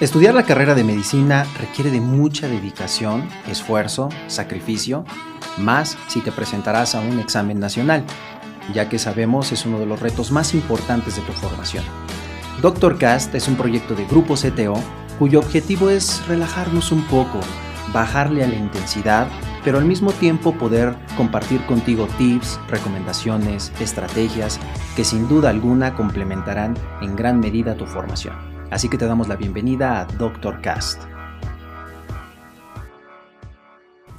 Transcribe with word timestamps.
Estudiar 0.00 0.34
la 0.34 0.42
carrera 0.42 0.74
de 0.74 0.82
medicina 0.82 1.46
requiere 1.60 1.92
de 1.92 2.00
mucha 2.00 2.48
dedicación, 2.48 3.28
esfuerzo, 3.46 4.08
sacrificio, 4.26 5.04
más 5.56 5.96
si 6.08 6.20
te 6.20 6.32
presentarás 6.32 6.96
a 6.96 7.00
un 7.00 7.20
examen 7.20 7.60
nacional, 7.60 8.02
ya 8.74 8.88
que 8.88 8.98
sabemos 8.98 9.52
es 9.52 9.66
uno 9.66 9.78
de 9.78 9.86
los 9.86 10.00
retos 10.00 10.32
más 10.32 10.52
importantes 10.52 11.14
de 11.14 11.22
tu 11.22 11.32
formación. 11.32 11.84
Doctor 12.60 12.98
Cast 12.98 13.36
es 13.36 13.46
un 13.46 13.54
proyecto 13.54 13.94
de 13.94 14.04
Grupo 14.06 14.34
CTO 14.34 14.74
cuyo 15.20 15.38
objetivo 15.38 15.90
es 15.90 16.26
relajarnos 16.26 16.90
un 16.90 17.04
poco, 17.04 17.38
bajarle 17.92 18.42
a 18.42 18.48
la 18.48 18.56
intensidad, 18.56 19.28
pero 19.62 19.78
al 19.78 19.84
mismo 19.84 20.10
tiempo 20.10 20.54
poder 20.54 20.96
compartir 21.16 21.64
contigo 21.66 22.08
tips, 22.18 22.58
recomendaciones, 22.66 23.72
estrategias 23.78 24.58
que 24.96 25.04
sin 25.04 25.28
duda 25.28 25.50
alguna 25.50 25.94
complementarán 25.94 26.76
en 27.00 27.14
gran 27.14 27.38
medida 27.38 27.76
tu 27.76 27.86
formación. 27.86 28.53
Así 28.70 28.88
que 28.88 28.98
te 28.98 29.06
damos 29.06 29.28
la 29.28 29.36
bienvenida 29.36 30.00
a 30.00 30.04
Doctor 30.06 30.60
Cast. 30.60 31.02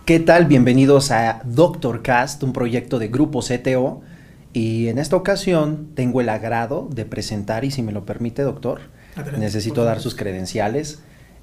¿Qué 0.06 0.20
tal? 0.20 0.46
Bienvenidos 0.46 1.12
a 1.12 1.42
Doctor 1.46 2.04
Cast, 2.04 2.44
un 2.44 2.54
proyecto 2.54 3.00
de 3.00 3.08
Grupo 3.08 3.42
CTO. 3.42 4.02
Y 4.54 4.88
en 4.88 5.00
esta 5.00 5.16
ocasión 5.16 5.90
tengo 5.96 6.22
el 6.22 6.30
agrado 6.30 6.88
de 6.92 7.06
presentar, 7.06 7.66
y 7.66 7.72
si 7.72 7.82
me 7.82 7.92
lo 7.92 8.06
permite, 8.06 8.44
doctor, 8.44 8.82
necesito 9.38 9.84
dar 9.84 10.00
sus 10.00 10.16
credenciales. 10.16 11.00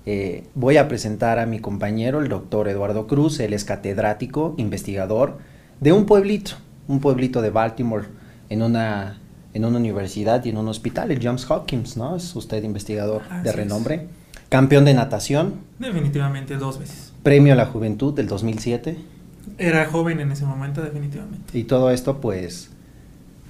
Eh, 0.06 0.44
voy 0.54 0.76
a 0.76 0.88
presentar 0.88 1.38
a 1.38 1.46
mi 1.46 1.58
compañero, 1.58 2.20
el 2.20 2.28
doctor 2.28 2.68
Eduardo 2.68 3.06
Cruz. 3.08 3.40
Él 3.40 3.52
es 3.52 3.64
catedrático, 3.64 4.54
investigador 4.56 5.38
de 5.80 5.92
un 5.92 6.06
pueblito, 6.06 6.52
un 6.86 7.00
pueblito 7.00 7.42
de 7.42 7.50
Baltimore, 7.50 8.06
en 8.48 8.62
una 8.62 9.21
en 9.54 9.64
una 9.64 9.78
universidad 9.78 10.44
y 10.44 10.50
en 10.50 10.56
un 10.56 10.68
hospital, 10.68 11.10
el 11.10 11.24
Johns 11.24 11.50
Hopkins, 11.50 11.96
¿no? 11.96 12.16
Es 12.16 12.34
usted 12.34 12.62
investigador 12.62 13.22
de 13.42 13.52
renombre. 13.52 14.06
Campeón 14.48 14.84
de 14.84 14.94
natación. 14.94 15.54
Definitivamente 15.78 16.56
dos 16.56 16.78
veces. 16.78 17.12
Premio 17.22 17.52
a 17.52 17.56
la 17.56 17.66
Juventud 17.66 18.14
del 18.14 18.26
2007. 18.26 18.98
Era 19.58 19.86
joven 19.86 20.20
en 20.20 20.32
ese 20.32 20.44
momento, 20.44 20.82
definitivamente. 20.82 21.58
Y 21.58 21.64
todo 21.64 21.90
esto, 21.90 22.20
pues, 22.20 22.70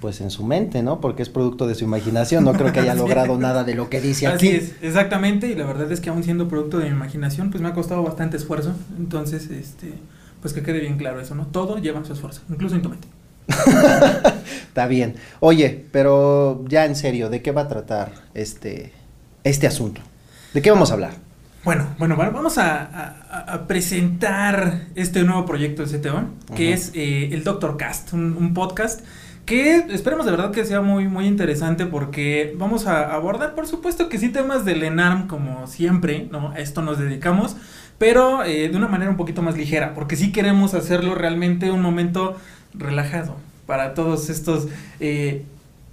pues 0.01 0.21
en 0.21 0.31
su 0.31 0.45
mente, 0.45 0.83
¿no? 0.83 1.01
Porque 1.01 1.23
es 1.23 1.29
producto 1.29 1.67
de 1.67 1.75
su 1.75 1.85
imaginación. 1.85 2.45
No 2.45 2.53
creo 2.53 2.73
que 2.73 2.81
haya 2.81 2.95
logrado 2.97 3.39
nada 3.39 3.65
de 3.65 3.75
lo 3.75 3.91
que 3.91 4.01
dice 4.01 4.27
aquí. 4.27 4.49
Así 4.49 4.57
es, 4.57 4.75
exactamente. 4.81 5.49
Y 5.49 5.55
la 5.55 5.67
verdad 5.67 5.91
es 5.91 6.01
que 6.01 6.11
aún 6.11 6.23
siendo 6.23 6.49
producto 6.49 6.79
de 6.79 6.85
mi 6.85 6.91
imaginación, 6.91 7.51
pues 7.51 7.63
me 7.63 7.69
ha 7.69 7.75
costado 7.75 8.03
bastante 8.03 8.37
esfuerzo. 8.37 8.75
Entonces, 8.99 9.51
este, 9.51 9.95
pues 10.41 10.53
que 10.53 10.63
quede 10.63 10.81
bien 10.81 10.99
claro 10.99 11.21
eso, 11.21 11.35
¿no? 11.35 11.47
Todo 11.47 11.79
lleva 11.79 12.05
su 12.05 12.13
esfuerzo, 12.13 12.43
incluso 12.49 12.75
en 12.75 12.83
tu 12.83 12.89
mente. 12.89 13.09
Está 14.69 14.87
bien. 14.87 15.17
Oye, 15.41 15.85
pero 15.93 16.65
ya 16.69 16.85
en 16.87 16.97
serio, 16.97 17.29
¿de 17.29 17.43
qué 17.43 17.53
va 17.53 17.63
a 17.63 17.69
tratar 17.69 18.13
este, 18.35 18.93
este 19.45 19.67
asunto? 19.67 20.01
¿De 20.55 20.63
qué 20.63 20.71
vamos 20.71 20.91
a 20.91 20.95
hablar? 20.95 21.13
Bueno, 21.65 21.95
bueno, 21.97 22.17
vamos 22.17 22.59
a, 22.59 23.65
presentar 23.69 24.87
este 24.97 25.23
nuevo 25.23 25.47
proyecto 25.47 25.87
de 25.87 25.99
CTO, 25.99 26.25
que 26.57 26.73
es 26.73 26.91
eh, 26.95 27.31
el 27.33 27.45
Doctor 27.45 27.77
Cast, 27.77 28.13
un, 28.15 28.53
podcast 28.53 29.05
que 29.47 29.77
esperemos 29.91 30.25
de 30.25 30.33
verdad 30.33 30.51
que 30.51 30.65
sea 30.65 30.81
muy, 30.81 31.07
muy 31.07 31.27
interesante 31.27 31.87
porque 31.87 32.55
vamos 32.57 32.87
a 32.87 33.13
abordar, 33.15 33.55
por 33.55 33.67
supuesto 33.69 34.09
que 34.09 34.19
sí, 34.19 34.31
temas 34.31 34.65
del 34.65 34.83
ENARM, 34.83 35.29
como 35.29 35.67
siempre, 35.69 36.29
¿no? 36.33 36.51
A 36.51 36.59
esto 36.59 36.83
nos 36.83 36.99
dedicamos, 36.99 37.57
pero 37.97 38.43
eh, 38.43 38.69
de 38.69 38.77
una 38.77 38.89
manera 38.89 39.11
un 39.11 39.17
poquito 39.17 39.43
más 39.43 39.57
ligera, 39.57 39.95
porque 39.95 40.17
sí 40.17 40.33
queremos 40.33 40.75
hacerlo 40.75 41.15
realmente 41.15 41.71
un 41.71 41.83
momento 41.83 42.37
relajado 42.75 43.37
para 43.67 43.95
todos 43.95 44.29
estos 44.31 44.69
eh, 45.01 45.45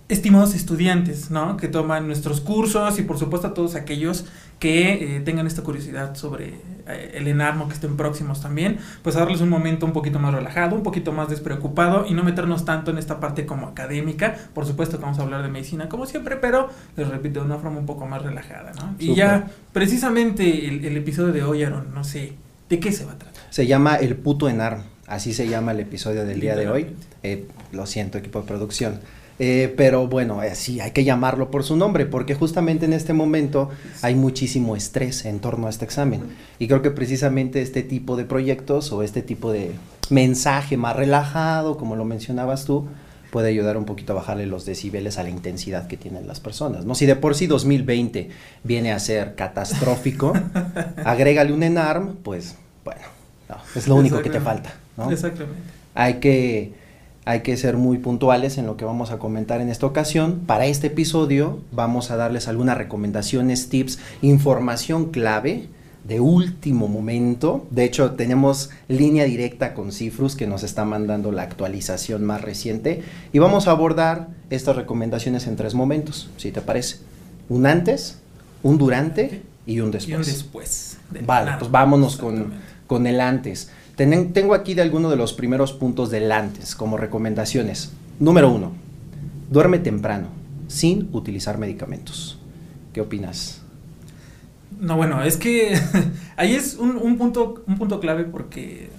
estimados 0.10 0.56
estudiantes, 0.56 1.30
¿no? 1.30 1.56
Que 1.56 1.68
toman 1.68 2.08
nuestros 2.08 2.42
cursos 2.42 3.00
y 3.00 3.04
por 3.04 3.20
supuesto 3.20 3.48
a 3.48 3.54
todos 3.54 3.76
aquellos 3.76 4.26
que 4.58 5.18
eh, 5.18 5.22
tengan 5.22 5.48
esta 5.48 5.62
curiosidad 5.62 6.16
sobre 6.16 6.56
eh, 6.88 7.12
el 7.14 7.28
enarmo, 7.28 7.68
que 7.68 7.76
estén 7.76 7.96
próximos 7.96 8.42
también, 8.42 8.80
pues 9.04 9.16
a 9.16 9.20
darles 9.20 9.40
un 9.40 9.50
momento 9.50 9.86
un 9.86 9.94
poquito 9.94 10.20
más 10.20 10.34
relajado, 10.34 10.76
un 10.76 10.84
poquito 10.84 11.14
más 11.14 11.30
despreocupado 11.30 12.06
y 12.08 12.14
no 12.14 12.24
meternos 12.24 12.66
tanto 12.66 12.92
en 12.92 12.98
esta 12.98 13.20
parte 13.20 13.46
como 13.46 13.68
académica. 13.68 14.36
Por 14.54 14.66
supuesto 14.66 14.98
que 14.98 15.04
vamos 15.04 15.20
a 15.20 15.22
hablar 15.22 15.44
de 15.44 15.50
medicina 15.50 15.88
como 15.88 16.06
siempre, 16.08 16.36
pero 16.36 16.70
les 16.98 17.08
repito, 17.08 17.40
de 17.40 17.46
una 17.46 17.58
forma 17.58 17.80
un 17.80 17.86
poco 17.86 18.06
más 18.06 18.24
relajada, 18.24 18.74
¿no? 18.74 18.96
Y 19.00 19.16
ya 19.16 19.48
precisamente 19.72 20.68
el, 20.68 20.84
el 20.84 20.98
episodio 20.98 21.32
de 21.32 21.44
hoy, 21.44 21.64
Aaron, 21.64 21.94
no 21.94 22.04
sé, 22.04 22.34
¿de 22.68 22.80
qué 22.80 22.92
se 22.92 23.06
va 23.06 23.14
a 23.14 23.18
tratar? 23.18 23.44
Se 23.52 23.66
llama 23.68 23.96
El 23.96 24.16
puto 24.16 24.50
enarmo. 24.50 24.84
Así 25.10 25.34
se 25.34 25.48
llama 25.48 25.72
el 25.72 25.80
episodio 25.80 26.24
del 26.24 26.40
día 26.40 26.56
de 26.56 26.70
hoy. 26.70 26.88
Eh, 27.24 27.48
lo 27.72 27.88
siento, 27.88 28.20
equipo 28.20 28.42
de 28.42 28.48
producción. 28.48 29.00
Eh, 29.40 29.74
pero 29.76 30.08
bueno, 30.08 30.44
eh, 30.44 30.54
sí, 30.54 30.82
hay 30.82 30.92
que 30.92 31.04
llamarlo 31.04 31.50
por 31.50 31.64
su 31.64 31.76
nombre, 31.76 32.06
porque 32.06 32.36
justamente 32.36 32.86
en 32.86 32.94
este 32.94 33.14
momento 33.14 33.70
hay 34.04 34.14
muchísimo 34.14 34.76
estrés 34.76 35.26
en 35.26 35.40
torno 35.40 35.66
a 35.66 35.72
este 35.72 35.84
examen. 35.84 36.22
Y 36.60 36.68
creo 36.68 36.84
que 36.84 36.92
precisamente 36.92 37.64
este 37.64 37.82
tipo 37.82 38.18
de 38.18 38.26
proyectos 38.26 38.92
o 38.92 39.02
este 39.02 39.24
tipo 39.24 39.52
de 39.52 39.72
mensaje 40.12 40.78
más 40.78 40.96
relajado, 40.96 41.76
como 41.76 41.96
lo 41.96 42.06
mencionabas 42.06 42.66
tú, 42.66 42.88
puede 43.32 43.50
ayudar 43.50 43.78
un 43.78 43.86
poquito 43.86 44.14
a 44.14 44.18
bajarle 44.18 44.46
los 44.46 44.64
decibeles 44.64 45.18
a 45.18 45.24
la 45.24 45.30
intensidad 45.30 45.88
que 45.88 45.98
tienen 45.98 46.28
las 46.28 46.40
personas. 46.40 46.86
¿no? 46.86 46.94
Si 46.94 47.08
de 47.08 47.16
por 47.16 47.34
sí 47.34 47.48
2020 47.48 48.30
viene 48.64 48.92
a 48.92 49.00
ser 49.00 49.34
catastrófico, 49.34 50.34
agrégale 51.04 51.52
un 51.52 51.64
ENARM, 51.64 52.18
pues 52.18 52.58
bueno, 52.84 53.02
es 53.76 53.88
lo 53.88 53.96
único 53.96 54.22
que 54.22 54.30
te 54.30 54.40
falta. 54.40 54.74
Exactamente. 55.10 55.62
Hay 55.96 56.16
que, 56.16 56.74
hay 57.26 57.42
que 57.42 57.58
ser 57.58 57.78
muy 57.78 57.98
puntuales 57.98 58.58
en 58.58 58.66
lo 58.66 58.78
que 58.78 58.86
vamos 58.86 59.12
a 59.12 59.20
comentar 59.20 59.62
en 59.62 59.70
esta 59.70 59.86
ocasión. 59.86 60.42
Para 60.46 60.66
este 60.66 60.88
episodio 60.88 61.60
vamos 61.72 62.12
a 62.12 62.16
darles 62.16 62.48
algunas 62.48 62.78
recomendaciones, 62.78 63.70
tips, 63.70 64.00
información 64.22 65.12
clave 65.12 65.68
de 66.04 66.20
último 66.20 66.88
momento. 66.88 67.68
De 67.70 67.84
hecho, 67.84 68.12
tenemos 68.12 68.72
línea 68.88 69.26
directa 69.26 69.74
con 69.74 69.92
Cifrus 69.92 70.36
que 70.36 70.48
nos 70.48 70.64
está 70.64 70.86
mandando 70.86 71.32
la 71.32 71.44
actualización 71.44 72.24
más 72.24 72.42
reciente 72.42 73.04
y 73.32 73.40
vamos 73.40 73.68
a 73.68 73.72
abordar 73.72 74.30
estas 74.50 74.76
recomendaciones 74.76 75.48
en 75.48 75.56
tres 75.56 75.76
momentos, 75.76 76.30
si 76.38 76.52
te 76.52 76.62
parece. 76.62 76.98
Un 77.50 77.66
antes, 77.66 78.20
un 78.64 78.78
durante 78.78 79.44
y 79.66 79.82
un 79.82 79.92
después. 79.92 80.10
Y 80.10 80.16
un 80.16 80.24
después. 80.24 80.98
Vale, 81.26 81.52
pues 81.60 81.70
vámonos 81.70 82.18
con, 82.18 82.54
con 82.88 83.06
el 83.06 83.22
antes 83.22 83.70
tengo 84.08 84.54
aquí 84.54 84.74
de 84.76 84.82
algunos 84.82 85.12
de 85.12 85.18
los 85.18 85.34
primeros 85.34 85.74
puntos 85.74 86.10
del 86.10 86.32
antes 86.32 86.76
como 86.76 86.96
recomendaciones. 86.96 87.92
Número 88.20 88.50
uno, 88.50 88.72
duerme 89.50 89.80
temprano, 89.80 90.28
sin 90.68 91.10
utilizar 91.12 91.58
medicamentos. 91.58 92.40
¿Qué 92.94 93.02
opinas? 93.02 93.62
No, 94.80 94.96
bueno, 94.96 95.24
es 95.24 95.36
que 95.36 95.78
ahí 96.38 96.56
es 96.56 96.76
un, 96.76 97.18
punto, 97.18 97.64
un 97.68 97.78
punto 97.78 98.00
clave 98.00 98.24
porque 98.24 98.90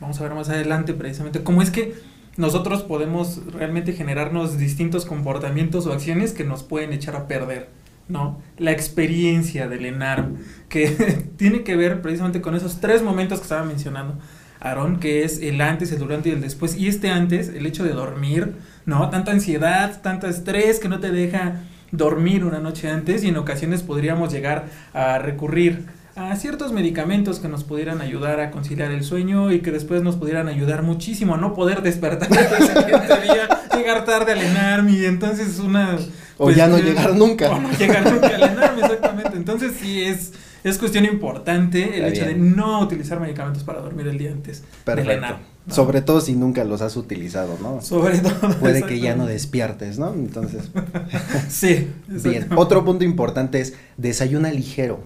vamos 0.00 0.18
a 0.18 0.24
ver 0.24 0.34
más 0.34 0.48
adelante 0.48 0.94
precisamente 0.94 1.42
cómo 1.42 1.62
es 1.62 1.70
que 1.70 1.94
nosotros 2.36 2.82
podemos 2.82 3.40
realmente 3.52 3.92
generarnos 3.92 4.58
distintos 4.58 5.04
comportamientos 5.04 5.86
o 5.86 5.92
acciones 5.92 6.32
que 6.32 6.44
nos 6.44 6.62
pueden 6.62 6.92
echar 6.92 7.14
a 7.14 7.28
perder, 7.28 7.68
¿no? 8.08 8.40
La 8.56 8.72
experiencia 8.72 9.68
del 9.68 9.84
ENARM, 9.84 10.38
que 10.68 10.88
tiene 11.36 11.62
que 11.62 11.76
ver 11.76 12.02
precisamente 12.02 12.40
con 12.40 12.54
esos 12.54 12.80
tres 12.80 13.02
momentos 13.02 13.38
que 13.38 13.44
estaba 13.44 13.64
mencionando. 13.64 14.18
Aarón, 14.60 15.00
que 15.00 15.24
es 15.24 15.40
el 15.40 15.60
antes, 15.60 15.90
el 15.90 15.98
durante 15.98 16.28
y 16.28 16.32
el 16.32 16.40
después. 16.40 16.76
Y 16.76 16.86
este 16.88 17.10
antes, 17.10 17.48
el 17.48 17.66
hecho 17.66 17.82
de 17.82 17.92
dormir, 17.92 18.54
¿no? 18.84 19.08
Tanta 19.10 19.32
ansiedad, 19.32 20.00
tanto 20.02 20.26
estrés 20.26 20.78
que 20.78 20.88
no 20.88 21.00
te 21.00 21.10
deja 21.10 21.62
dormir 21.92 22.44
una 22.44 22.60
noche 22.60 22.88
antes 22.88 23.24
y 23.24 23.28
en 23.28 23.36
ocasiones 23.36 23.82
podríamos 23.82 24.32
llegar 24.32 24.66
a 24.92 25.18
recurrir 25.18 25.86
a 26.14 26.36
ciertos 26.36 26.72
medicamentos 26.72 27.40
que 27.40 27.48
nos 27.48 27.64
pudieran 27.64 28.00
ayudar 28.00 28.40
a 28.40 28.50
conciliar 28.50 28.90
el 28.90 29.02
sueño 29.02 29.50
y 29.52 29.60
que 29.60 29.70
después 29.70 30.02
nos 30.02 30.16
pudieran 30.16 30.48
ayudar 30.48 30.82
muchísimo 30.82 31.34
a 31.34 31.38
no 31.38 31.54
poder 31.54 31.82
despertar 31.82 32.28
el 32.30 32.66
siguiente 32.66 33.20
día, 33.22 33.48
llegar 33.74 34.04
tarde 34.04 34.32
al 34.32 34.42
ENARM 34.42 34.88
y 34.90 35.04
entonces 35.04 35.58
una... 35.58 35.96
o 36.36 36.50
ya 36.50 36.68
no 36.68 36.78
llegar 36.78 37.14
nunca. 37.14 37.50
O 37.50 37.60
no 37.60 37.70
llegar 37.72 38.12
nunca 38.12 38.28
al 38.28 38.42
ENARM, 38.42 38.78
exactamente. 38.78 39.36
Entonces 39.36 39.72
sí 39.80 40.02
es 40.02 40.32
es 40.64 40.78
cuestión 40.78 41.04
importante 41.04 41.98
el 41.98 42.12
hecho 42.12 42.26
de 42.26 42.34
no 42.34 42.80
utilizar 42.80 43.20
medicamentos 43.20 43.64
para 43.64 43.80
dormir 43.80 44.08
el 44.08 44.18
día 44.18 44.32
antes 44.32 44.62
Perfecto. 44.84 45.38
Sobre 45.68 46.02
todo 46.02 46.20
si 46.20 46.34
nunca 46.34 46.64
los 46.64 46.80
has 46.82 46.96
utilizado, 46.96 47.56
¿no? 47.62 47.80
Sobre 47.80 48.18
todo. 48.18 48.50
Puede 48.60 48.82
que 48.82 48.98
ya 48.98 49.14
no 49.14 49.26
despiertes, 49.26 49.98
¿no? 49.98 50.12
Entonces. 50.12 50.70
sí. 51.48 51.88
Bien. 52.08 52.48
Otro 52.56 52.84
punto 52.84 53.04
importante 53.04 53.60
es 53.60 53.74
desayuna 53.96 54.50
ligero. 54.50 55.00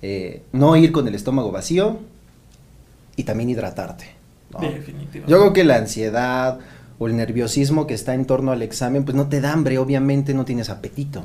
Eh, 0.00 0.42
no 0.52 0.76
ir 0.76 0.92
con 0.92 1.08
el 1.08 1.14
estómago 1.14 1.50
vacío 1.50 1.98
y 3.16 3.24
también 3.24 3.50
hidratarte. 3.50 4.06
Definitivamente. 4.60 5.30
Yo 5.30 5.38
creo 5.40 5.52
que 5.52 5.64
la 5.64 5.76
ansiedad 5.76 6.58
o 6.98 7.06
el 7.06 7.16
nerviosismo 7.16 7.86
que 7.86 7.94
está 7.94 8.14
en 8.14 8.24
torno 8.24 8.52
al 8.52 8.62
examen, 8.62 9.04
pues 9.04 9.16
no 9.16 9.28
te 9.28 9.40
da 9.40 9.52
hambre, 9.52 9.78
obviamente 9.78 10.32
no 10.32 10.44
tienes 10.44 10.70
apetito. 10.70 11.24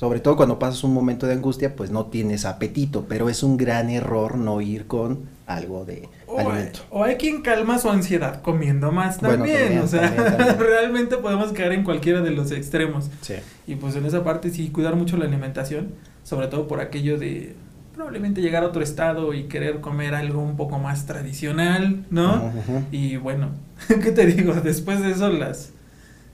Sobre 0.00 0.20
todo 0.20 0.34
cuando 0.34 0.58
pasas 0.58 0.82
un 0.82 0.94
momento 0.94 1.26
de 1.26 1.34
angustia, 1.34 1.76
pues 1.76 1.90
no 1.90 2.06
tienes 2.06 2.46
apetito, 2.46 3.04
pero 3.06 3.28
es 3.28 3.42
un 3.42 3.58
gran 3.58 3.90
error 3.90 4.38
no 4.38 4.62
ir 4.62 4.86
con 4.86 5.28
algo 5.46 5.84
de 5.84 6.08
alimento. 6.38 6.80
o 6.88 7.04
hay 7.04 7.16
quien 7.16 7.42
calma 7.42 7.78
su 7.78 7.90
ansiedad 7.90 8.40
comiendo 8.40 8.92
más 8.92 9.18
también, 9.18 9.78
o 9.80 9.86
sea, 9.86 10.08
realmente 10.58 11.18
podemos 11.18 11.52
caer 11.52 11.72
en 11.72 11.84
cualquiera 11.84 12.22
de 12.22 12.30
los 12.30 12.50
extremos. 12.50 13.10
Sí. 13.20 13.34
Y 13.66 13.74
pues 13.74 13.94
en 13.94 14.06
esa 14.06 14.24
parte 14.24 14.48
sí 14.48 14.70
cuidar 14.70 14.96
mucho 14.96 15.18
la 15.18 15.26
alimentación, 15.26 15.88
sobre 16.24 16.46
todo 16.46 16.66
por 16.66 16.80
aquello 16.80 17.18
de 17.18 17.54
probablemente 17.94 18.40
llegar 18.40 18.62
a 18.64 18.68
otro 18.68 18.82
estado 18.82 19.34
y 19.34 19.48
querer 19.48 19.82
comer 19.82 20.14
algo 20.14 20.40
un 20.40 20.56
poco 20.56 20.78
más 20.78 21.04
tradicional, 21.04 22.06
¿no? 22.08 22.50
Y 22.90 23.18
bueno, 23.18 23.50
¿qué 24.02 24.12
te 24.12 24.24
digo? 24.24 24.54
Después 24.54 25.02
de 25.02 25.10
eso 25.10 25.28
las, 25.28 25.72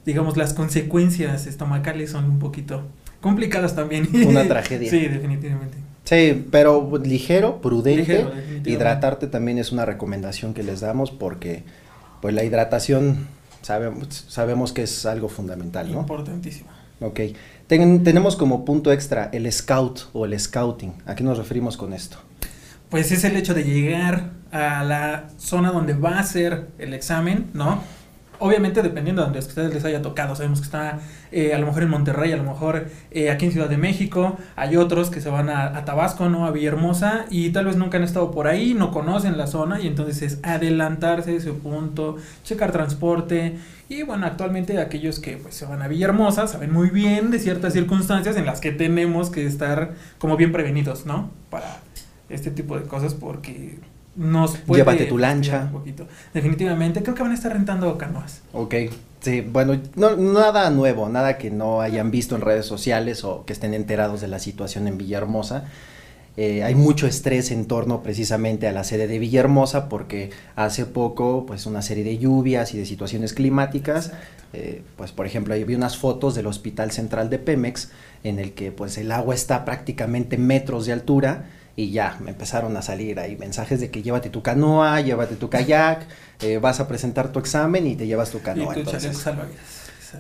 digamos, 0.05 0.37
las 0.37 0.55
consecuencias 0.55 1.49
estomacales 1.49 2.13
son 2.13 2.27
un 2.27 2.39
poquito 2.39 2.85
complicadas 3.27 3.75
también. 3.75 4.09
Una 4.27 4.47
tragedia. 4.49 4.91
Sí, 4.91 5.01
definitivamente. 5.09 5.77
Sí, 6.05 6.47
pero 6.53 6.91
ligero, 7.05 7.61
prudente. 7.61 8.01
Ligero. 8.25 8.31
Hidratarte 8.65 9.27
también 9.27 9.59
es 9.59 9.73
una 9.73 9.85
recomendación 9.85 10.55
que 10.55 10.63
les 10.63 10.81
damos 10.81 11.11
porque 11.11 11.65
pues 12.23 12.33
la 12.35 12.45
hidratación 12.45 13.27
sabemos, 13.63 14.25
sabemos 14.29 14.73
que 14.73 14.83
es 14.85 15.05
algo 15.05 15.29
fundamental, 15.29 15.91
¿no? 15.93 16.01
Importantísimo. 16.01 16.69
Ok. 17.01 17.21
Ten- 17.67 18.05
tenemos 18.05 18.37
como 18.37 18.65
punto 18.65 18.93
extra 18.93 19.29
el 19.33 19.51
scout 19.53 20.03
o 20.13 20.25
el 20.25 20.39
scouting. 20.39 20.93
¿A 21.07 21.15
qué 21.17 21.25
nos 21.25 21.39
referimos 21.39 21.77
con 21.77 21.93
esto? 21.93 22.19
Pues 22.89 23.11
es 23.11 23.25
el 23.25 23.37
hecho 23.37 23.53
de 23.53 23.65
llegar 23.65 24.31
a 24.53 24.85
la 24.85 25.29
zona 25.39 25.73
donde 25.73 25.95
va 25.95 26.21
a 26.21 26.23
ser 26.23 26.69
el 26.79 26.95
examen, 26.95 27.47
¿no? 27.53 27.83
Obviamente 28.39 28.83
dependiendo 28.83 29.23
de 29.23 29.27
donde 29.27 29.39
ustedes 29.41 29.73
les 29.73 29.85
haya 29.85 30.03
tocado. 30.03 30.35
Sabemos 30.35 30.61
que 30.61 30.65
está 30.65 30.99
eh, 31.33 31.55
a 31.55 31.59
lo 31.59 31.67
mejor 31.67 31.83
en 31.83 31.91
Monterrey, 31.91 32.33
a 32.33 32.37
lo 32.37 32.45
mejor 32.45 32.89
eh, 33.11 33.31
aquí 33.31 33.47
en 33.47 33.53
Ciudad 33.53 33.69
de 33.69 33.77
México. 33.77 34.37
Hay 34.57 34.77
otros 34.77 35.11
que 35.11 35.21
se 35.21 35.29
van 35.29 35.49
a, 35.49 35.85
Tabasco, 35.85 36.29
¿no? 36.29 36.47
A 36.47 36.51
Villahermosa 36.51 37.27
y 37.31 37.51
tal 37.51 37.67
vez 37.67 37.77
nunca 37.77 37.99
han 37.99 38.05
estado 38.05 38.31
por 38.31 38.49
ahí, 38.49 38.75
no 38.75 38.91
conocen 38.91 39.39
la 39.39 39.47
zona 39.47 39.81
y 39.81 39.87
entonces 39.87 40.23
es 40.23 40.39
adelantarse 40.43 41.33
a 41.33 41.35
ese 41.35 41.53
punto, 41.53 42.17
checar 42.45 42.73
transporte 42.73 43.57
y 43.89 44.03
bueno, 44.03 44.27
actualmente 44.27 44.81
aquellos 44.81 45.21
que 45.21 45.37
pues 45.37 45.55
se 45.55 45.65
van 45.65 45.81
a 45.83 45.89
Villahermosa 45.89 46.49
saben 46.49 46.73
muy 46.73 46.91
bien 46.91 47.31
de 47.31 47.39
ciertas 47.39 47.73
circunstancias 47.73 48.37
en 48.37 48.45
las 48.45 48.61
que 48.61 48.73
tenemos 48.73 49.31
que 49.31 49.47
estar 49.47 49.95
como 50.19 50.37
bien 50.37 50.51
prevenidos, 50.51 51.07
¿no? 51.07 51.31
Para 51.51 51.81
este 52.29 52.51
tipo 52.51 52.77
de 52.77 52.85
cosas 52.87 53.15
porque 53.15 53.79
nos 54.17 54.57
puede 54.59 54.83
Llévate 54.83 55.07
tu 55.07 55.19
lancha. 55.19 55.65
un 55.65 55.73
poquito. 55.73 56.07
Definitivamente, 56.33 57.03
creo 57.03 57.15
que 57.15 57.23
van 57.23 57.33
a 57.33 57.35
estar 57.35 57.53
rentando 57.53 57.97
canoas. 57.99 58.43
Ok. 58.53 58.75
Sí, 59.21 59.41
bueno, 59.41 59.81
no, 59.97 60.17
nada 60.17 60.71
nuevo, 60.71 61.09
nada 61.09 61.37
que 61.37 61.51
no 61.51 61.81
hayan 61.81 62.11
visto 62.11 62.37
en 62.37 62.43
redes 62.43 62.67
sociales 62.67 63.25
o 63.25 63.45
que 63.45 63.53
estén 63.53 63.75
enterados 63.75 64.21
de 64.21 64.29
la 64.29 64.39
situación 64.39 64.87
en 64.87 64.99
Villahermosa. 64.99 65.65
Eh, 66.37 66.63
hay 66.63 66.75
mucho 66.75 67.07
estrés 67.07 67.51
en 67.51 67.65
torno 67.65 68.03
precisamente 68.03 68.69
a 68.69 68.73
la 68.73 68.85
sede 68.85 69.07
de 69.07 69.19
Villahermosa 69.19 69.89
porque 69.89 70.31
hace 70.55 70.85
poco 70.85 71.47
pues 71.47 71.65
una 71.65 71.81
serie 71.81 72.05
de 72.05 72.19
lluvias 72.19 72.75
y 72.75 72.79
de 72.79 72.85
situaciones 72.85 73.33
climáticas 73.33 74.13
eh, 74.53 74.83
pues 74.99 75.13
por 75.13 75.25
ejemplo 75.25 75.55
ahí 75.55 75.65
vi 75.65 75.75
unas 75.75 75.97
fotos 75.97 76.35
del 76.35 76.47
hospital 76.47 76.91
central 76.91 77.31
de 77.31 77.39
Pemex 77.39 77.91
en 78.23 78.39
el 78.39 78.53
que 78.53 78.71
pues 78.71 78.99
el 78.99 79.13
agua 79.13 79.35
está 79.35 79.65
prácticamente 79.65 80.37
metros 80.37 80.85
de 80.85 80.93
altura 80.93 81.47
y 81.77 81.91
ya 81.91 82.17
me 82.21 82.31
empezaron 82.31 82.77
a 82.77 82.83
salir 82.83 83.21
ahí 83.21 83.37
mensajes 83.37 83.81
de 83.81 83.91
que 83.91 84.03
llévate 84.03 84.31
tu 84.31 84.43
canoa, 84.43 85.01
llévate 85.03 85.37
tu 85.37 85.51
kayak, 85.51 86.07
eh, 86.41 86.59
vas 86.59 86.81
a 86.81 86.89
presentar 86.89 87.31
tu 87.33 87.39
examen 87.39 87.87
y 87.87 87.97
te 87.97 88.07
llevas 88.07 88.31
tu 88.31 88.39
y 88.39 88.41
canoa. 88.41 88.73
tu 88.75 88.81
Entonces, 88.81 89.27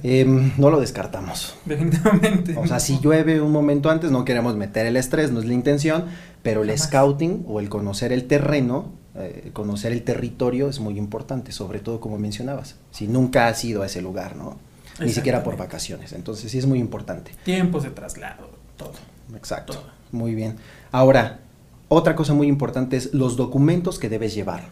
em, 0.03 0.53
no 0.58 0.70
lo 0.70 0.81
descartamos. 0.81 1.56
Definitivamente. 1.64 2.56
O 2.58 2.67
sea, 2.67 2.79
si 2.81 2.99
llueve 3.00 3.41
un 3.41 3.53
momento 3.53 3.88
antes, 3.88 4.11
no 4.11 4.25
queremos 4.25 4.55
meter 4.56 4.87
el 4.87 4.97
estrés, 4.97 5.32
no 5.32 5.41
es 5.41 5.47
la 5.47 5.55
intención, 5.55 6.05
pero 6.43 6.62
el 6.62 6.69
Jamás. 6.69 6.82
scouting 6.85 7.44
o 7.49 7.61
el 7.61 7.69
conocer 7.70 8.12
el 8.12 8.26
terreno, 8.26 8.93
eh, 9.14 9.50
conocer 9.55 9.93
el 9.93 10.02
territorio 10.02 10.69
es 10.69 10.79
muy 10.81 10.99
importante, 10.99 11.52
sobre 11.52 11.79
todo 11.79 12.00
como 12.00 12.19
mencionabas, 12.19 12.76
si 12.91 13.06
nunca 13.09 13.47
has 13.49 13.64
ido 13.64 13.82
a 13.82 13.87
ese 13.87 14.02
lugar, 14.02 14.37
¿no? 14.37 14.59
Ni 15.00 15.11
siquiera 15.12 15.43
por 15.43 15.56
vacaciones, 15.56 16.12
entonces 16.12 16.50
sí 16.50 16.59
es 16.59 16.67
muy 16.67 16.79
importante. 16.79 17.32
Tiempos 17.44 17.82
de 17.82 17.91
traslado, 17.91 18.49
todo. 18.76 18.93
Exacto, 19.35 19.75
Todo. 19.75 19.85
muy 20.12 20.35
bien. 20.35 20.56
Ahora, 20.91 21.41
otra 21.88 22.17
cosa 22.17 22.35
muy 22.35 22.49
importante 22.49 22.97
es 22.97 23.15
los 23.15 23.37
documentos 23.37 23.99
que 23.99 24.09
debes 24.09 24.35
llevar. 24.35 24.71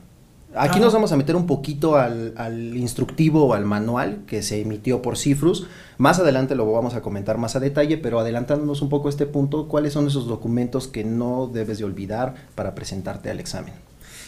Aquí 0.56 0.78
nos 0.78 0.92
vamos 0.92 1.10
a 1.10 1.16
meter 1.16 1.34
un 1.34 1.46
poquito 1.46 1.96
al, 1.96 2.32
al 2.36 2.76
instructivo 2.76 3.46
o 3.46 3.54
al 3.54 3.64
manual 3.64 4.20
que 4.26 4.40
se 4.40 4.60
emitió 4.60 5.02
por 5.02 5.18
Cifrus. 5.18 5.66
Más 5.98 6.20
adelante 6.20 6.54
lo 6.54 6.70
vamos 6.70 6.94
a 6.94 7.02
comentar 7.02 7.38
más 7.38 7.56
a 7.56 7.60
detalle, 7.60 7.98
pero 7.98 8.20
adelantándonos 8.20 8.80
un 8.80 8.88
poco 8.88 9.08
a 9.08 9.10
este 9.10 9.26
punto, 9.26 9.66
¿cuáles 9.66 9.94
son 9.94 10.06
esos 10.06 10.28
documentos 10.28 10.86
que 10.86 11.02
no 11.02 11.50
debes 11.52 11.78
de 11.78 11.84
olvidar 11.84 12.34
para 12.54 12.76
presentarte 12.76 13.30
al 13.30 13.40
examen? 13.40 13.74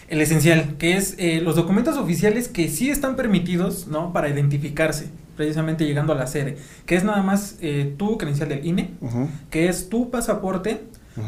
El 0.09 0.21
esencial, 0.21 0.77
que 0.79 0.97
es 0.97 1.15
eh, 1.19 1.41
los 1.41 1.55
documentos 1.57 1.97
oficiales 1.97 2.49
que 2.49 2.69
sí 2.69 2.91
están 2.91 3.17
permitidos, 3.17 3.89
¿no? 3.89 4.13
Para 4.13 4.29
identificarse, 4.29 5.09
precisamente 5.37 5.85
llegando 5.85 6.13
a 6.13 6.17
la 6.17 6.27
sede, 6.27 6.59
que 6.87 6.97
es 6.97 7.05
nada 7.05 7.23
más 7.23 7.57
eh, 7.61 7.95
tu 7.97 8.19
credencial 8.19 8.49
del 8.49 8.65
INE, 8.65 8.91
que 9.51 9.69
es 9.69 9.89
tu 9.89 10.11
pasaporte 10.11 10.83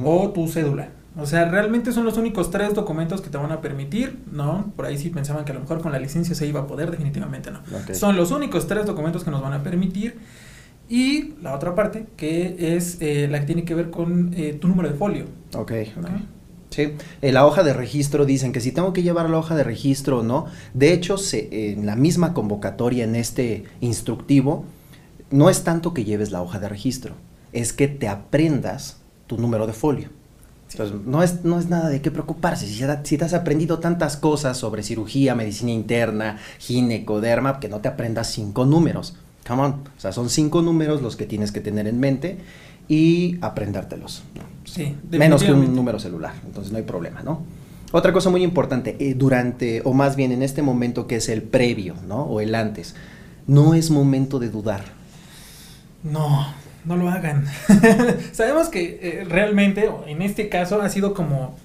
o 0.04 0.30
tu 0.30 0.48
cédula. 0.48 0.90
O 1.18 1.26
sea, 1.26 1.46
realmente 1.46 1.92
son 1.92 2.04
los 2.04 2.16
únicos 2.16 2.50
tres 2.50 2.74
documentos 2.74 3.20
que 3.20 3.28
te 3.28 3.36
van 3.36 3.50
a 3.50 3.60
permitir, 3.60 4.20
¿no? 4.30 4.72
Por 4.76 4.86
ahí 4.86 4.96
sí 4.96 5.10
pensaban 5.10 5.44
que 5.44 5.50
a 5.50 5.54
lo 5.56 5.60
mejor 5.60 5.80
con 5.80 5.90
la 5.90 5.98
licencia 5.98 6.34
se 6.34 6.46
iba 6.46 6.60
a 6.60 6.66
poder, 6.68 6.92
definitivamente 6.92 7.50
no. 7.50 7.60
Son 7.92 8.16
los 8.16 8.30
únicos 8.30 8.68
tres 8.68 8.86
documentos 8.86 9.24
que 9.24 9.30
nos 9.30 9.42
van 9.42 9.52
a 9.52 9.62
permitir. 9.64 10.18
Y 10.88 11.34
la 11.42 11.54
otra 11.54 11.74
parte, 11.74 12.06
que 12.16 12.76
es 12.76 12.98
eh, 13.00 13.26
la 13.28 13.40
que 13.40 13.46
tiene 13.46 13.64
que 13.64 13.74
ver 13.74 13.90
con 13.90 14.32
eh, 14.34 14.56
tu 14.58 14.68
número 14.68 14.88
de 14.88 14.94
folio. 14.94 15.24
Ok. 15.54 15.72
Sí, 16.70 16.94
en 17.20 17.34
la 17.34 17.46
hoja 17.46 17.62
de 17.62 17.72
registro 17.72 18.24
dicen 18.24 18.52
que 18.52 18.60
si 18.60 18.72
tengo 18.72 18.92
que 18.92 19.02
llevar 19.02 19.28
la 19.28 19.38
hoja 19.38 19.56
de 19.56 19.64
registro 19.64 20.20
o 20.20 20.22
no. 20.22 20.46
De 20.72 20.92
hecho, 20.92 21.18
se, 21.18 21.72
en 21.72 21.84
la 21.84 21.96
misma 21.96 22.32
convocatoria, 22.32 23.04
en 23.04 23.16
este 23.16 23.64
instructivo, 23.80 24.64
no 25.30 25.50
es 25.50 25.64
tanto 25.64 25.94
que 25.94 26.04
lleves 26.04 26.30
la 26.30 26.42
hoja 26.42 26.58
de 26.58 26.68
registro, 26.68 27.14
es 27.52 27.72
que 27.72 27.88
te 27.88 28.06
aprendas 28.06 28.98
tu 29.26 29.36
número 29.36 29.66
de 29.66 29.72
folio. 29.72 30.10
Entonces, 30.70 30.96
no 31.06 31.22
es, 31.22 31.44
no 31.44 31.58
es 31.58 31.68
nada 31.68 31.88
de 31.88 32.00
qué 32.02 32.10
preocuparse. 32.10 32.66
Si, 32.66 32.84
si 33.04 33.18
te 33.18 33.24
has 33.24 33.34
aprendido 33.34 33.78
tantas 33.78 34.16
cosas 34.16 34.56
sobre 34.56 34.82
cirugía, 34.82 35.34
medicina 35.34 35.70
interna, 35.70 36.38
ginecoderma, 36.58 37.58
que 37.58 37.68
no 37.68 37.80
te 37.80 37.88
aprendas 37.88 38.30
cinco 38.30 38.66
números. 38.66 39.14
Come 39.46 39.62
on. 39.62 39.70
O 39.72 40.00
sea, 40.00 40.12
son 40.12 40.28
cinco 40.28 40.60
números 40.60 41.00
los 41.00 41.16
que 41.16 41.24
tienes 41.24 41.52
que 41.52 41.60
tener 41.60 41.86
en 41.86 41.98
mente 41.98 42.38
y 42.88 43.38
aprendértelos. 43.40 44.22
Sí, 44.64 44.96
Menos 45.10 45.42
que 45.42 45.52
un 45.52 45.74
número 45.74 45.98
celular, 45.98 46.34
entonces 46.44 46.72
no 46.72 46.78
hay 46.78 46.84
problema, 46.84 47.22
¿no? 47.22 47.42
Otra 47.90 48.12
cosa 48.12 48.28
muy 48.28 48.42
importante, 48.42 48.96
eh, 48.98 49.14
durante, 49.14 49.80
o 49.84 49.94
más 49.94 50.14
bien 50.14 50.30
en 50.32 50.42
este 50.42 50.60
momento 50.60 51.06
que 51.06 51.16
es 51.16 51.28
el 51.30 51.42
previo, 51.42 51.94
¿no? 52.06 52.22
O 52.24 52.40
el 52.40 52.54
antes, 52.54 52.94
no 53.46 53.72
es 53.72 53.90
momento 53.90 54.38
de 54.38 54.50
dudar. 54.50 54.84
No, 56.02 56.46
no 56.84 56.96
lo 56.96 57.08
hagan. 57.08 57.46
Sabemos 58.32 58.68
que 58.68 58.98
eh, 59.02 59.24
realmente, 59.28 59.88
en 60.06 60.22
este 60.22 60.48
caso, 60.48 60.80
ha 60.80 60.88
sido 60.88 61.14
como 61.14 61.56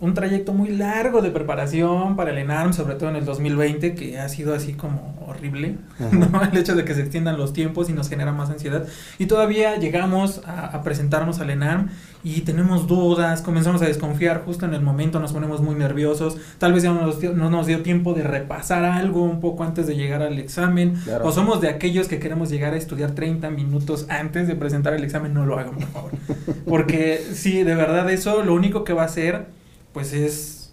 un 0.00 0.12
trayecto 0.12 0.52
muy 0.52 0.70
largo 0.70 1.22
de 1.22 1.30
preparación 1.30 2.16
para 2.16 2.30
el 2.32 2.38
ENARM, 2.38 2.72
sobre 2.72 2.96
todo 2.96 3.10
en 3.10 3.16
el 3.16 3.24
2020, 3.24 3.94
que 3.94 4.18
ha 4.18 4.28
sido 4.28 4.54
así 4.54 4.74
como 4.74 5.14
horrible. 5.26 5.76
¿no? 6.12 6.42
El 6.52 6.58
hecho 6.58 6.74
de 6.74 6.84
que 6.84 6.94
se 6.94 7.00
extiendan 7.00 7.38
los 7.38 7.52
tiempos 7.52 7.88
y 7.88 7.92
nos 7.92 8.08
genera 8.08 8.32
más 8.32 8.50
ansiedad. 8.50 8.86
Y 9.18 9.26
todavía 9.26 9.76
llegamos 9.76 10.42
a, 10.46 10.66
a 10.66 10.82
presentarnos 10.82 11.40
al 11.40 11.50
ENARM 11.50 11.88
y 12.22 12.40
tenemos 12.42 12.86
dudas, 12.86 13.40
comenzamos 13.40 13.80
a 13.82 13.86
desconfiar 13.86 14.42
justo 14.44 14.66
en 14.66 14.74
el 14.74 14.80
momento, 14.82 15.20
nos 15.20 15.32
ponemos 15.32 15.60
muy 15.60 15.74
nerviosos, 15.74 16.38
tal 16.58 16.72
vez 16.72 16.82
ya 16.82 16.92
no 16.92 17.02
nos 17.02 17.20
dio, 17.20 17.32
no 17.32 17.48
nos 17.50 17.66
dio 17.66 17.82
tiempo 17.82 18.14
de 18.14 18.22
repasar 18.24 18.84
algo 18.84 19.22
un 19.22 19.40
poco 19.40 19.62
antes 19.64 19.86
de 19.86 19.94
llegar 19.94 20.22
al 20.22 20.38
examen, 20.38 20.94
Claro. 21.04 21.26
o 21.26 21.32
somos 21.32 21.60
de 21.60 21.68
aquellos 21.68 22.08
que 22.08 22.18
queremos 22.18 22.50
llegar 22.50 22.72
a 22.74 22.76
estudiar 22.76 23.12
30 23.12 23.48
minutos 23.50 24.06
antes 24.08 24.48
de 24.48 24.54
presentar 24.56 24.94
el 24.94 25.04
examen, 25.04 25.32
no 25.34 25.44
lo 25.46 25.58
hagan, 25.58 25.74
por 25.74 25.86
favor. 25.88 26.10
Porque 26.66 27.22
sí, 27.34 27.62
de 27.62 27.74
verdad 27.74 28.10
eso 28.10 28.42
lo 28.42 28.54
único 28.54 28.84
que 28.84 28.92
va 28.94 29.02
a 29.02 29.06
hacer, 29.06 29.46
pues 29.94 30.12
es 30.12 30.72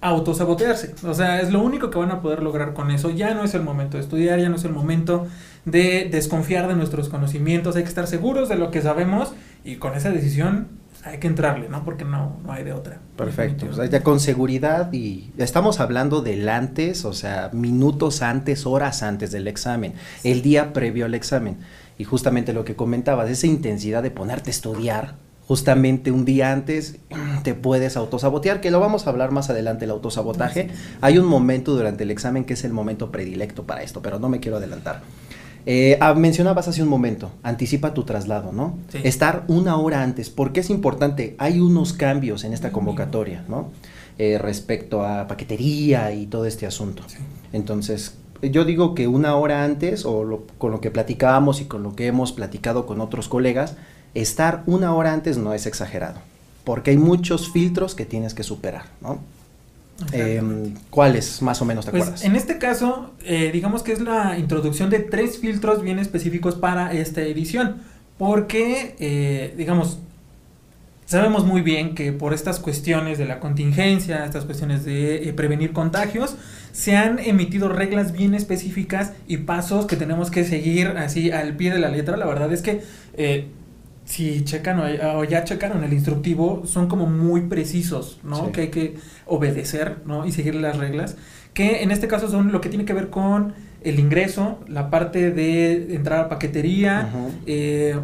autosabotearse. 0.00 0.94
O 1.04 1.14
sea, 1.14 1.40
es 1.40 1.50
lo 1.50 1.60
único 1.60 1.90
que 1.90 1.98
van 1.98 2.12
a 2.12 2.20
poder 2.22 2.42
lograr 2.42 2.72
con 2.72 2.90
eso. 2.90 3.10
Ya 3.10 3.34
no 3.34 3.42
es 3.42 3.54
el 3.54 3.62
momento 3.62 3.96
de 3.96 4.04
estudiar, 4.04 4.38
ya 4.38 4.48
no 4.48 4.56
es 4.56 4.64
el 4.64 4.72
momento 4.72 5.26
de 5.64 6.08
desconfiar 6.10 6.68
de 6.68 6.76
nuestros 6.76 7.08
conocimientos. 7.08 7.74
Hay 7.76 7.82
que 7.82 7.88
estar 7.88 8.06
seguros 8.06 8.48
de 8.48 8.56
lo 8.56 8.70
que 8.70 8.80
sabemos 8.80 9.32
y 9.64 9.76
con 9.76 9.94
esa 9.94 10.10
decisión 10.10 10.68
hay 11.04 11.18
que 11.18 11.26
entrarle, 11.26 11.68
¿no? 11.68 11.84
Porque 11.84 12.04
no, 12.04 12.36
no 12.44 12.52
hay 12.52 12.62
de 12.62 12.72
otra. 12.72 13.00
Perfecto, 13.16 13.66
o 13.70 13.72
sea, 13.72 13.86
ya 13.86 14.02
con 14.02 14.20
seguridad 14.20 14.92
y 14.92 15.32
estamos 15.38 15.80
hablando 15.80 16.20
del 16.20 16.48
antes, 16.48 17.06
o 17.06 17.14
sea, 17.14 17.48
minutos 17.52 18.20
antes, 18.20 18.66
horas 18.66 19.02
antes 19.02 19.30
del 19.30 19.48
examen, 19.48 19.94
el 20.24 20.42
día 20.42 20.72
previo 20.72 21.06
al 21.06 21.14
examen. 21.14 21.58
Y 21.96 22.04
justamente 22.04 22.52
lo 22.52 22.64
que 22.64 22.76
comentabas, 22.76 23.30
esa 23.30 23.46
intensidad 23.46 24.02
de 24.02 24.10
ponerte 24.10 24.50
a 24.50 24.52
estudiar, 24.52 25.14
justamente 25.50 26.12
un 26.12 26.24
día 26.24 26.52
antes 26.52 26.94
te 27.42 27.54
puedes 27.54 27.96
autosabotear, 27.96 28.60
que 28.60 28.70
lo 28.70 28.78
vamos 28.78 29.04
a 29.08 29.10
hablar 29.10 29.32
más 29.32 29.50
adelante, 29.50 29.84
el 29.84 29.90
autosabotaje. 29.90 30.68
Hay 31.00 31.18
un 31.18 31.26
momento 31.26 31.74
durante 31.74 32.04
el 32.04 32.12
examen 32.12 32.44
que 32.44 32.52
es 32.54 32.62
el 32.62 32.72
momento 32.72 33.10
predilecto 33.10 33.64
para 33.64 33.82
esto, 33.82 34.00
pero 34.00 34.20
no 34.20 34.28
me 34.28 34.38
quiero 34.38 34.58
adelantar. 34.58 35.02
Eh, 35.66 35.98
ah, 36.00 36.14
mencionabas 36.14 36.68
hace 36.68 36.84
un 36.84 36.88
momento, 36.88 37.32
anticipa 37.42 37.92
tu 37.94 38.04
traslado, 38.04 38.52
¿no? 38.52 38.78
Sí. 38.92 38.98
Estar 39.02 39.42
una 39.48 39.74
hora 39.76 40.04
antes, 40.04 40.30
porque 40.30 40.60
es 40.60 40.70
importante, 40.70 41.34
hay 41.38 41.58
unos 41.58 41.94
cambios 41.94 42.44
en 42.44 42.52
esta 42.52 42.70
convocatoria, 42.70 43.44
¿no? 43.48 43.70
Eh, 44.18 44.38
respecto 44.38 45.04
a 45.04 45.26
paquetería 45.26 46.12
y 46.12 46.26
todo 46.26 46.46
este 46.46 46.64
asunto. 46.64 47.02
Sí. 47.08 47.16
Entonces, 47.52 48.14
yo 48.40 48.64
digo 48.64 48.94
que 48.94 49.08
una 49.08 49.34
hora 49.34 49.64
antes, 49.64 50.04
o 50.06 50.22
lo- 50.22 50.46
con 50.58 50.70
lo 50.70 50.80
que 50.80 50.92
platicábamos 50.92 51.60
y 51.60 51.64
con 51.64 51.82
lo 51.82 51.96
que 51.96 52.06
hemos 52.06 52.30
platicado 52.30 52.86
con 52.86 53.00
otros 53.00 53.28
colegas, 53.28 53.74
estar 54.14 54.62
una 54.66 54.94
hora 54.94 55.12
antes 55.12 55.36
no 55.38 55.54
es 55.54 55.66
exagerado. 55.66 56.20
porque 56.64 56.90
hay 56.90 56.98
muchos 56.98 57.50
filtros 57.50 57.94
que 57.94 58.04
tienes 58.04 58.34
que 58.34 58.42
superar, 58.42 58.84
¿no? 59.00 59.18
Eh, 60.12 60.42
¿Cuáles 60.90 61.42
más 61.42 61.60
o 61.60 61.64
menos 61.64 61.84
te 61.84 61.90
pues, 61.90 62.02
acuerdas? 62.02 62.24
En 62.24 62.36
este 62.36 62.58
caso, 62.58 63.12
eh, 63.24 63.50
digamos 63.52 63.82
que 63.82 63.92
es 63.92 64.00
la 64.00 64.38
introducción 64.38 64.90
de 64.90 65.00
tres 65.00 65.38
filtros 65.38 65.82
bien 65.82 65.98
específicos 65.98 66.54
para 66.54 66.92
esta 66.92 67.22
edición, 67.22 67.76
porque, 68.18 68.94
eh, 68.98 69.54
digamos, 69.56 69.98
sabemos 71.06 71.44
muy 71.44 71.62
bien 71.62 71.94
que 71.94 72.12
por 72.12 72.32
estas 72.32 72.60
cuestiones 72.60 73.18
de 73.18 73.24
la 73.24 73.40
contingencia, 73.40 74.24
estas 74.24 74.44
cuestiones 74.44 74.84
de 74.84 75.28
eh, 75.28 75.32
prevenir 75.32 75.72
contagios, 75.72 76.36
se 76.72 76.96
han 76.96 77.18
emitido 77.18 77.68
reglas 77.68 78.12
bien 78.12 78.34
específicas 78.34 79.12
y 79.26 79.38
pasos 79.38 79.86
que 79.86 79.96
tenemos 79.96 80.30
que 80.30 80.44
seguir 80.44 80.88
así 80.88 81.32
al 81.32 81.56
pie 81.56 81.72
de 81.72 81.80
la 81.80 81.88
letra. 81.88 82.16
La 82.16 82.26
verdad 82.26 82.52
es 82.52 82.62
que 82.62 82.82
si 84.10 84.42
checan 84.42 84.80
o, 84.80 85.22
ya 85.24 85.44
checaron 85.44 85.84
el 85.84 85.92
instructivo, 85.92 86.62
son 86.66 86.88
como 86.88 87.06
muy 87.06 87.42
precisos, 87.42 88.18
¿no? 88.24 88.46
Sí. 88.46 88.52
Que 88.52 88.60
hay 88.62 88.68
que 88.68 88.96
obedecer, 89.24 89.98
¿no? 90.04 90.26
Y 90.26 90.32
seguir 90.32 90.56
las 90.56 90.78
reglas. 90.78 91.16
Que 91.54 91.84
en 91.84 91.92
este 91.92 92.08
caso 92.08 92.28
son 92.28 92.50
lo 92.50 92.60
que 92.60 92.68
tiene 92.68 92.84
que 92.84 92.92
ver 92.92 93.08
con 93.08 93.54
el 93.82 94.00
ingreso, 94.00 94.58
la 94.66 94.90
parte 94.90 95.30
de 95.30 95.94
entrar 95.94 96.24
a 96.24 96.28
paquetería, 96.28 97.08
eh, 97.46 98.00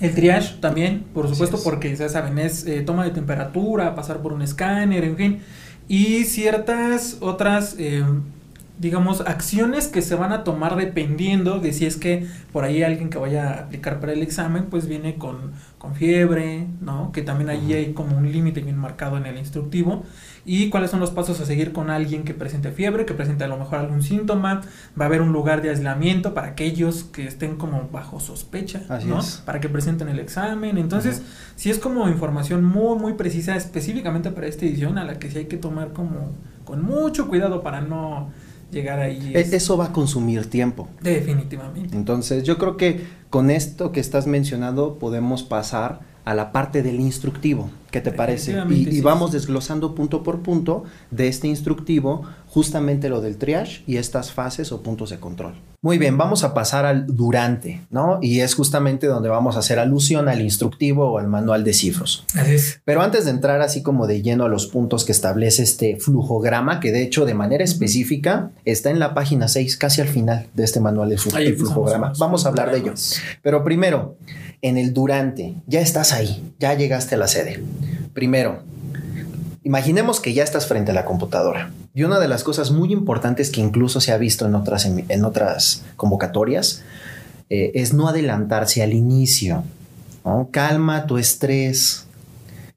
el 0.00 0.14
triage 0.14 0.60
también, 0.60 1.04
por 1.12 1.28
supuesto, 1.28 1.56
es. 1.56 1.64
porque 1.64 1.94
ya 1.96 2.08
saben, 2.08 2.38
es 2.38 2.64
eh, 2.64 2.82
toma 2.82 3.04
de 3.04 3.10
temperatura, 3.10 3.96
pasar 3.96 4.22
por 4.22 4.32
un 4.32 4.42
escáner, 4.42 5.02
en 5.02 5.16
fin, 5.16 5.40
y 5.88 6.24
ciertas 6.24 7.16
otras, 7.20 7.74
eh, 7.80 8.04
digamos, 8.78 9.22
acciones 9.22 9.88
que 9.88 10.02
se 10.02 10.14
van 10.14 10.32
a 10.32 10.44
tomar 10.44 10.76
dependiendo 10.76 11.60
de 11.60 11.72
si 11.72 11.86
es 11.86 11.96
que 11.96 12.26
por 12.52 12.64
ahí 12.64 12.82
alguien 12.82 13.08
que 13.08 13.18
vaya 13.18 13.48
a 13.48 13.60
aplicar 13.60 14.00
para 14.00 14.12
el 14.12 14.22
examen, 14.22 14.66
pues 14.66 14.86
viene 14.86 15.16
con, 15.16 15.52
con 15.78 15.94
fiebre, 15.94 16.66
¿no? 16.80 17.10
Que 17.12 17.22
también 17.22 17.48
allí 17.48 17.72
hay 17.72 17.92
como 17.92 18.16
un 18.18 18.30
límite 18.30 18.60
bien 18.60 18.76
marcado 18.76 19.16
en 19.16 19.26
el 19.26 19.38
instructivo. 19.38 20.04
Y 20.44 20.68
cuáles 20.68 20.90
son 20.90 21.00
los 21.00 21.10
pasos 21.10 21.40
a 21.40 21.46
seguir 21.46 21.72
con 21.72 21.90
alguien 21.90 22.22
que 22.22 22.34
presente 22.34 22.70
fiebre, 22.70 23.04
que 23.04 23.14
presente 23.14 23.44
a 23.44 23.48
lo 23.48 23.56
mejor 23.56 23.78
algún 23.78 24.02
síntoma. 24.02 24.60
Va 24.98 25.06
a 25.06 25.08
haber 25.08 25.22
un 25.22 25.32
lugar 25.32 25.62
de 25.62 25.70
aislamiento 25.70 26.34
para 26.34 26.48
aquellos 26.48 27.04
que 27.04 27.26
estén 27.26 27.56
como 27.56 27.88
bajo 27.90 28.20
sospecha, 28.20 28.82
Así 28.88 29.08
¿no? 29.08 29.20
es. 29.20 29.42
Para 29.44 29.60
que 29.60 29.68
presenten 29.68 30.08
el 30.08 30.20
examen. 30.20 30.78
Entonces, 30.78 31.22
sí 31.56 31.70
es 31.70 31.78
como 31.78 32.08
información 32.08 32.62
muy, 32.62 32.98
muy 32.98 33.14
precisa 33.14 33.56
específicamente 33.56 34.30
para 34.30 34.46
esta 34.46 34.66
edición, 34.66 34.98
a 34.98 35.04
la 35.04 35.18
que 35.18 35.30
sí 35.30 35.38
hay 35.38 35.46
que 35.46 35.56
tomar 35.56 35.92
como 35.92 36.32
con 36.64 36.84
mucho 36.84 37.28
cuidado 37.28 37.62
para 37.62 37.80
no 37.80 38.30
llegar 38.70 38.98
ahí. 39.00 39.32
E- 39.34 39.40
Eso 39.56 39.76
va 39.76 39.86
a 39.86 39.92
consumir 39.92 40.48
tiempo. 40.50 40.88
Definitivamente. 41.02 41.96
Entonces, 41.96 42.42
yo 42.44 42.58
creo 42.58 42.76
que 42.76 43.00
con 43.30 43.50
esto 43.50 43.92
que 43.92 44.00
estás 44.00 44.26
mencionando 44.26 44.98
podemos 44.98 45.42
pasar 45.42 46.00
a 46.24 46.34
la 46.34 46.52
parte 46.52 46.82
del 46.82 47.00
instructivo. 47.00 47.70
¿Qué 47.90 48.00
te 48.00 48.12
parece? 48.12 48.52
Y, 48.70 49.00
vamos 49.00 49.32
desglosando 49.32 49.94
punto 49.94 50.22
por 50.22 50.40
punto 50.42 50.84
de 51.10 51.28
este 51.28 51.46
instructivo 51.48 52.22
justamente 52.48 53.08
lo 53.08 53.20
del 53.20 53.36
triage 53.36 53.82
y 53.86 53.96
estas 53.96 54.32
fases 54.32 54.72
o 54.72 54.82
puntos 54.82 55.10
de 55.10 55.18
control. 55.18 55.54
Muy 55.82 55.98
bien, 55.98 56.18
vamos 56.18 56.42
a 56.42 56.52
pasar 56.52 56.84
al 56.84 57.06
durante, 57.06 57.82
¿no? 57.90 58.18
Y 58.20 58.40
es 58.40 58.54
justamente 58.54 59.06
donde 59.06 59.28
vamos 59.28 59.54
a 59.56 59.60
hacer 59.60 59.78
alusión 59.78 60.28
al 60.28 60.40
instructivo 60.40 61.12
o 61.12 61.18
al 61.18 61.28
manual 61.28 61.62
de 61.64 61.72
cifros. 61.74 62.24
Así 62.34 62.54
es. 62.54 62.80
Pero 62.84 63.02
antes 63.02 63.24
de 63.26 63.30
entrar 63.30 63.60
así 63.60 63.82
como 63.82 64.06
de 64.06 64.20
lleno 64.22 64.46
a 64.46 64.48
los 64.48 64.66
puntos 64.66 65.04
que 65.04 65.12
establece 65.12 65.62
este 65.62 65.96
flujograma, 65.96 66.80
que 66.80 66.90
de 66.92 67.02
hecho 67.02 67.24
de 67.24 67.34
manera 67.34 67.62
específica 67.62 68.50
está 68.64 68.90
en 68.90 68.98
la 68.98 69.14
página 69.14 69.46
6, 69.48 69.76
casi 69.76 70.00
al 70.00 70.08
final 70.08 70.46
de 70.54 70.64
este 70.64 70.80
manual 70.80 71.10
de 71.10 71.18
flu- 71.18 71.34
Ahí 71.34 71.44
el 71.46 71.52
empezamos 71.52 71.72
flujograma. 71.74 72.08
los 72.08 72.18
Vamos 72.18 72.46
a 72.46 72.48
hablar 72.48 72.72
de 72.72 72.78
ello. 72.78 72.94
Pero 73.42 73.62
primero, 73.62 74.16
en 74.62 74.78
el 74.78 74.92
durante, 74.92 75.54
ya 75.66 75.80
estás 75.82 76.12
ahí, 76.12 76.52
ya 76.58 76.74
llegaste 76.74 77.14
a 77.14 77.18
la 77.18 77.28
sede. 77.28 77.62
Primero, 78.16 78.62
imaginemos 79.62 80.20
que 80.20 80.32
ya 80.32 80.42
estás 80.42 80.66
frente 80.66 80.90
a 80.90 80.94
la 80.94 81.04
computadora. 81.04 81.70
Y 81.94 82.02
una 82.04 82.18
de 82.18 82.28
las 82.28 82.44
cosas 82.44 82.70
muy 82.70 82.90
importantes 82.92 83.50
que 83.50 83.60
incluso 83.60 84.00
se 84.00 84.10
ha 84.10 84.16
visto 84.18 84.46
en 84.46 84.54
otras, 84.54 84.86
en 84.86 85.24
otras 85.24 85.84
convocatorias 85.96 86.82
eh, 87.50 87.72
es 87.74 87.92
no 87.92 88.08
adelantarse 88.08 88.82
al 88.82 88.94
inicio. 88.94 89.64
¿no? 90.24 90.48
Calma 90.50 91.06
tu 91.06 91.18
estrés, 91.18 92.06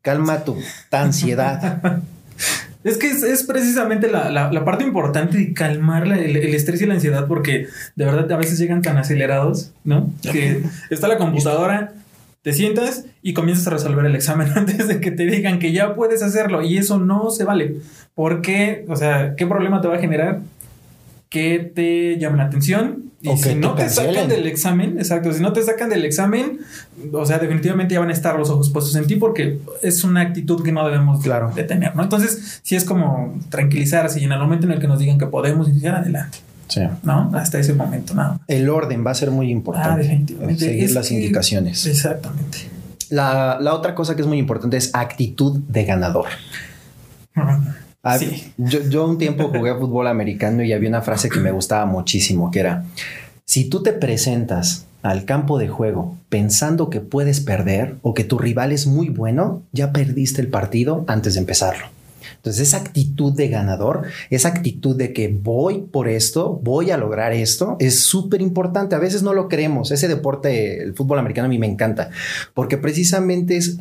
calma 0.01 0.43
tu 0.43 0.57
ansiedad. 0.91 2.01
Es 2.81 2.97
que 2.97 3.07
es, 3.11 3.23
es 3.23 3.43
precisamente 3.43 4.09
la, 4.09 4.29
la- 4.29 4.53
la 4.53 4.63
parte 4.63 4.85
importante 4.85 5.37
de 5.37 5.53
calmar 5.53 6.07
la- 6.07 6.17
el, 6.17 6.37
el 6.37 6.53
estrés 6.55 6.81
y 6.81 6.85
la 6.85 6.93
ansiedad 6.93 7.27
porque 7.27 7.67
de 7.97 8.05
verdad 8.05 8.31
a 8.31 8.37
veces 8.37 8.57
llegan 8.57 8.81
tan 8.81 8.97
acelerados, 8.97 9.71
¿no? 9.83 10.13
Que 10.31 10.63
está 10.89 11.09
la 11.09 11.17
computadora, 11.17 11.91
te 12.49 12.53
sientas 12.53 13.05
y 13.21 13.33
comienzas 13.33 13.67
a 13.67 13.71
resolver 13.71 14.05
el 14.05 14.15
examen 14.15 14.47
antes 14.55 14.87
de 14.87 14.99
que 14.99 15.11
te 15.11 15.25
digan 15.25 15.59
que 15.59 15.71
ya 15.71 15.93
puedes 15.95 16.23
hacerlo 16.23 16.61
y 16.63 16.77
eso 16.77 16.97
no 16.99 17.29
se 17.29 17.43
vale. 17.43 17.75
Porque, 18.15 18.85
o 18.87 18.95
sea, 18.95 19.35
¿qué 19.35 19.45
problema 19.45 19.81
te 19.81 19.87
va 19.87 19.95
a 19.95 19.99
generar? 19.99 20.39
Que 21.29 21.59
te 21.59 22.17
llamen 22.17 22.39
la 22.39 22.45
atención 22.45 23.03
y 23.21 23.29
O 23.29 23.37
si 23.37 23.53
no 23.53 23.75
te 23.75 23.83
cancelen. 23.83 24.13
sacan 24.15 24.29
del 24.29 24.47
examen, 24.47 24.97
exacto, 24.97 25.31
si 25.33 25.41
no 25.41 25.53
te 25.53 25.61
sacan 25.61 25.89
del 25.89 26.05
examen, 26.05 26.59
o 27.11 27.25
sea, 27.25 27.37
definitivamente 27.37 27.93
ya 27.93 27.99
van 27.99 28.09
a 28.09 28.13
estar 28.13 28.39
los 28.39 28.49
ojos 28.49 28.69
puestos 28.71 28.95
en 28.95 29.05
ti 29.05 29.17
porque 29.17 29.59
es 29.83 30.03
una 30.03 30.21
actitud 30.21 30.63
que 30.63 30.71
no 30.71 30.83
debemos 30.85 31.21
Claro. 31.21 31.51
de 31.55 31.63
tener, 31.65 31.95
¿no? 31.95 32.01
Entonces, 32.03 32.61
sí 32.63 32.75
es 32.75 32.83
como 32.85 33.37
tranquilizarse 33.49 34.19
y 34.21 34.23
en 34.23 34.31
el 34.31 34.39
momento 34.39 34.65
en 34.65 34.71
el 34.71 34.79
que 34.79 34.87
nos 34.87 34.97
digan 34.99 35.19
que 35.19 35.27
podemos 35.27 35.69
iniciar 35.69 35.95
adelante, 35.95 36.39
Sí. 36.69 36.81
¿no? 37.03 37.29
Hasta 37.33 37.59
ese 37.59 37.73
momento, 37.73 38.13
¿no? 38.13 38.39
El 38.47 38.69
orden 38.69 39.05
va 39.05 39.11
a 39.11 39.15
ser 39.15 39.31
muy 39.31 39.47
Ah, 39.47 39.51
importante. 39.51 40.03
definitivamente. 40.03 40.65
Seguir 40.65 40.83
Es 40.85 40.93
las 40.93 41.09
que- 41.09 41.15
indicaciones. 41.15 41.85
Exactamente. 41.85 42.59
La, 43.09 43.57
la 43.59 43.73
otra 43.73 43.93
cosa 43.95 44.15
que 44.15 44.21
es 44.21 44.27
muy 44.27 44.37
importante 44.37 44.77
es 44.77 44.91
actitud 44.93 45.59
de 45.67 45.83
ganador. 45.83 46.27
Ah, 48.03 48.17
Sí. 48.17 48.53
yo, 48.57 48.79
yo 48.89 49.05
un 49.07 49.17
tiempo 49.17 49.49
jugué 49.49 49.75
fútbol 49.75 50.07
americano 50.07 50.63
y 50.63 50.71
había 50.73 50.89
una 50.89 51.01
frase 51.01 51.29
que 51.29 51.39
me 51.39 51.51
gustaba 51.51 51.85
muchísimo, 51.85 52.49
que 52.51 52.59
era, 52.61 52.85
si 53.45 53.65
tú 53.65 53.83
te 53.83 53.91
presentas 53.93 54.85
al 55.01 55.25
campo 55.25 55.57
de 55.59 55.67
juego 55.69 56.15
pensando 56.29 56.89
que 56.89 57.01
puedes 57.01 57.39
perder 57.41 57.95
o 58.01 58.13
que 58.13 58.23
tu 58.23 58.37
rival 58.37 58.71
es 58.71 58.85
muy 58.87 59.09
bueno, 59.09 59.63
ya 59.71 59.91
perdiste 59.91 60.41
el 60.41 60.47
partido 60.47 61.03
antes 61.07 61.33
de 61.33 61.39
empezarlo. 61.41 61.85
Entonces 62.35 62.67
esa 62.67 62.77
actitud 62.77 63.33
de 63.33 63.49
ganador, 63.49 64.03
esa 64.29 64.49
actitud 64.49 64.95
de 64.95 65.13
que 65.13 65.27
voy 65.27 65.81
por 65.81 66.07
esto, 66.07 66.59
voy 66.63 66.91
a 66.91 66.97
lograr 66.97 67.33
esto, 67.33 67.75
es 67.79 68.01
súper 68.01 68.41
importante. 68.41 68.95
A 68.95 68.99
veces 68.99 69.23
no 69.23 69.33
lo 69.33 69.47
creemos. 69.47 69.91
Ese 69.91 70.07
deporte, 70.07 70.81
el 70.81 70.93
fútbol 70.93 71.19
americano 71.19 71.47
a 71.47 71.49
mí 71.49 71.57
me 71.57 71.67
encanta, 71.67 72.09
porque 72.53 72.77
precisamente 72.77 73.57
es 73.57 73.77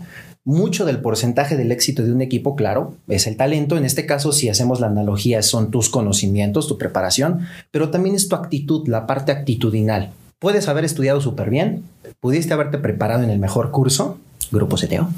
mucho 0.49 0.87
del 0.87 1.01
porcentaje 1.01 1.59
del 1.59 1.73
éxito 1.73 2.03
de 2.03 2.11
un 2.11 2.23
equipo, 2.23 2.57
claro, 2.57 2.95
es 3.07 3.27
el 3.27 3.37
talento. 3.37 3.77
En 3.77 3.85
este 3.85 4.07
caso, 4.07 4.33
si 4.33 4.49
hacemos 4.49 4.81
la 4.81 4.87
analogía, 4.87 5.43
son 5.43 5.71
tus 5.71 5.91
conocimientos, 5.91 6.69
tu 6.69 6.79
preparación, 6.79 7.41
pero 7.71 7.91
también 7.91 8.15
es 8.15 8.29
tu 8.29 8.37
actitud, 8.37 8.89
la 8.89 9.07
parte 9.07 9.31
actitudinal. 9.31 10.13
Puedes 10.39 10.69
haber 10.69 10.87
estudiado 10.87 11.21
súper 11.21 11.51
bien, 11.51 11.83
pudiste 12.21 12.55
haberte 12.55 12.79
preparado 12.79 13.25
en 13.25 13.31
el 13.31 13.39
mejor 13.39 13.71
curso, 13.73 14.19
grupo 14.51 14.77
CTO, 14.77 15.11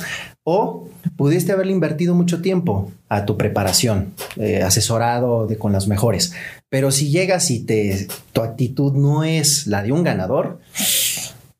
o 0.45 0.89
pudiste 1.17 1.53
haberle 1.53 1.73
invertido 1.73 2.15
mucho 2.15 2.41
tiempo 2.41 2.91
a 3.09 3.25
tu 3.25 3.37
preparación, 3.37 4.15
eh, 4.37 4.63
asesorado 4.63 5.47
de, 5.47 5.59
con 5.59 5.73
las 5.73 5.87
mejores. 5.87 6.35
Pero 6.69 6.91
si 6.91 7.11
llegas 7.11 7.51
y 7.51 7.65
te, 7.65 8.09
tu 8.33 8.43
actitud 8.43 8.95
no 8.95 9.25
es 9.25 9.67
la 9.67 9.83
de 9.83 9.93
un 9.93 10.03
ganador, 10.03 10.61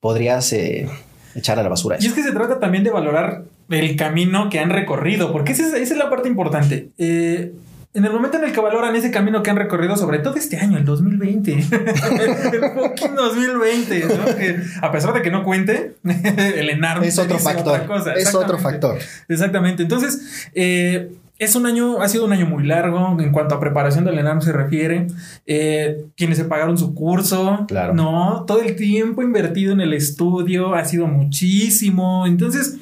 podrías 0.01 0.53
eh, 0.53 0.89
echar 1.35 1.59
a 1.59 1.63
la 1.63 1.69
basura 1.69 1.99
Y 2.01 2.07
es 2.07 2.13
que 2.13 2.23
se 2.23 2.33
trata 2.33 2.59
también 2.59 2.85
de 2.85 2.91
valorar 2.91 3.45
el 3.69 3.97
camino 3.97 4.49
que 4.51 4.59
han 4.59 4.71
recorrido, 4.71 5.33
porque 5.33 5.53
esa 5.53 5.67
es, 5.67 5.75
esa 5.75 5.95
es 5.95 5.99
la 5.99 6.11
parte 6.11 6.29
importante. 6.29 6.91
Eh, 6.99 7.53
en 7.93 8.05
el 8.05 8.13
momento 8.13 8.37
en 8.39 8.45
el 8.45 8.53
que 8.53 8.61
valoran 8.61 8.95
ese 8.95 9.11
camino 9.11 9.43
que 9.43 9.51
han 9.51 9.57
recorrido, 9.57 9.97
sobre 9.97 10.19
todo 10.21 10.37
este 10.37 10.57
año, 10.59 10.79
el 10.79 10.85
2020, 10.85 11.53
el 11.55 12.61
fucking 12.75 13.15
2020, 13.17 14.05
¿no? 14.17 14.37
Que 14.37 14.57
a 14.81 14.93
pesar 14.93 15.13
de 15.13 15.23
que 15.23 15.31
no 15.31 15.43
cuente, 15.45 15.97
el 16.05 16.71
ENARM 16.71 17.03
Es 17.05 17.19
otro 17.19 17.39
factor. 17.39 17.75
otra 17.75 17.87
cosa. 17.87 18.13
es 18.15 18.35
otro 18.35 18.59
factor. 18.59 18.99
Exactamente. 19.29 19.83
Entonces, 19.83 20.49
eh, 20.55 21.13
es 21.39 21.55
un 21.57 21.65
año, 21.67 22.01
ha 22.03 22.09
sido 22.09 22.27
un 22.27 22.33
año 22.33 22.47
muy 22.47 22.65
largo 22.67 23.17
en 23.19 23.33
cuanto 23.33 23.55
a 23.55 23.61
preparación 23.61 24.05
del 24.05 24.19
ENARM 24.19 24.43
se 24.43 24.53
refiere. 24.53 25.07
Eh, 25.47 26.05
quienes 26.17 26.37
se 26.39 26.45
pagaron 26.45 26.77
su 26.79 26.95
curso, 26.95 27.65
Claro. 27.67 27.95
no, 27.95 28.45
todo 28.47 28.61
el 28.61 28.77
tiempo 28.77 29.23
invertido 29.23 29.73
en 29.73 29.81
el 29.81 29.95
estudio 29.95 30.75
ha 30.75 30.85
sido 30.85 31.07
muchísimo. 31.07 32.27
Entonces, 32.27 32.77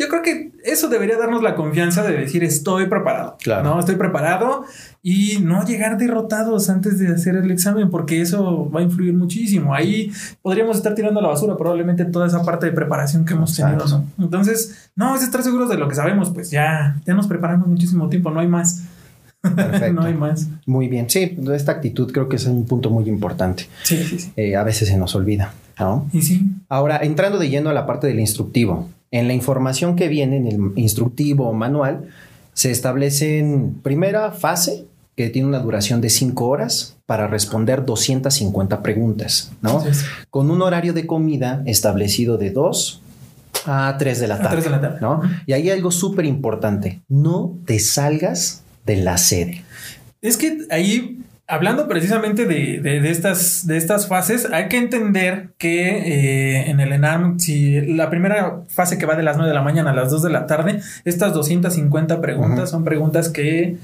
yo 0.00 0.08
creo 0.08 0.22
que 0.22 0.52
eso 0.64 0.88
debería 0.88 1.18
darnos 1.18 1.42
la 1.42 1.54
confianza 1.54 2.02
de 2.02 2.16
decir 2.16 2.42
estoy 2.42 2.86
preparado. 2.86 3.36
Claro. 3.42 3.64
No, 3.64 3.78
estoy 3.78 3.96
preparado 3.96 4.64
y 5.02 5.40
no 5.42 5.62
llegar 5.66 5.98
derrotados 5.98 6.70
antes 6.70 6.98
de 6.98 7.08
hacer 7.08 7.36
el 7.36 7.50
examen, 7.50 7.90
porque 7.90 8.22
eso 8.22 8.70
va 8.70 8.80
a 8.80 8.82
influir 8.82 9.12
muchísimo. 9.12 9.74
Ahí 9.74 10.10
podríamos 10.40 10.78
estar 10.78 10.94
tirando 10.94 11.20
a 11.20 11.22
la 11.22 11.28
basura 11.28 11.54
probablemente 11.58 12.06
toda 12.06 12.26
esa 12.26 12.42
parte 12.42 12.64
de 12.64 12.72
preparación 12.72 13.26
que 13.26 13.34
hemos 13.34 13.54
tenido, 13.54 13.82
Exacto. 13.84 14.06
¿no? 14.16 14.24
Entonces, 14.24 14.90
no, 14.96 15.14
es 15.14 15.22
estar 15.22 15.42
seguros 15.42 15.68
de 15.68 15.76
lo 15.76 15.86
que 15.86 15.94
sabemos, 15.94 16.30
pues 16.30 16.50
ya, 16.50 16.96
ya 17.04 17.12
nos 17.12 17.26
preparamos 17.26 17.68
muchísimo 17.68 18.08
tiempo, 18.08 18.30
no 18.30 18.40
hay 18.40 18.48
más. 18.48 18.84
Perfecto. 19.42 19.92
no 19.92 20.04
hay 20.04 20.14
más. 20.14 20.48
Muy 20.64 20.88
bien. 20.88 21.10
Sí, 21.10 21.36
esta 21.52 21.72
actitud 21.72 22.10
creo 22.10 22.26
que 22.26 22.36
es 22.36 22.46
un 22.46 22.64
punto 22.64 22.88
muy 22.88 23.06
importante. 23.06 23.68
Sí, 23.82 24.02
sí, 24.02 24.18
sí. 24.18 24.32
Eh, 24.36 24.56
a 24.56 24.64
veces 24.64 24.88
se 24.88 24.96
nos 24.96 25.14
olvida, 25.14 25.52
¿no? 25.78 26.08
Y 26.12 26.22
sí, 26.22 26.46
Ahora, 26.70 27.00
entrando 27.02 27.38
de 27.38 27.50
lleno 27.50 27.68
a 27.68 27.74
la 27.74 27.86
parte 27.86 28.06
del 28.06 28.20
instructivo, 28.20 28.88
En 29.10 29.26
la 29.26 29.34
información 29.34 29.96
que 29.96 30.08
viene 30.08 30.36
en 30.36 30.46
el 30.46 30.72
instructivo 30.76 31.48
o 31.48 31.52
manual, 31.52 32.08
se 32.52 32.70
establece 32.70 33.38
en 33.38 33.74
primera 33.74 34.32
fase, 34.32 34.86
que 35.16 35.28
tiene 35.30 35.48
una 35.48 35.58
duración 35.58 36.00
de 36.00 36.08
5 36.10 36.46
horas 36.46 36.96
para 37.06 37.26
responder 37.26 37.84
250 37.84 38.82
preguntas, 38.82 39.52
¿no? 39.60 39.84
Con 40.30 40.50
un 40.50 40.62
horario 40.62 40.92
de 40.92 41.06
comida 41.06 41.62
establecido 41.66 42.38
de 42.38 42.50
2 42.50 43.02
a 43.66 43.96
3 43.98 44.20
de 44.20 44.28
la 44.28 44.40
tarde. 44.40 44.62
de 44.62 44.70
la 44.70 44.80
tarde. 44.80 44.98
¿no? 45.00 45.20
Y 45.46 45.52
hay 45.52 45.70
algo 45.70 45.90
súper 45.90 46.24
importante, 46.24 47.00
no 47.08 47.56
te 47.66 47.78
salgas 47.78 48.62
de 48.86 48.96
la 48.96 49.18
sede. 49.18 49.64
Es 50.22 50.36
que 50.36 50.58
ahí 50.70 51.18
hablando 51.50 51.88
precisamente 51.88 52.46
de, 52.46 53.10
estas, 53.10 53.66
de 53.66 53.76
estas 53.76 54.06
fases, 54.06 54.48
hay 54.52 54.68
que 54.68 54.78
entender 54.78 55.50
que 55.58 55.88
eh, 55.88 56.70
en 56.70 56.80
el 56.80 56.92
ENARM, 56.92 57.38
si 57.40 57.80
la 57.80 58.08
primera 58.08 58.62
fase 58.68 58.98
que 58.98 59.06
va 59.06 59.16
de 59.16 59.24
las 59.24 59.36
9 59.36 59.48
de 59.48 59.54
la 59.54 59.62
mañana 59.62 59.90
a 59.90 59.94
las 59.94 60.10
2 60.10 60.22
de 60.22 60.30
la 60.30 60.46
tarde, 60.46 60.80
estas 61.04 61.34
250 61.34 62.20
preguntas 62.20 62.70
son 62.70 62.84
preguntas 62.84 63.28
que 63.28 63.76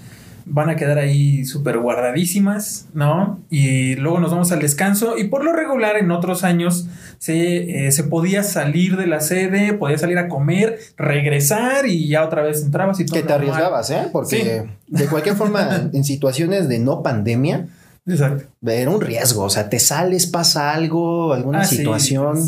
van 0.48 0.70
a 0.70 0.76
quedar 0.76 0.98
ahí 0.98 1.44
súper 1.44 1.78
guardadísimas, 1.78 2.86
¿no? 2.94 3.40
Y 3.50 3.96
luego 3.96 4.20
nos 4.20 4.30
vamos 4.30 4.52
al 4.52 4.60
descanso 4.60 5.18
y 5.18 5.24
por 5.24 5.44
lo 5.44 5.52
regular 5.52 5.96
en 5.96 6.12
otros 6.12 6.44
años 6.44 6.86
se, 7.18 7.86
eh, 7.86 7.92
se 7.92 8.04
podía 8.04 8.44
salir 8.44 8.96
de 8.96 9.08
la 9.08 9.20
sede, 9.20 9.74
podía 9.74 9.98
salir 9.98 10.18
a 10.18 10.28
comer, 10.28 10.78
regresar 10.96 11.86
y 11.86 12.08
ya 12.08 12.24
otra 12.24 12.42
vez 12.42 12.62
entrabas 12.62 13.00
y 13.00 13.06
todo. 13.06 13.20
Que 13.20 13.26
te 13.26 13.32
arriesgabas, 13.32 13.90
¿eh? 13.90 14.08
Porque 14.12 14.68
de 14.86 15.06
cualquier 15.06 15.34
forma, 15.34 15.90
en 15.92 16.04
situaciones 16.04 16.68
de 16.68 16.78
no 16.78 17.02
pandemia, 17.02 17.66
Exacto. 18.06 18.44
Era 18.64 18.90
un 18.90 19.00
riesgo, 19.00 19.42
o 19.42 19.50
sea, 19.50 19.68
te 19.68 19.80
sales, 19.80 20.28
pasa 20.28 20.72
algo, 20.72 21.32
alguna 21.32 21.62
ah, 21.62 21.64
situación. 21.64 22.38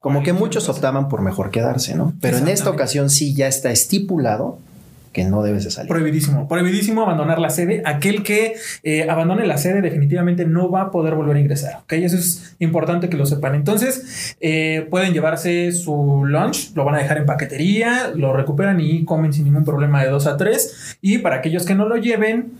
como 0.00 0.22
que 0.22 0.34
muchos 0.34 0.68
optaban 0.68 1.08
por 1.08 1.22
mejor 1.22 1.50
quedarse, 1.50 1.94
¿no? 1.94 2.12
Pero 2.20 2.36
en 2.36 2.48
esta 2.48 2.68
ocasión 2.68 3.08
sí 3.08 3.34
ya 3.34 3.48
está 3.48 3.70
estipulado 3.70 4.58
que 5.18 5.24
no 5.24 5.42
debes 5.42 5.64
de 5.64 5.72
salir. 5.72 5.88
Prohibidísimo, 5.88 6.46
prohibidísimo 6.46 7.02
abandonar 7.02 7.40
la 7.40 7.50
sede. 7.50 7.82
Aquel 7.84 8.22
que 8.22 8.54
eh, 8.84 9.10
abandone 9.10 9.46
la 9.46 9.58
sede 9.58 9.82
definitivamente 9.82 10.44
no 10.44 10.70
va 10.70 10.82
a 10.82 10.90
poder 10.92 11.16
volver 11.16 11.36
a 11.36 11.40
ingresar. 11.40 11.78
¿ok? 11.82 11.94
Eso 11.94 12.16
es 12.16 12.54
importante 12.60 13.08
que 13.08 13.16
lo 13.16 13.26
sepan. 13.26 13.56
Entonces, 13.56 14.36
eh, 14.40 14.86
pueden 14.90 15.12
llevarse 15.12 15.72
su 15.72 16.24
lunch, 16.24 16.72
lo 16.76 16.84
van 16.84 16.94
a 16.94 16.98
dejar 16.98 17.18
en 17.18 17.26
paquetería, 17.26 18.12
lo 18.14 18.32
recuperan 18.32 18.80
y 18.80 19.04
comen 19.04 19.32
sin 19.32 19.44
ningún 19.44 19.64
problema 19.64 20.04
de 20.04 20.10
2 20.10 20.26
a 20.28 20.36
3. 20.36 20.98
Y 21.02 21.18
para 21.18 21.36
aquellos 21.36 21.66
que 21.66 21.74
no 21.74 21.88
lo 21.88 21.96
lleven, 21.96 22.52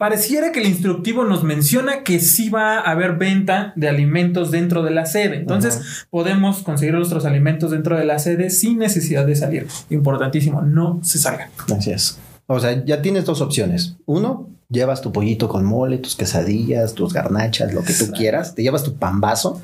pareciera 0.00 0.50
que 0.50 0.60
el 0.60 0.66
instructivo 0.66 1.26
nos 1.26 1.44
menciona 1.44 2.04
que 2.04 2.20
sí 2.20 2.48
va 2.48 2.78
a 2.78 2.90
haber 2.90 3.16
venta 3.16 3.74
de 3.76 3.86
alimentos 3.86 4.50
dentro 4.50 4.82
de 4.82 4.90
la 4.90 5.04
sede. 5.04 5.36
Entonces, 5.36 6.06
podemos 6.08 6.62
conseguir 6.62 6.94
nuestros 6.94 7.26
alimentos 7.26 7.70
dentro 7.70 7.98
de 7.98 8.06
la 8.06 8.18
sede 8.18 8.48
sin 8.48 8.78
necesidad 8.78 9.26
de 9.26 9.36
salir. 9.36 9.66
Importantísimo, 9.90 10.62
no 10.62 11.00
se 11.02 11.18
salgan. 11.18 11.50
Así 11.76 11.90
es. 11.90 12.18
O 12.46 12.58
sea, 12.58 12.82
ya 12.82 13.02
tienes 13.02 13.26
dos 13.26 13.42
opciones. 13.42 13.96
Uno, 14.06 14.48
llevas 14.70 15.02
tu 15.02 15.12
pollito 15.12 15.50
con 15.50 15.66
mole, 15.66 15.98
tus 15.98 16.16
quesadillas, 16.16 16.94
tus 16.94 17.12
garnachas, 17.12 17.74
lo 17.74 17.82
que 17.82 17.92
tú 17.92 18.10
quieras. 18.10 18.54
Te 18.54 18.62
llevas 18.62 18.82
tu 18.82 18.94
pambazo. 18.94 19.60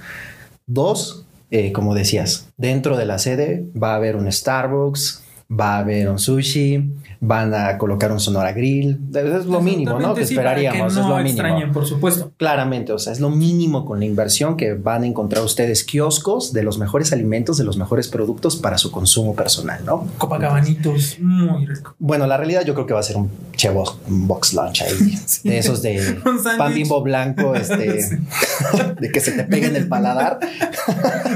Dos, 0.67 1.25
eh, 1.51 1.73
como 1.73 1.95
decías, 1.95 2.49
dentro 2.59 2.99
de 2.99 3.07
la 3.07 3.19
sede 3.19 3.65
va 3.75 3.93
a 3.93 3.97
haber 3.97 4.17
un 4.17 4.31
Starbucks, 4.31 5.23
va 5.51 5.77
a 5.77 5.79
haber 5.79 6.09
un 6.09 6.19
sushi, 6.19 6.83
van 7.21 7.55
a 7.55 7.79
colocar 7.79 8.13
un 8.13 8.21
Sonora 8.21 8.53
Grill. 8.53 8.99
Es 9.15 9.47
lo 9.47 9.61
mínimo, 9.61 9.99
¿no? 9.99 10.15
Que 10.15 10.23
esperaríamos. 10.23 10.95
no 10.95 11.19
es 11.19 11.37
lo 11.37 11.45
mínimo. 11.45 11.73
por 11.73 11.87
supuesto. 11.87 12.33
Claramente, 12.37 12.93
o 12.93 12.99
sea, 12.99 13.13
es 13.13 13.21
lo 13.21 13.31
mínimo 13.31 13.85
con 13.85 14.01
la 14.01 14.07
inversión 14.07 14.57
que 14.57 14.75
van 14.75 15.05
a 15.05 15.07
encontrar 15.07 15.45
ustedes 15.45 15.85
kioscos 15.85 16.53
de 16.53 16.63
los 16.63 16.79
mejores 16.79 17.13
alimentos, 17.13 17.59
de 17.59 17.65
los 17.65 17.77
mejores 17.77 18.09
productos 18.09 18.57
para 18.57 18.79
su 18.79 18.91
consumo 18.91 19.35
personal, 19.35 19.85
¿no? 19.85 20.09
Copacabanitos, 20.19 21.19
muy 21.21 21.67
rico. 21.67 21.95
Bueno, 21.99 22.27
la 22.27 22.37
realidad 22.37 22.65
yo 22.65 22.75
creo 22.75 22.87
que 22.87 22.95
va 22.95 23.01
a 23.01 23.05
ser 23.05 23.17
un 23.17 23.31
chevo, 23.55 23.99
un 24.09 24.27
box 24.27 24.53
lunch 24.55 24.83
ahí. 24.83 25.19
De 25.45 25.59
esos 25.59 25.83
de 25.83 26.21
pan 26.59 26.75
bimbo 26.75 27.03
blanco, 27.03 27.55
este, 27.57 28.21
de 29.01 29.11
que 29.13 29.21
se 29.21 29.33
te 29.33 29.45
pegue 29.45 29.67
en 29.67 29.77
el 29.77 29.89
paladar. 29.89 30.39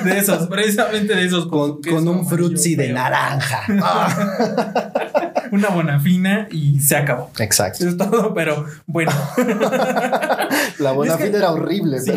de 0.05 0.19
esos, 0.19 0.47
precisamente 0.49 1.15
de 1.15 1.25
esos. 1.25 1.47
Con, 1.47 1.81
con 1.83 2.07
un 2.07 2.27
frutzi 2.27 2.75
de 2.75 2.93
naranja. 2.93 3.63
una 5.53 5.69
buena 5.69 6.01
fina 6.01 6.49
y 6.51 6.81
se 6.81 6.97
acabó. 6.97 7.31
Exacto. 7.39 7.89
es 7.89 7.97
todo, 7.97 8.35
pero 8.35 8.67
bueno. 8.87 9.13
La 10.79 10.93
buena 10.93 11.17
fina 11.17 11.39
era 11.39 11.53
horrible. 11.53 11.99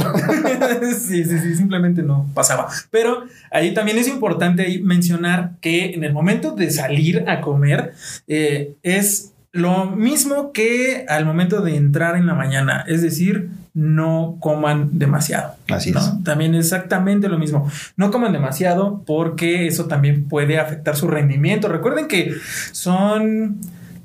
Sí. 0.94 1.24
sí, 1.24 1.40
sí, 1.40 1.56
simplemente 1.56 2.04
no 2.04 2.28
pasaba. 2.34 2.68
Pero 2.90 3.26
ahí 3.52 3.74
también 3.74 3.98
es 3.98 4.08
importante 4.08 4.80
mencionar 4.84 5.52
que 5.62 5.94
en 5.94 6.04
el 6.04 6.14
momento 6.14 6.52
de 6.52 6.72
salir 6.72 7.26
a 7.28 7.42
comer 7.42 7.94
eh, 8.28 8.76
es 8.84 9.33
lo 9.54 9.86
mismo 9.86 10.52
que 10.52 11.06
al 11.08 11.26
momento 11.26 11.62
de 11.62 11.76
entrar 11.76 12.18
en 12.18 12.26
la 12.26 12.34
mañana, 12.34 12.84
es 12.88 13.04
decir, 13.04 13.52
no 13.76 14.38
coman 14.40 14.98
demasiado. 14.98 15.56
Así 15.70 15.92
es. 15.92 16.24
También 16.24 16.56
exactamente 16.56 17.30
lo 17.30 17.38
mismo. 17.38 17.72
No 17.96 18.12
coman 18.12 18.34
demasiado 18.34 19.04
porque 19.06 19.68
eso 19.68 19.86
también 19.86 20.28
puede 20.28 20.60
afectar 20.60 20.96
su 20.96 21.08
rendimiento. 21.08 21.68
Recuerden 21.68 22.08
que 22.08 22.34
son 22.72 23.62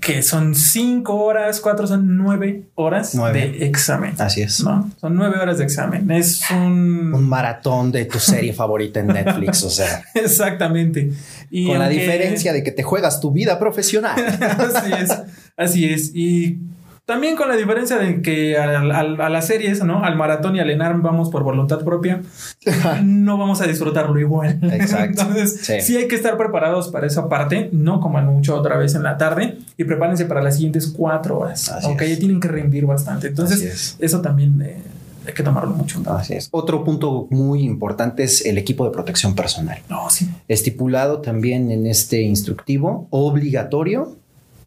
que 0.08 0.22
son 0.22 0.54
cinco 0.54 1.16
horas, 1.16 1.60
cuatro 1.60 1.86
son 1.86 2.16
nueve 2.16 2.64
horas 2.76 3.12
de 3.12 3.66
examen. 3.66 4.14
Así 4.18 4.40
es. 4.40 4.64
¿no? 4.64 4.90
Son 4.98 5.14
nueve 5.14 5.38
horas 5.38 5.58
de 5.58 5.64
examen. 5.64 6.10
Es 6.10 6.40
un... 6.50 7.12
Un 7.12 7.28
maratón 7.28 7.92
de 7.92 8.06
tu 8.06 8.18
serie 8.18 8.54
favorita 8.54 9.00
en 9.00 9.06
Netflix, 9.08 9.62
o 9.64 9.70
sea. 9.70 10.02
Exactamente. 10.14 11.12
Y 11.50 11.66
Con 11.66 11.78
la 11.78 11.90
diferencia 11.90 12.54
de 12.54 12.62
que 12.62 12.72
te 12.72 12.82
juegas 12.82 13.20
tu 13.20 13.32
vida 13.32 13.58
profesional. 13.58 14.18
así 14.40 14.92
es, 14.92 15.10
así 15.56 15.84
es. 15.84 16.14
Y 16.14 16.58
también 17.08 17.36
con 17.36 17.48
la 17.48 17.56
diferencia 17.56 17.96
de 17.96 18.20
que 18.20 18.58
a, 18.58 18.82
la 18.82 19.40
serie 19.40 19.70
eso, 19.70 19.86
¿no? 19.86 20.04
Al 20.04 20.14
maratón 20.14 20.56
y 20.56 20.60
al 20.60 20.68
ENARM 20.68 21.00
vamos 21.00 21.30
por 21.30 21.42
voluntad 21.42 21.82
propia, 21.82 22.20
no 23.02 23.38
vamos 23.38 23.62
a 23.62 23.66
disfrutarlo 23.66 24.20
igual. 24.20 24.58
Exacto. 24.72 25.22
Entonces, 25.22 25.84
sí. 25.86 25.96
hay 25.96 26.06
que 26.06 26.16
estar 26.16 26.36
preparados 26.36 26.88
para 26.88 27.06
esa 27.06 27.30
parte, 27.30 27.70
no 27.72 28.02
coman 28.02 28.26
mucho 28.26 28.54
otra 28.54 28.76
vez 28.76 28.94
en 28.94 29.04
la 29.04 29.16
tarde 29.16 29.56
y 29.78 29.84
prepárense 29.84 30.26
para 30.26 30.42
las 30.42 30.56
siguientes 30.56 30.92
cuatro 30.94 31.38
horas. 31.38 31.72
Aunque 31.82 32.10
ya 32.10 32.18
tienen 32.18 32.40
que 32.40 32.48
rendir 32.48 32.84
bastante. 32.84 33.28
Entonces, 33.28 33.96
eso 33.98 34.20
también 34.20 34.60
eh, 34.60 34.76
hay 35.26 35.32
que 35.32 35.42
tomarlo 35.42 35.70
mucho. 35.70 36.02
Así 36.04 36.34
es. 36.34 36.50
Otro 36.50 36.84
punto 36.84 37.26
muy 37.30 37.62
importante 37.62 38.22
es 38.24 38.44
el 38.44 38.58
equipo 38.58 38.84
de 38.84 38.90
protección 38.90 39.34
personal. 39.34 39.78
No, 39.88 40.10
sí. 40.10 40.28
Estipulado 40.46 41.22
también 41.22 41.70
en 41.70 41.86
este 41.86 42.20
instructivo, 42.20 43.08
obligatorio 43.08 44.18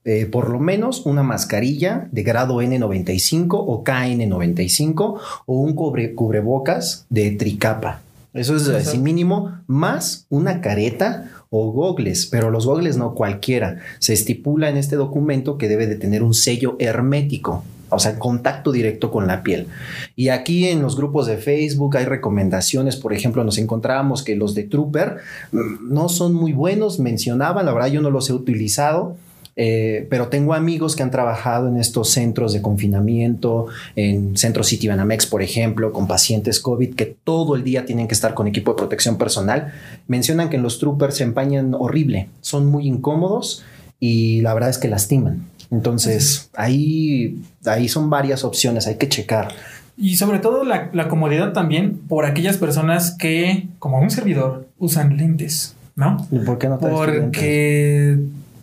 eh, 0.04 0.26
por 0.26 0.50
lo 0.50 0.60
menos 0.60 1.06
una 1.06 1.22
mascarilla 1.22 2.08
de 2.12 2.24
grado 2.24 2.62
N95 2.62 3.50
o 3.52 3.84
KN95 3.84 5.20
o 5.46 5.54
un 5.54 5.76
cubrebocas 5.76 7.06
de 7.10 7.32
tricapa. 7.32 8.02
Eso 8.34 8.56
es 8.56 8.68
así 8.70 8.98
mínimo, 8.98 9.60
más 9.68 10.26
una 10.30 10.62
careta 10.62 11.30
o 11.50 11.72
gogles, 11.72 12.28
pero 12.28 12.50
los 12.50 12.66
gogles 12.66 12.96
no 12.96 13.14
cualquiera. 13.14 13.80
Se 14.00 14.14
estipula 14.14 14.70
en 14.70 14.78
este 14.78 14.96
documento 14.96 15.58
que 15.58 15.68
debe 15.68 15.86
de 15.86 15.98
tener 15.98 16.24
un 16.24 16.34
sello 16.34 16.78
hermético, 16.80 17.64
o 17.90 18.00
sea, 18.00 18.18
contacto 18.18 18.72
directo 18.72 19.12
con 19.12 19.28
la 19.28 19.44
piel. 19.44 19.68
Y 20.16 20.30
aquí 20.30 20.70
en 20.70 20.82
los 20.82 20.96
grupos 20.96 21.28
de 21.28 21.38
Facebook 21.38 21.98
hay 21.98 22.06
recomendaciones, 22.06 22.96
por 22.96 23.14
ejemplo, 23.14 23.44
nos 23.44 23.58
encontrábamos 23.58 24.24
que 24.24 24.38
los 24.38 24.56
de 24.56 24.64
Trooper 24.64 25.18
mm, 25.52 25.94
no 25.94 26.08
son 26.08 26.34
muy 26.34 26.54
buenos, 26.54 27.00
mencionaban, 27.00 27.66
la 27.66 27.74
verdad 27.74 27.90
yo 27.90 28.02
no 28.02 28.10
los 28.10 28.30
he 28.30 28.34
utilizado 28.34 29.18
eh, 29.56 30.08
pero 30.10 30.28
tengo 30.28 30.54
amigos 30.54 30.96
que 30.96 31.04
han 31.04 31.12
trabajado 31.12 31.68
en 31.68 31.78
estos 31.78 32.10
centros 32.10 32.54
de 32.54 32.62
confinamiento, 32.62 33.68
en 33.96 34.38
Centro 34.38 34.64
City 34.64 34.88
Banamex, 34.88 35.26
por 35.26 35.42
ejemplo, 35.42 35.92
con 35.92 36.08
pacientes 36.08 36.60
COVID 36.60 36.96
que 36.96 37.06
todo 37.06 37.56
el 37.56 37.64
día 37.64 37.86
tienen 37.86 38.08
que 38.08 38.14
estar 38.14 38.34
con 38.34 38.48
equipo 38.48 38.72
de 38.72 38.78
protección 38.78 39.18
personal. 39.18 39.74
Mencionan 40.08 40.50
que 40.50 40.58
los 40.58 40.80
troopers 40.80 41.16
se 41.16 41.24
empañan 41.24 41.74
horrible, 41.74 42.30
son 42.42 42.68
muy 42.68 42.88
incómodos 42.88 43.64
y 44.00 44.42
la 44.42 44.54
verdad 44.54 44.70
es 44.70 44.78
que 44.78 44.88
lastiman. 44.88 45.48
Entonces, 45.70 46.50
ahí, 46.56 47.42
ahí 47.66 47.88
son 47.88 48.10
varias 48.10 48.44
opciones, 48.44 48.88
hay 48.88 48.96
que 48.96 49.08
checar. 49.08 49.54
Y 49.98 50.18
sobre 50.18 50.40
todo 50.40 50.64
la, 50.64 50.90
la 50.94 51.08
comodidad 51.08 51.54
también 51.54 51.98
por 52.10 52.26
aquellas 52.26 52.58
personas 52.58 53.16
que, 53.18 53.68
como 53.80 54.00
un 54.02 54.10
servidor, 54.10 54.68
usan 54.80 55.16
lentes, 55.16 55.76
¿no? 55.96 56.28
¿Y 56.32 56.40
por 56.40 56.58
qué 56.58 56.68
no 56.68 56.80
Porque 56.80 58.18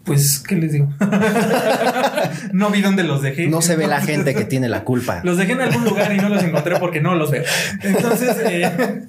pues, 0.08 0.40
¿qué 0.40 0.56
les 0.56 0.72
digo? 0.72 0.88
no 2.52 2.70
vi 2.70 2.82
dónde 2.82 3.04
los 3.04 3.22
dejé. 3.22 3.46
No 3.46 3.62
se 3.62 3.76
ve 3.76 3.86
la 3.86 4.00
gente 4.00 4.34
que 4.34 4.44
tiene 4.44 4.68
la 4.68 4.82
culpa. 4.82 5.20
Los 5.22 5.36
dejé 5.36 5.52
en 5.52 5.60
algún 5.60 5.84
lugar 5.84 6.12
y 6.12 6.16
no 6.16 6.28
los 6.28 6.42
encontré 6.42 6.78
porque 6.80 7.00
no 7.00 7.14
los 7.14 7.30
veo. 7.30 7.44
Entonces, 7.82 8.36
eh, 8.44 9.02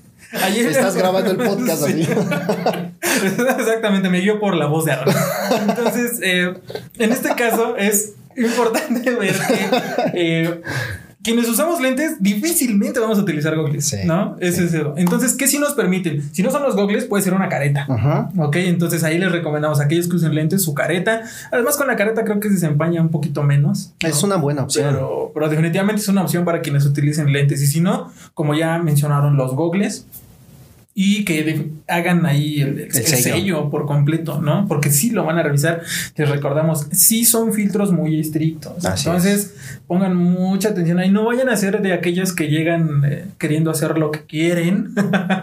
ayer... 0.44 0.68
Estás 0.68 0.96
grabando 0.96 1.32
el 1.32 1.38
podcast 1.50 1.84
así. 1.84 2.08
Exactamente, 3.60 4.10
me 4.10 4.20
guió 4.20 4.40
por 4.40 4.56
la 4.56 4.68
voz 4.68 4.86
de 4.86 4.92
Aaron. 4.92 5.16
Entonces, 5.68 6.20
eh, 6.22 6.54
en 7.00 7.12
este 7.12 7.34
caso 7.36 7.76
es 7.78 8.14
importante 8.38 9.10
ver 9.16 9.36
que... 9.36 9.70
Eh, 10.14 10.62
quienes 11.22 11.50
usamos 11.50 11.82
lentes 11.82 12.22
difícilmente 12.22 13.00
vamos 13.00 13.18
a 13.20 13.22
utilizar 13.22 13.56
gogles, 13.56 13.94
¿no? 14.06 14.38
Ese 14.40 14.66
es 14.66 14.74
eso. 14.74 14.94
Entonces, 14.96 15.36
¿qué 15.36 15.48
si 15.48 15.60
nos 15.60 15.74
permiten? 15.74 16.34
Si 16.34 16.42
no 16.44 16.52
son 16.52 16.64
los 16.64 16.76
gogles, 16.76 17.06
puede 17.06 17.24
ser 17.24 17.34
una 17.34 17.50
careta. 17.50 17.88
Ok, 18.38 18.56
entonces 18.58 19.04
ahí 19.04 19.18
les 19.18 19.32
recomendamos 19.32 19.80
a 19.80 19.84
aquellos 19.84 20.08
que 20.08 20.16
usen 20.16 20.34
lentes 20.34 20.64
su 20.64 20.74
careta. 20.74 21.24
Además, 21.52 21.78
con 21.78 21.88
la 21.88 21.96
careta 21.96 22.24
creo 22.24 22.40
que 22.40 22.48
se 22.48 22.56
desempeña 22.56 23.02
un 23.02 23.10
poquito 23.10 23.44
menos. 23.44 23.94
Es 24.00 24.24
una 24.24 24.38
buena 24.38 24.64
opción. 24.64 24.94
Pero, 24.94 25.32
pero 25.34 25.50
definitivamente 25.50 26.02
es 26.02 26.08
una 26.08 26.22
opción 26.22 26.46
para 26.46 26.62
quienes 26.62 26.86
utilicen 26.86 27.32
lentes. 27.34 27.62
Y 27.62 27.68
si 27.68 27.82
no, 27.82 28.12
como 28.34 28.54
ya 28.54 28.78
mencionaron 28.80 29.36
los 29.36 29.56
gogles, 29.56 30.06
y 31.02 31.24
que 31.24 31.70
hagan 31.88 32.26
ahí 32.26 32.60
el, 32.60 32.92
sello. 32.92 33.70
por 33.70 33.86
completo, 33.86 34.42
¿no? 34.42 34.66
Porque 34.68 34.92
sí 34.92 35.12
lo 35.12 35.24
van 35.24 35.38
a 35.38 35.44
revisar. 35.44 35.82
Les 36.18 36.28
recordamos, 36.28 36.88
sí 36.92 37.24
son 37.24 37.54
filtros 37.54 37.94
muy 37.94 38.20
estrictos. 38.20 38.84
Entonces, 38.84 39.56
pongan 39.88 40.14
mucha 40.18 40.70
atención 40.70 41.00
ahí. 41.00 41.10
No 41.10 41.24
vayan 41.24 41.48
a 41.48 41.56
ser 41.56 41.82
de 41.82 41.94
aquellos 41.94 42.34
que 42.34 42.50
llegan 42.50 43.04
eh, 43.06 43.28
queriendo 43.38 43.72
hacer 43.72 43.98
lo 43.98 44.12
que 44.12 44.26
quieren 44.26 44.94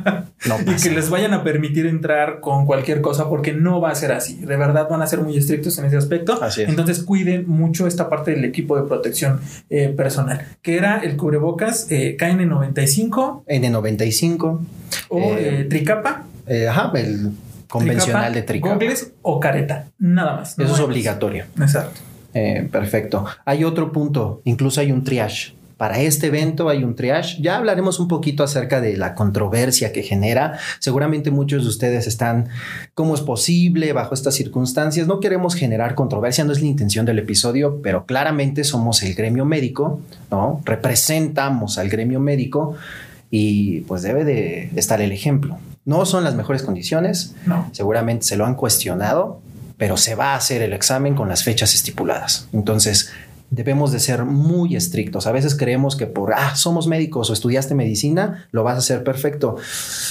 y 0.67 0.83
que 0.83 0.91
les 0.91 1.09
vayan 1.09 1.33
a 1.33 1.43
permitir 1.43 1.87
entrar 1.87 2.41
con 2.41 2.67
cualquier 2.67 3.01
cosa, 3.01 3.31
porque 3.31 3.55
no 3.55 3.81
va 3.81 3.93
a 3.93 3.95
ser 3.95 4.13
así. 4.13 4.37
De 4.37 4.59
verdad 4.59 4.89
van 4.91 5.01
a 5.01 5.07
ser 5.07 5.23
muy 5.23 5.39
estrictos 5.39 5.79
en 5.79 5.87
ese 5.87 5.97
aspecto. 5.97 6.39
Entonces, 6.59 7.03
cuiden 7.03 7.49
mucho 7.49 7.87
esta 7.87 8.11
parte 8.11 8.33
del 8.33 8.45
equipo 8.45 8.77
de 8.77 8.87
protección 8.87 9.41
eh, 9.71 9.89
personal, 9.89 10.47
que 10.61 10.77
era 10.77 10.99
el 10.99 11.17
cubrebocas 11.17 11.87
eh, 11.89 12.15
KN95. 12.21 13.47
N95. 13.47 14.61
O 15.09 15.35
eh, 15.35 15.67
tricapa. 15.69 16.25
Eh, 16.47 16.69
ajá, 16.69 16.93
el 16.95 17.33
convencional 17.69 18.33
de 18.33 18.43
tricapa. 18.43 18.75
Gogles 18.75 19.13
o 19.23 19.41
careta, 19.41 19.87
nada 19.99 20.37
más. 20.37 20.59
Eso 20.59 20.75
es 20.75 20.81
obligatorio. 20.81 21.45
Exacto. 21.59 22.01
Eh, 22.35 22.69
perfecto. 22.71 23.25
Hay 23.45 23.65
otro 23.65 23.93
punto, 23.93 24.43
incluso 24.45 24.81
hay 24.81 24.93
un 24.93 25.05
triage. 25.05 25.55
Para 25.77 26.01
este 26.01 26.29
evento 26.29 26.71
hay 26.71 26.85
un 26.85 26.95
triage. 26.97 27.41
Ya 27.43 27.57
hablaremos 27.57 28.01
un 28.01 28.09
poquito 28.09 28.43
acerca 28.43 28.81
de 28.81 28.97
la 28.97 29.15
controversia 29.15 29.93
que 29.93 30.03
genera. 30.03 30.59
Seguramente 30.79 31.31
muchos 31.31 31.65
de 31.65 31.69
ustedes 31.69 32.07
están, 32.07 32.49
¿cómo 32.95 33.15
es 33.15 33.21
posible 33.21 33.93
bajo 33.93 34.15
estas 34.15 34.35
circunstancias? 34.35 35.07
No 35.07 35.21
queremos 35.21 35.55
generar 35.55 35.95
controversia, 35.95 36.45
no 36.45 36.53
es 36.53 36.63
la 36.63 36.67
intención 36.67 37.05
del 37.05 37.19
episodio, 37.19 37.83
pero 37.83 38.07
claramente 38.07 38.65
somos 38.65 39.03
el 39.03 39.15
gremio 39.15 39.45
médico, 39.45 40.01
¿no? 40.31 40.63
Representamos 40.65 41.77
al 41.77 41.91
gremio 41.91 42.21
médico 42.21 42.75
y 43.39 43.83
pues 43.83 44.01
debe 44.01 44.25
de 44.25 44.71
estar 44.77 45.03
el 45.03 45.13
ejemplo. 45.13 45.59
No 45.85 46.07
son 46.07 46.25
las 46.25 46.35
mejores 46.35 46.63
condiciones, 46.63 47.35
seguramente 47.73 48.25
se 48.25 48.37
lo 48.39 48.47
han 48.47 48.55
cuestionado, 48.55 49.43
pero 49.77 49.99
se 49.99 50.15
va 50.15 50.33
a 50.33 50.37
hacer 50.37 50.63
el 50.63 50.73
examen 50.73 51.15
con 51.15 51.29
las 51.29 51.45
fechas 51.45 51.75
estipuladas. 51.75 52.49
Entonces, 52.55 53.11
debemos 53.51 53.93
de 53.93 54.01
ser 54.01 54.25
muy 54.25 54.75
estrictos. 54.75 55.27
A 55.27 55.33
veces 55.33 55.55
creemos 55.55 55.97
que 55.97 56.07
por, 56.07 56.33
ah, 56.33 56.57
somos 56.57 56.87
médicos 56.87 57.29
o 57.29 57.35
estudiaste 57.35 57.75
medicina, 57.75 58.49
lo 58.53 58.65
vas 58.65 58.77
a 58.77 58.79
hacer 58.79 59.05
perfecto. 59.05 59.57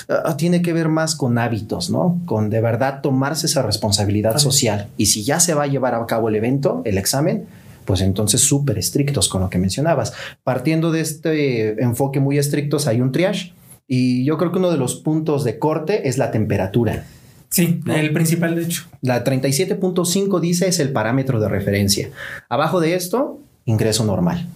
Ah, 0.07 0.37
tiene 0.37 0.61
que 0.61 0.71
ver 0.71 0.87
más 0.87 1.15
con 1.15 1.39
hábitos, 1.39 1.89
¿no? 1.89 2.21
Con 2.27 2.51
de 2.51 2.61
verdad 2.61 3.01
tomarse 3.01 3.47
esa 3.47 3.63
responsabilidad 3.63 4.37
social. 4.37 4.89
Y 4.97 5.07
si 5.07 5.23
ya 5.23 5.39
se 5.39 5.55
va 5.55 5.63
a 5.63 5.67
llevar 5.67 5.95
a 5.95 6.05
cabo 6.05 6.29
el 6.29 6.35
evento, 6.35 6.83
el 6.85 6.99
examen, 6.99 7.47
pues 7.85 8.01
entonces 8.01 8.41
súper 8.41 8.77
estrictos 8.77 9.29
con 9.29 9.41
lo 9.41 9.49
que 9.49 9.57
mencionabas. 9.57 10.13
Partiendo 10.43 10.91
de 10.91 11.01
este 11.01 11.81
enfoque 11.81 12.19
muy 12.19 12.37
estrictos, 12.37 12.87
hay 12.87 13.01
un 13.01 13.11
triage 13.11 13.53
y 13.87 14.25
yo 14.25 14.37
creo 14.37 14.51
que 14.51 14.59
uno 14.59 14.71
de 14.71 14.77
los 14.77 14.95
puntos 14.95 15.43
de 15.43 15.59
corte 15.59 16.07
es 16.07 16.17
la 16.17 16.31
temperatura. 16.31 17.05
Sí, 17.49 17.81
el 17.87 18.11
principal 18.11 18.55
de 18.55 18.63
hecho. 18.63 18.85
La 19.01 19.23
37.5 19.23 20.39
dice 20.39 20.67
es 20.67 20.79
el 20.79 20.91
parámetro 20.91 21.39
de 21.39 21.47
referencia. 21.47 22.09
Abajo 22.49 22.81
de 22.81 22.95
esto, 22.95 23.39
ingreso 23.65 24.03
normal 24.03 24.49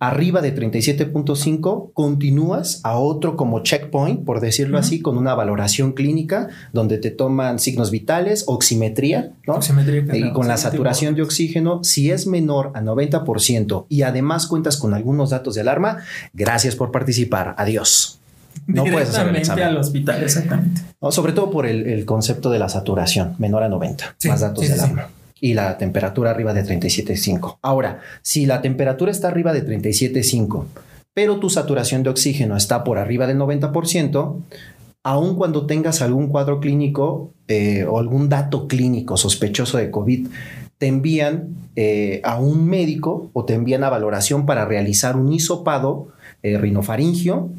arriba 0.00 0.40
de 0.40 0.54
37.5 0.54 1.92
continúas 1.92 2.80
a 2.84 2.96
otro 2.96 3.36
como 3.36 3.62
checkpoint, 3.62 4.24
por 4.24 4.40
decirlo 4.40 4.78
así, 4.78 5.00
con 5.00 5.18
una 5.18 5.34
valoración 5.34 5.92
clínica 5.92 6.48
donde 6.72 6.98
te 6.98 7.10
toman 7.10 7.58
signos 7.58 7.90
vitales, 7.90 8.44
oximetría, 8.46 9.32
¿no? 9.46 9.54
Oximetría, 9.54 10.16
y 10.16 10.32
con 10.32 10.46
la 10.46 10.56
saturación 10.56 11.14
de 11.16 11.22
oxígeno, 11.22 11.82
si 11.82 12.10
es 12.10 12.26
menor 12.26 12.70
a 12.74 12.80
90% 12.80 13.86
y 13.88 14.02
además 14.02 14.46
cuentas 14.46 14.76
con 14.76 14.94
algunos 14.94 15.30
datos 15.30 15.56
de 15.56 15.62
alarma, 15.62 15.98
gracias 16.32 16.76
por 16.76 16.92
participar. 16.92 17.54
Adiós. 17.58 18.20
No 18.66 18.84
puedes 18.84 19.10
hacer 19.10 19.28
el 19.28 19.60
al 19.62 19.76
hospital, 19.78 20.22
exactamente. 20.22 20.82
sobre 21.10 21.32
todo 21.32 21.50
por 21.50 21.66
el, 21.66 22.04
concepto 22.04 22.50
de 22.50 22.58
la 22.58 22.68
saturación, 22.68 23.34
menor 23.38 23.62
a 23.62 23.68
90, 23.68 24.16
más 24.24 24.40
datos 24.40 24.66
de 24.66 24.74
alarma 24.74 25.08
y 25.40 25.54
la 25.54 25.78
temperatura 25.78 26.30
arriba 26.30 26.52
de 26.52 26.64
37.5. 26.64 27.58
Ahora, 27.62 28.00
si 28.22 28.46
la 28.46 28.62
temperatura 28.62 29.10
está 29.10 29.28
arriba 29.28 29.52
de 29.52 29.66
37.5, 29.66 30.64
pero 31.14 31.38
tu 31.38 31.50
saturación 31.50 32.02
de 32.02 32.10
oxígeno 32.10 32.56
está 32.56 32.84
por 32.84 32.98
arriba 32.98 33.26
del 33.26 33.38
90%, 33.38 34.36
aun 35.02 35.36
cuando 35.36 35.66
tengas 35.66 36.02
algún 36.02 36.28
cuadro 36.28 36.60
clínico 36.60 37.32
eh, 37.48 37.84
o 37.88 37.98
algún 37.98 38.28
dato 38.28 38.68
clínico 38.68 39.16
sospechoso 39.16 39.78
de 39.78 39.90
COVID, 39.90 40.28
te 40.78 40.86
envían 40.86 41.48
eh, 41.76 42.20
a 42.24 42.38
un 42.38 42.66
médico 42.66 43.30
o 43.32 43.44
te 43.44 43.54
envían 43.54 43.84
a 43.84 43.90
valoración 43.90 44.46
para 44.46 44.64
realizar 44.64 45.16
un 45.16 45.32
hisopado 45.32 46.08
eh, 46.42 46.56
rinofaringio. 46.56 47.50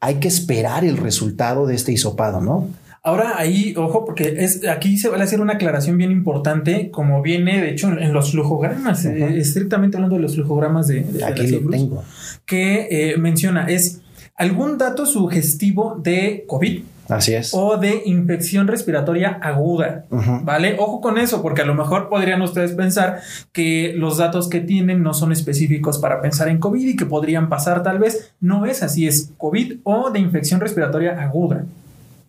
Hay 0.00 0.16
que 0.16 0.28
esperar 0.28 0.84
el 0.84 0.96
resultado 0.96 1.66
de 1.66 1.74
este 1.74 1.92
hisopado, 1.92 2.40
¿no? 2.40 2.68
Ahora 3.06 3.34
ahí, 3.36 3.74
ojo, 3.76 4.06
porque 4.06 4.36
es 4.38 4.66
aquí 4.66 4.96
se 4.96 5.10
va 5.10 5.18
a 5.18 5.22
hacer 5.22 5.42
una 5.42 5.52
aclaración 5.52 5.98
bien 5.98 6.10
importante, 6.10 6.90
como 6.90 7.20
viene, 7.20 7.60
de 7.60 7.70
hecho, 7.70 7.88
en, 7.88 8.14
los 8.14 8.30
flujogramas, 8.30 9.04
eh, 9.04 9.36
estrictamente 9.36 9.98
hablando 9.98 10.16
de 10.16 10.22
los 10.22 10.36
flujogramas 10.36 10.88
de, 10.88 11.04
aquí 11.22 11.48
lo 11.48 11.68
tengo. 11.68 12.02
que 12.46 12.88
eh, 12.90 13.18
menciona 13.18 13.66
es 13.66 14.00
algún 14.36 14.78
dato 14.78 15.04
sugestivo 15.04 16.00
de 16.02 16.44
COVID. 16.48 16.82
Así 17.10 17.34
es. 17.34 17.52
O 17.52 17.76
de 17.76 18.04
infección 18.06 18.66
respiratoria 18.66 19.38
aguda. 19.42 20.06
¿Vale? 20.42 20.76
Ojo 20.78 21.02
con 21.02 21.18
eso, 21.18 21.42
porque 21.42 21.60
a 21.60 21.66
lo 21.66 21.74
mejor 21.74 22.08
podrían 22.08 22.40
ustedes 22.40 22.72
pensar 22.72 23.20
que 23.52 23.92
los 23.94 24.16
datos 24.16 24.48
que 24.48 24.60
tienen 24.60 25.02
no 25.02 25.12
son 25.12 25.30
específicos 25.30 25.98
para 25.98 26.22
pensar 26.22 26.48
en 26.48 26.58
COVID 26.58 26.88
y 26.88 26.96
que 26.96 27.04
podrían 27.04 27.50
pasar 27.50 27.82
tal 27.82 27.98
vez. 27.98 28.32
No 28.40 28.64
es 28.64 28.82
así, 28.82 29.06
es 29.06 29.30
COVID 29.36 29.80
o 29.82 30.10
de 30.10 30.20
infección 30.20 30.60
respiratoria 30.60 31.22
aguda. 31.22 31.66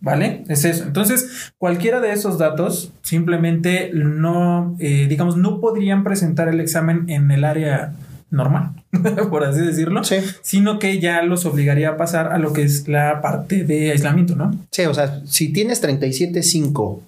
¿Vale? 0.00 0.44
Es 0.48 0.64
eso. 0.64 0.84
Entonces, 0.84 1.52
cualquiera 1.58 2.00
de 2.00 2.12
esos 2.12 2.38
datos 2.38 2.92
simplemente 3.02 3.90
no, 3.94 4.76
eh, 4.78 5.06
digamos, 5.08 5.36
no 5.36 5.60
podrían 5.60 6.04
presentar 6.04 6.48
el 6.48 6.60
examen 6.60 7.08
en 7.08 7.30
el 7.30 7.44
área 7.44 7.94
normal, 8.30 8.72
por 9.30 9.44
así 9.44 9.60
decirlo, 9.60 10.04
sí. 10.04 10.16
sino 10.42 10.78
que 10.78 11.00
ya 11.00 11.22
los 11.22 11.46
obligaría 11.46 11.90
a 11.90 11.96
pasar 11.96 12.32
a 12.32 12.38
lo 12.38 12.52
que 12.52 12.62
es 12.62 12.88
la 12.88 13.20
parte 13.20 13.64
de 13.64 13.92
aislamiento, 13.92 14.36
¿no? 14.36 14.54
Sí, 14.70 14.84
o 14.84 14.94
sea, 14.94 15.22
si 15.26 15.52
tienes 15.52 15.82
37.5 15.82 17.00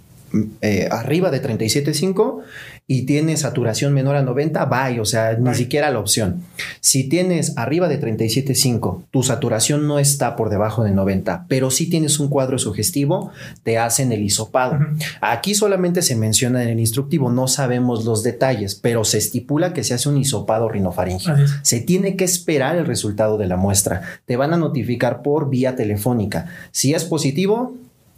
eh, 0.61 0.89
arriba 0.91 1.31
de 1.31 1.43
37.5 1.43 2.43
y 2.91 3.03
tienes 3.03 3.41
saturación 3.41 3.93
menor 3.93 4.17
a 4.17 4.23
90, 4.23 4.65
bye, 4.65 4.99
o 4.99 5.05
sea, 5.05 5.35
ni 5.35 5.55
siquiera 5.55 5.91
la 5.91 5.99
opción. 5.99 6.43
Si 6.81 7.07
tienes 7.07 7.53
arriba 7.59 7.87
de 7.87 8.01
37.5, 8.01 9.03
tu 9.11 9.23
saturación 9.23 9.87
no 9.87 9.99
está 9.99 10.37
por 10.37 10.49
debajo 10.49 10.85
de 10.85 10.93
90, 10.93 11.45
pero 11.49 11.71
si 11.71 11.91
tienes 11.91 12.19
un 12.19 12.29
cuadro 12.29 12.59
sugestivo, 12.59 13.31
te 13.63 13.77
hacen 13.77 14.11
el 14.11 14.23
hisopado. 14.23 14.79
Aquí 15.21 15.55
solamente 15.55 16.01
se 16.01 16.17
menciona 16.17 16.63
en 16.63 16.71
el 16.71 16.81
instructivo, 16.81 17.31
no 17.31 17.47
sabemos 17.47 18.07
los 18.07 18.23
detalles, 18.23 18.75
pero 18.75 19.05
se 19.05 19.19
estipula 19.19 19.75
que 19.75 19.85
se 19.85 19.93
hace 19.93 20.09
un 20.09 20.17
hisopado 20.17 20.71
rinofaringio. 20.71 21.35
Se 21.61 21.83
tiene 21.83 22.17
que 22.17 22.25
esperar 22.25 22.77
el 22.77 22.87
resultado 22.87 23.37
de 23.37 23.49
la 23.49 23.59
muestra. 23.59 24.01
Te 24.25 24.37
van 24.37 24.55
a 24.55 24.57
notificar 24.57 25.21
por 25.21 25.51
vía 25.51 25.77
telefónica. 25.77 26.47
Si 26.71 26.95
es 26.95 27.05
positivo, 27.05 27.75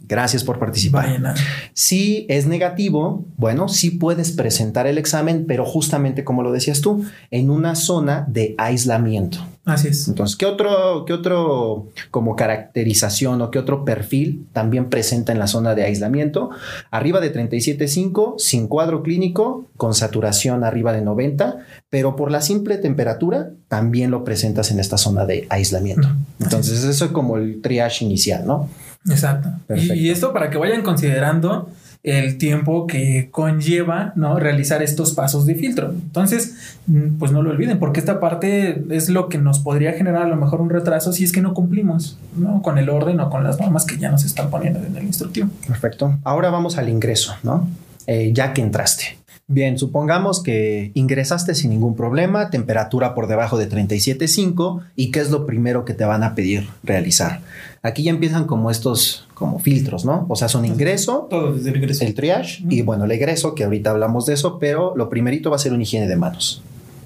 Gracias 0.07 0.43
por 0.43 0.59
participar. 0.59 1.35
Si 1.73 2.25
es 2.27 2.45
negativo, 2.45 3.23
bueno, 3.37 3.69
sí 3.69 3.91
puedes 3.91 4.31
presentar 4.31 4.87
el 4.87 4.97
examen, 4.97 5.45
pero 5.47 5.65
justamente 5.65 6.23
como 6.23 6.43
lo 6.43 6.51
decías 6.51 6.81
tú, 6.81 7.05
en 7.29 7.49
una 7.49 7.75
zona 7.75 8.25
de 8.27 8.55
aislamiento. 8.57 9.39
Así 9.63 9.89
es. 9.89 10.07
Entonces, 10.07 10.35
¿qué 10.37 10.47
otro, 10.47 11.05
qué 11.05 11.13
otro 11.13 11.87
como 12.09 12.35
caracterización 12.35 13.41
o 13.41 13.51
qué 13.51 13.59
otro 13.59 13.85
perfil 13.85 14.47
también 14.53 14.89
presenta 14.89 15.31
en 15.31 15.39
la 15.39 15.47
zona 15.47 15.75
de 15.75 15.83
aislamiento? 15.83 16.49
Arriba 16.89 17.19
de 17.19 17.31
37.5, 17.31 18.39
sin 18.39 18.67
cuadro 18.67 19.03
clínico, 19.03 19.65
con 19.77 19.93
saturación 19.93 20.63
arriba 20.63 20.93
de 20.93 21.01
90, 21.01 21.59
pero 21.89 22.15
por 22.15 22.31
la 22.31 22.41
simple 22.41 22.79
temperatura 22.79 23.51
también 23.67 24.09
lo 24.09 24.23
presentas 24.23 24.71
en 24.71 24.79
esta 24.79 24.97
zona 24.97 25.25
de 25.25 25.45
aislamiento. 25.49 26.07
Entonces, 26.39 26.83
eso 26.83 27.05
es 27.05 27.11
como 27.11 27.37
el 27.37 27.61
triage 27.61 28.03
inicial, 28.03 28.45
¿no? 28.47 28.67
Exacto. 29.09 29.49
Y, 29.75 30.09
esto 30.09 30.33
para 30.33 30.49
que 30.49 30.57
vayan 30.57 30.83
considerando 30.83 31.69
el 32.03 32.37
tiempo 32.37 32.87
que 32.87 33.29
conlleva 33.31 34.13
¿no? 34.15 34.39
realizar 34.39 34.81
estos 34.81 35.13
pasos 35.13 35.45
de 35.45 35.55
filtro. 35.55 35.91
Entonces, 35.91 36.75
mm, 36.87 37.17
pues 37.19 37.31
no 37.31 37.43
lo 37.43 37.51
olviden, 37.51 37.77
porque 37.79 37.99
esta 37.99 38.19
parte 38.19 38.83
es 38.89 39.09
lo 39.09 39.29
que 39.29 39.37
nos 39.37 39.59
podría 39.59 39.93
generar 39.93 40.23
a 40.23 40.27
lo 40.27 40.35
mejor 40.35 40.61
un 40.61 40.69
retraso 40.69 41.13
si 41.13 41.23
es 41.23 41.31
que 41.31 41.41
no 41.41 41.53
cumplimos 41.53 42.17
¿no? 42.35 42.61
con 42.61 42.77
el 42.77 42.89
orden 42.89 43.19
o 43.19 43.29
con 43.29 43.43
las 43.43 43.59
normas 43.59 43.85
que 43.85 43.97
ya 43.97 44.09
nos 44.09 44.25
están 44.25 44.49
poniendo 44.49 44.79
en 44.83 44.95
el 44.95 45.03
instructivo. 45.03 45.49
Perfecto. 45.67 46.17
Ahora 46.23 46.49
vamos 46.49 46.77
al 46.77 46.89
ingreso, 46.89 47.35
¿no? 47.43 47.67
Eh, 48.07 48.31
ya 48.33 48.53
que 48.53 48.61
entraste. 48.61 49.17
Bien, 49.51 49.77
supongamos 49.77 50.41
que 50.41 50.91
ingresaste 50.93 51.55
sin 51.55 51.71
ningún 51.71 51.93
problema, 51.93 52.49
temperatura 52.49 53.13
por 53.13 53.27
debajo 53.27 53.57
de 53.57 53.69
37.5 53.69 54.81
y 54.95 55.11
qué 55.11 55.19
es 55.19 55.29
lo 55.29 55.45
primero 55.45 55.83
que 55.83 55.93
te 55.93 56.05
van 56.05 56.23
a 56.23 56.35
pedir 56.35 56.69
realizar. 56.83 57.41
Aquí 57.83 58.03
ya 58.03 58.11
empiezan 58.11 58.45
como 58.45 58.71
estos 58.71 59.27
como 59.33 59.59
filtros, 59.59 60.05
¿no? 60.05 60.25
O 60.29 60.37
sea, 60.37 60.47
son 60.47 60.63
ingreso, 60.63 61.27
Todo 61.29 61.53
desde 61.53 61.71
el 61.71 61.75
ingreso. 61.77 62.05
el 62.05 62.13
triage 62.13 62.63
y 62.69 62.81
bueno, 62.81 63.03
el 63.03 63.11
egreso, 63.11 63.53
que 63.53 63.65
ahorita 63.65 63.89
hablamos 63.89 64.25
de 64.25 64.35
eso, 64.35 64.57
pero 64.57 64.93
lo 64.95 65.09
primerito 65.09 65.49
va 65.49 65.57
a 65.57 65.59
ser 65.59 65.73
una 65.73 65.83
higiene 65.83 66.07
de 66.07 66.15
manos. 66.15 66.63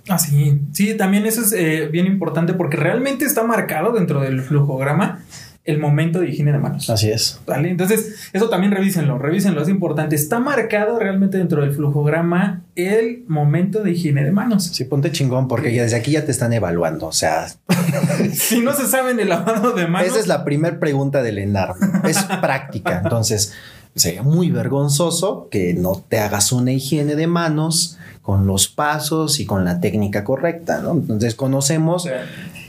Ah, 0.08 0.19
sí. 0.19 0.62
Sí, 0.71 0.95
también 0.95 1.25
eso 1.25 1.41
es 1.41 1.51
eh, 1.51 1.89
bien 1.91 2.05
importante 2.05 2.53
porque 2.53 2.77
realmente 2.77 3.25
está 3.25 3.43
marcado 3.43 3.91
dentro 3.91 4.21
del 4.21 4.41
flujograma 4.41 5.23
el 5.65 5.80
momento 5.80 6.19
de 6.19 6.30
higiene 6.30 6.51
de 6.51 6.60
manos. 6.60 6.89
Así 6.91 7.10
es. 7.10 7.39
¿Vale? 7.47 7.69
Entonces, 7.71 8.30
eso 8.34 8.49
también 8.49 8.71
revísenlo, 8.71 9.17
revísenlo, 9.17 9.63
es 9.63 9.69
importante. 9.69 10.15
Está 10.15 10.39
marcado 10.39 10.99
realmente 10.99 11.39
dentro 11.39 11.62
del 11.62 11.73
flujograma 11.73 12.62
el 12.75 13.23
momento 13.28 13.82
de 13.82 13.91
higiene 13.91 14.23
de 14.23 14.32
manos. 14.32 14.65
Sí, 14.65 14.86
ponte 14.86 15.12
chingón 15.12 15.47
porque 15.47 15.73
ya 15.73 15.82
desde 15.82 15.97
aquí 15.97 16.12
ya 16.12 16.23
te 16.23 16.32
están 16.32 16.54
evaluando. 16.54 17.08
O 17.08 17.12
sea, 17.12 17.47
Si 18.34 18.62
no 18.62 18.73
se 18.73 18.88
saben 18.88 19.19
el 19.19 19.30
lavado 19.30 19.71
de 19.73 19.88
manos, 19.88 20.10
esa 20.10 20.19
es 20.19 20.28
la 20.28 20.43
primera 20.43 20.80
pregunta 20.80 21.23
del 21.23 21.39
ENAR. 21.39 21.73
Es 22.08 22.23
práctica. 22.41 23.01
Entonces, 23.04 23.54
sería 23.95 24.21
muy 24.21 24.51
vergonzoso 24.51 25.47
que 25.49 25.73
no 25.73 26.04
te 26.08 26.19
hagas 26.19 26.51
una 26.51 26.71
higiene 26.73 27.15
de 27.15 27.25
manos 27.25 27.97
con 28.21 28.45
los 28.45 28.67
pasos 28.67 29.39
y 29.39 29.45
con 29.45 29.65
la 29.65 29.80
técnica 29.80 30.23
correcta, 30.23 30.80
¿no? 30.82 30.91
Entonces, 30.91 31.34
conocemos 31.34 32.08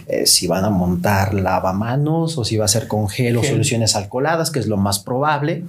eh, 0.06 0.26
si 0.26 0.46
van 0.46 0.64
a 0.64 0.70
montar 0.70 1.34
lavamanos 1.34 2.38
o 2.38 2.44
si 2.44 2.56
va 2.56 2.64
a 2.64 2.68
ser 2.68 2.86
con 2.88 3.08
gel 3.08 3.36
o 3.36 3.42
soluciones 3.44 3.96
alcoholadas, 3.96 4.50
que 4.50 4.58
es 4.60 4.66
lo 4.66 4.76
más 4.76 4.98
probable, 4.98 5.64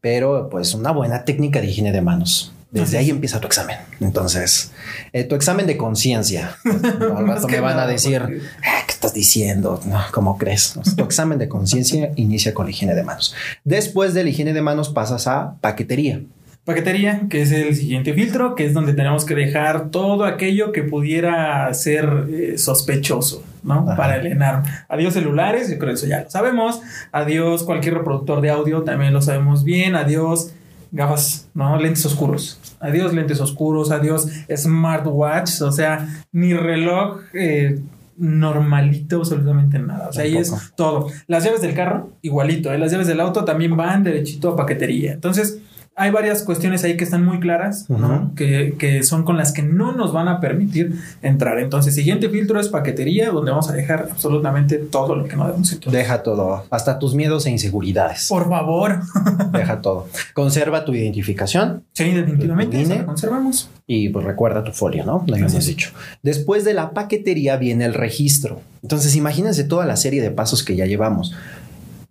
pero 0.00 0.48
pues 0.50 0.74
una 0.74 0.90
buena 0.92 1.24
técnica 1.24 1.60
de 1.60 1.66
higiene 1.68 1.92
de 1.92 2.00
manos. 2.02 2.52
Desde 2.70 2.98
ahí 2.98 3.08
empieza 3.08 3.40
tu 3.40 3.46
examen. 3.46 3.78
Entonces, 3.98 4.72
eh, 5.14 5.24
tu 5.24 5.34
examen 5.34 5.66
de 5.66 5.78
conciencia. 5.78 6.54
Al 6.64 7.24
Más 7.24 7.36
rato 7.36 7.48
me 7.48 7.60
van 7.60 7.78
a 7.78 7.86
decir, 7.86 8.20
porque- 8.20 8.40
"Ah, 8.62 8.82
¿qué 8.86 8.92
estás 8.92 9.14
diciendo? 9.14 9.80
No, 9.86 9.98
¿Cómo 10.12 10.36
crees? 10.36 10.76
No, 10.76 10.82
Tu 10.82 11.02
examen 11.02 11.38
de 11.38 11.48
conciencia 11.48 12.12
inicia 12.16 12.52
con 12.52 12.66
la 12.66 12.70
higiene 12.70 12.94
de 12.94 13.02
manos. 13.02 13.34
Después 13.64 14.12
de 14.12 14.22
la 14.22 14.28
higiene 14.30 14.52
de 14.52 14.60
manos 14.60 14.90
pasas 14.90 15.26
a 15.26 15.54
paquetería. 15.62 16.20
Paquetería, 16.64 17.22
que 17.30 17.42
es 17.42 17.52
el 17.52 17.74
siguiente 17.74 18.12
filtro, 18.12 18.54
que 18.54 18.66
es 18.66 18.74
donde 18.74 18.92
tenemos 18.92 19.24
que 19.24 19.34
dejar 19.34 19.90
todo 19.90 20.24
aquello 20.24 20.70
que 20.70 20.82
pudiera 20.82 21.72
ser 21.72 22.26
eh, 22.30 22.58
sospechoso, 22.58 23.42
¿no? 23.62 23.86
Ajá. 23.86 23.96
Para 23.96 24.16
el 24.16 24.26
ENARM. 24.26 24.64
Adiós 24.88 25.14
celulares, 25.14 25.70
yo 25.70 25.78
creo 25.78 25.90
que 25.90 25.94
eso 25.94 26.06
ya 26.06 26.24
lo 26.24 26.30
sabemos. 26.30 26.82
Adiós 27.10 27.62
cualquier 27.62 27.94
reproductor 27.94 28.42
de 28.42 28.50
audio, 28.50 28.82
también 28.82 29.14
lo 29.14 29.22
sabemos 29.22 29.64
bien. 29.64 29.96
Adiós 29.96 30.52
gafas, 30.92 31.48
¿no? 31.54 31.78
Lentes 31.78 32.04
oscuros. 32.04 32.60
Adiós 32.80 33.14
lentes 33.14 33.40
oscuros, 33.40 33.90
adiós 33.90 34.28
smartwatch, 34.54 35.62
o 35.62 35.72
sea, 35.72 36.06
ni 36.32 36.54
reloj 36.54 37.20
eh, 37.34 37.78
normalito, 38.18 39.18
absolutamente 39.18 39.78
nada. 39.78 40.08
O 40.08 40.12
sea, 40.12 40.24
ahí 40.24 40.36
es 40.36 40.52
todo. 40.76 41.08
Las 41.26 41.44
llaves 41.44 41.60
del 41.60 41.74
carro, 41.74 42.10
igualito. 42.22 42.72
¿eh? 42.72 42.78
Las 42.78 42.90
llaves 42.90 43.06
del 43.06 43.20
auto 43.20 43.44
también 43.44 43.76
van 43.76 44.02
derechito 44.02 44.50
a 44.50 44.56
paquetería. 44.56 45.12
Entonces, 45.12 45.60
hay 45.98 46.10
varias 46.10 46.42
cuestiones 46.42 46.84
ahí 46.84 46.96
que 46.96 47.04
están 47.04 47.24
muy 47.24 47.40
claras, 47.40 47.88
¿no? 47.90 48.32
Que, 48.36 48.74
que 48.78 49.02
son 49.02 49.24
con 49.24 49.36
las 49.36 49.52
que 49.52 49.62
no 49.62 49.92
nos 49.92 50.12
van 50.12 50.28
a 50.28 50.40
permitir 50.40 50.94
entrar. 51.22 51.58
Entonces, 51.58 51.94
siguiente 51.94 52.28
filtro 52.28 52.60
es 52.60 52.68
paquetería, 52.68 53.30
donde 53.30 53.50
vamos 53.50 53.68
a 53.68 53.72
dejar 53.72 54.08
absolutamente 54.10 54.78
todo 54.78 55.16
lo 55.16 55.24
que 55.26 55.36
no 55.36 55.46
debemos 55.46 55.72
entrar. 55.72 55.92
Deja 55.92 56.22
todo, 56.22 56.64
hasta 56.70 56.98
tus 56.98 57.14
miedos 57.14 57.46
e 57.46 57.50
inseguridades. 57.50 58.28
Por 58.28 58.48
favor. 58.48 59.00
Deja 59.52 59.82
todo. 59.82 60.06
Conserva 60.34 60.84
tu 60.84 60.94
identificación 60.94 61.82
Sí, 61.92 62.12
definitivamente. 62.12 62.84
La 62.86 63.04
conservamos. 63.04 63.68
y 63.86 64.08
pues 64.10 64.24
recuerda 64.24 64.62
tu 64.62 64.72
folio, 64.72 65.04
¿no? 65.04 65.24
Lo 65.26 65.36
es. 65.36 65.66
dicho. 65.66 65.90
Después 66.22 66.64
de 66.64 66.74
la 66.74 66.92
paquetería 66.92 67.56
viene 67.56 67.84
el 67.84 67.94
registro. 67.94 68.60
Entonces, 68.82 69.16
imagínense 69.16 69.64
toda 69.64 69.84
la 69.84 69.96
serie 69.96 70.22
de 70.22 70.30
pasos 70.30 70.62
que 70.62 70.76
ya 70.76 70.86
llevamos. 70.86 71.34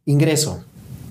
Ingreso, 0.05 0.63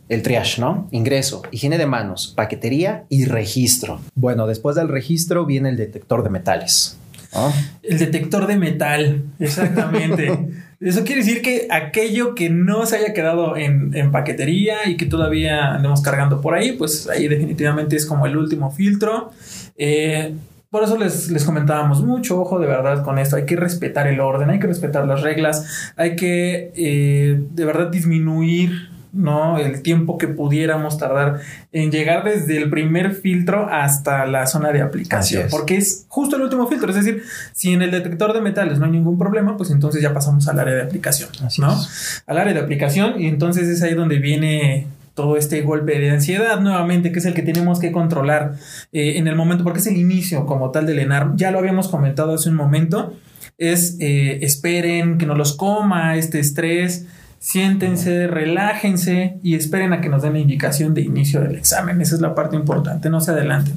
el 0.09 0.23
triage, 0.23 0.61
¿no? 0.61 0.88
Ingreso, 0.90 1.42
higiene 1.51 1.79
de 1.79 1.87
manos, 1.87 2.33
paquetería 2.37 3.05
y 3.09 3.25
registro. 3.25 4.01
Bueno, 4.14 4.47
después 4.47 4.77
del 4.77 4.88
registro 4.88 5.47
viene 5.47 5.69
el 5.69 5.77
detector 5.77 6.23
de 6.23 6.31
metales. 6.31 6.97
¿no? 7.35 7.53
El 7.83 7.99
detector 7.99 8.47
de 8.47 8.57
metal, 8.57 9.25
exactamente. 9.38 10.49
Eso 10.81 11.05
quiere 11.05 11.23
decir 11.23 11.40
que 11.40 11.69
aquello 11.71 12.35
que 12.35 12.51
no 12.51 12.85
se 12.85 12.97
haya 12.97 13.14
quedado 13.14 13.57
en, 13.57 13.97
en 13.97 14.12
paquetería 14.12 14.87
y 14.87 14.99
que 14.99 15.07
todavía 15.07 15.75
andemos 15.75 16.03
cargando 16.03 16.42
por 16.42 16.55
ahí, 16.55 16.73
pues 16.73 17.09
ahí 17.09 17.29
definitivamente 17.29 17.97
es 17.97 18.05
como 18.05 18.27
el 18.27 18.37
último 18.37 18.71
filtro. 18.71 19.33
Eh, 19.79 20.35
por 20.71 20.85
eso 20.85 20.99
les, 20.99 21.31
les 21.31 21.45
comentábamos 21.45 22.05
mucho, 22.05 22.38
ojo 22.38 22.59
de 22.59 22.66
verdad 22.66 23.03
con 23.03 23.19
esto, 23.19 23.37
hay 23.37 23.47
que 23.47 23.57
respetar 23.57 24.07
el 24.07 24.21
orden, 24.21 24.51
hay 24.51 24.59
que 24.59 24.66
respetar 24.66 25.07
las 25.07 25.23
reglas, 25.23 25.92
hay 25.97 26.16
que 26.16 26.73
eh, 26.77 27.40
de 27.51 27.64
verdad 27.64 27.88
disminuir 27.88 28.90
¿no? 29.12 29.59
el 29.59 29.83
tiempo 29.83 30.19
que 30.19 30.29
pudiéramos 30.29 30.99
tardar 30.99 31.40
en 31.73 31.90
llegar 31.90 32.25
desde 32.25 32.57
el 32.57 32.71
primer 32.71 33.12
filtro 33.14 33.69
hasta 33.71 34.27
la 34.27 34.47
zona 34.47 34.73
de 34.73 34.83
aplicación, 34.83 35.47
es. 35.47 35.51
porque 35.51 35.77
es 35.77 36.07
justo 36.09 36.37
el 36.37 36.42
último 36.42 36.66
filtro, 36.66 36.90
es 36.90 36.97
decir, 36.97 37.23
si 37.53 37.73
en 37.73 37.83
el 37.83 37.90
detector 37.90 38.33
de 38.33 38.40
metales 38.40 38.79
no 38.79 38.87
hay 38.87 38.92
ningún 38.92 39.19
problema, 39.19 39.57
pues 39.57 39.71
entonces 39.71 40.03
ya 40.03 40.12
pasamos 40.12 40.47
al 40.49 40.59
área 40.59 40.75
de 40.75 40.83
aplicación, 40.83 41.31
Así 41.45 41.61
¿no? 41.61 41.73
es. 41.73 42.23
Al 42.27 42.38
área 42.38 42.55
de 42.55 42.61
aplicación 42.61 43.21
y 43.21 43.27
entonces 43.27 43.69
es 43.69 43.83
ahí 43.83 43.95
donde 43.95 44.19
viene 44.19 44.87
todo 45.16 45.38
este 45.38 45.62
golpe 45.62 45.99
de 45.99 46.11
ansiedad 46.11 46.61
nuevamente, 46.61 47.11
que 47.11 47.19
es 47.19 47.25
el 47.25 47.33
que 47.33 47.42
tenemos 47.42 47.81
que 47.81 47.90
controlar 47.90 48.57
eh, 48.92 49.14
en 49.16 49.27
el 49.27 49.35
momento, 49.35 49.64
porque 49.64 49.81
es 49.81 49.87
el 49.87 49.97
inicio 49.97 50.45
como 50.45 50.71
tal 50.71 50.87
del 50.87 50.99
ENAR. 50.99 51.33
Ya 51.37 51.51
lo 51.51 51.59
habíamos 51.59 51.88
comentado 51.88 52.35
hace 52.35 52.51
un 52.51 52.55
momento. 52.55 53.14
Es 53.57 53.97
eh, 53.99 54.40
esperen 54.42 55.16
que 55.16 55.25
no 55.25 55.35
los 55.35 55.57
coma 55.57 56.16
este 56.16 56.38
estrés, 56.38 57.07
siéntense, 57.38 58.27
relájense 58.27 59.38
y 59.42 59.55
esperen 59.55 59.92
a 59.92 60.01
que 60.01 60.09
nos 60.09 60.22
den 60.22 60.35
la 60.35 60.38
indicación 60.38 60.94
de 60.94 61.03
inicio 61.03 61.40
del 61.40 61.55
examen. 61.55 62.01
Esa 62.01 62.14
es 62.14 62.20
la 62.20 62.35
parte 62.35 62.57
importante, 62.57 63.11
no 63.11 63.20
se 63.20 63.33
adelanten. 63.33 63.75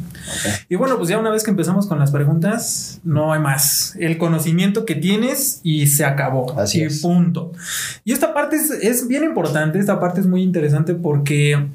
Y 0.69 0.75
bueno, 0.75 0.97
pues 0.97 1.09
ya 1.09 1.17
una 1.17 1.29
vez 1.29 1.43
que 1.43 1.51
empezamos 1.51 1.87
con 1.87 1.99
las 1.99 2.11
preguntas, 2.11 2.99
no 3.03 3.33
hay 3.33 3.39
más. 3.39 3.95
El 3.99 4.17
conocimiento 4.17 4.85
que 4.85 4.95
tienes 4.95 5.59
y 5.63 5.87
se 5.87 6.05
acabó. 6.05 6.59
Así 6.59 6.79
y 6.79 6.83
es. 6.83 7.01
punto. 7.01 7.51
Y 8.03 8.13
esta 8.13 8.33
parte 8.33 8.55
es, 8.55 8.71
es 8.71 9.07
bien 9.07 9.23
importante, 9.23 9.79
esta 9.79 9.99
parte 9.99 10.21
es 10.21 10.27
muy 10.27 10.41
interesante 10.41 10.95
porque 10.95 11.67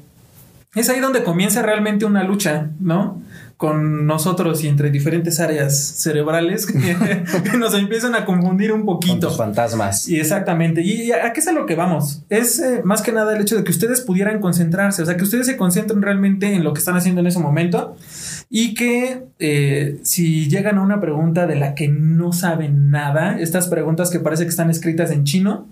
es 0.75 0.89
ahí 0.89 0.99
donde 0.99 1.23
comienza 1.23 1.61
realmente 1.61 2.05
una 2.05 2.23
lucha, 2.23 2.69
¿no? 2.79 3.21
Con 3.57 4.05
nosotros 4.05 4.63
y 4.63 4.67
entre 4.67 4.91
diferentes 4.91 5.39
áreas 5.39 5.77
cerebrales 5.77 6.65
que, 6.65 7.57
nos 7.57 7.73
empiezan 7.73 8.13
a 8.13 8.25
confundir 8.25 8.73
un 8.73 8.85
Con 8.85 8.99
poquito. 8.99 9.27
tus 9.29 9.37
fantasmas. 9.37 10.09
Y 10.09 10.19
exactamente. 10.19 10.81
¿Y 10.81 11.11
a 11.13 11.31
qué 11.31 11.39
es 11.39 11.47
a 11.47 11.53
lo 11.53 11.65
que 11.65 11.75
vamos? 11.75 12.23
Es 12.29 12.59
eh, 12.59 12.81
más 12.83 13.01
que 13.01 13.13
nada 13.13 13.33
el 13.33 13.41
hecho 13.41 13.55
de 13.55 13.63
que 13.63 13.71
ustedes 13.71 14.01
pudieran 14.01 14.41
concentrarse, 14.41 15.03
o 15.03 15.05
sea, 15.05 15.15
que 15.15 15.23
ustedes 15.23 15.45
se 15.47 15.55
concentren 15.55 16.01
realmente 16.01 16.53
en 16.53 16.63
lo 16.65 16.73
que 16.73 16.79
están 16.79 16.97
haciendo 16.97 17.21
en 17.21 17.27
ese 17.27 17.39
momento 17.39 17.95
y 18.49 18.73
que 18.73 19.23
eh, 19.39 19.99
si 20.03 20.49
llegan 20.49 20.77
a 20.77 20.81
una 20.81 20.99
pregunta 20.99 21.47
de 21.47 21.55
la 21.55 21.75
que 21.75 21.87
no 21.87 22.31
saben 22.33 22.91
nada, 22.91 23.39
estas 23.39 23.67
preguntas 23.67 24.09
que 24.09 24.19
parece 24.19 24.43
que 24.43 24.49
están 24.49 24.69
escritas 24.69 25.11
en 25.11 25.23
chino, 25.23 25.67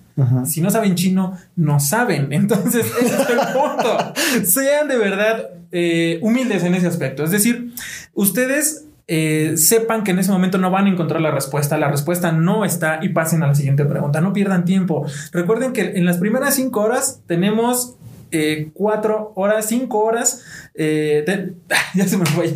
si 0.45 0.62
no 0.62 0.69
saben 0.69 0.95
chino, 0.95 1.38
no 1.55 1.79
saben. 1.79 2.27
Entonces, 2.31 2.86
ese 3.01 3.15
es 3.15 3.29
el 3.29 3.38
punto. 3.38 4.13
Sean 4.45 4.88
de 4.88 4.97
verdad 4.97 5.49
eh, 5.71 6.19
humildes 6.21 6.63
en 6.63 6.75
ese 6.75 6.88
aspecto. 6.88 7.23
Es 7.23 7.31
decir, 7.31 7.73
ustedes 8.13 8.86
eh, 9.07 9.53
sepan 9.57 10.03
que 10.03 10.12
en 10.12 10.19
ese 10.19 10.31
momento 10.31 10.57
no 10.57 10.71
van 10.71 10.86
a 10.86 10.89
encontrar 10.89 11.21
la 11.21 11.31
respuesta. 11.31 11.77
La 11.77 11.89
respuesta 11.89 12.31
no 12.31 12.63
está 12.63 12.99
y 13.01 13.09
pasen 13.09 13.43
a 13.43 13.47
la 13.47 13.55
siguiente 13.55 13.86
pregunta. 13.86 14.21
No 14.21 14.33
pierdan 14.33 14.65
tiempo. 14.65 15.05
Recuerden 15.31 15.73
que 15.73 15.93
en 15.95 16.05
las 16.05 16.17
primeras 16.17 16.55
cinco 16.55 16.81
horas 16.81 17.21
tenemos 17.27 17.95
eh, 18.34 18.72
cuatro 18.74 19.32
horas, 19.36 19.67
cinco 19.67 20.00
horas. 20.00 20.41
eh, 20.76 21.24
ya 21.96 22.08
se 22.08 22.17
me 22.17 22.26
fue. 22.26 22.48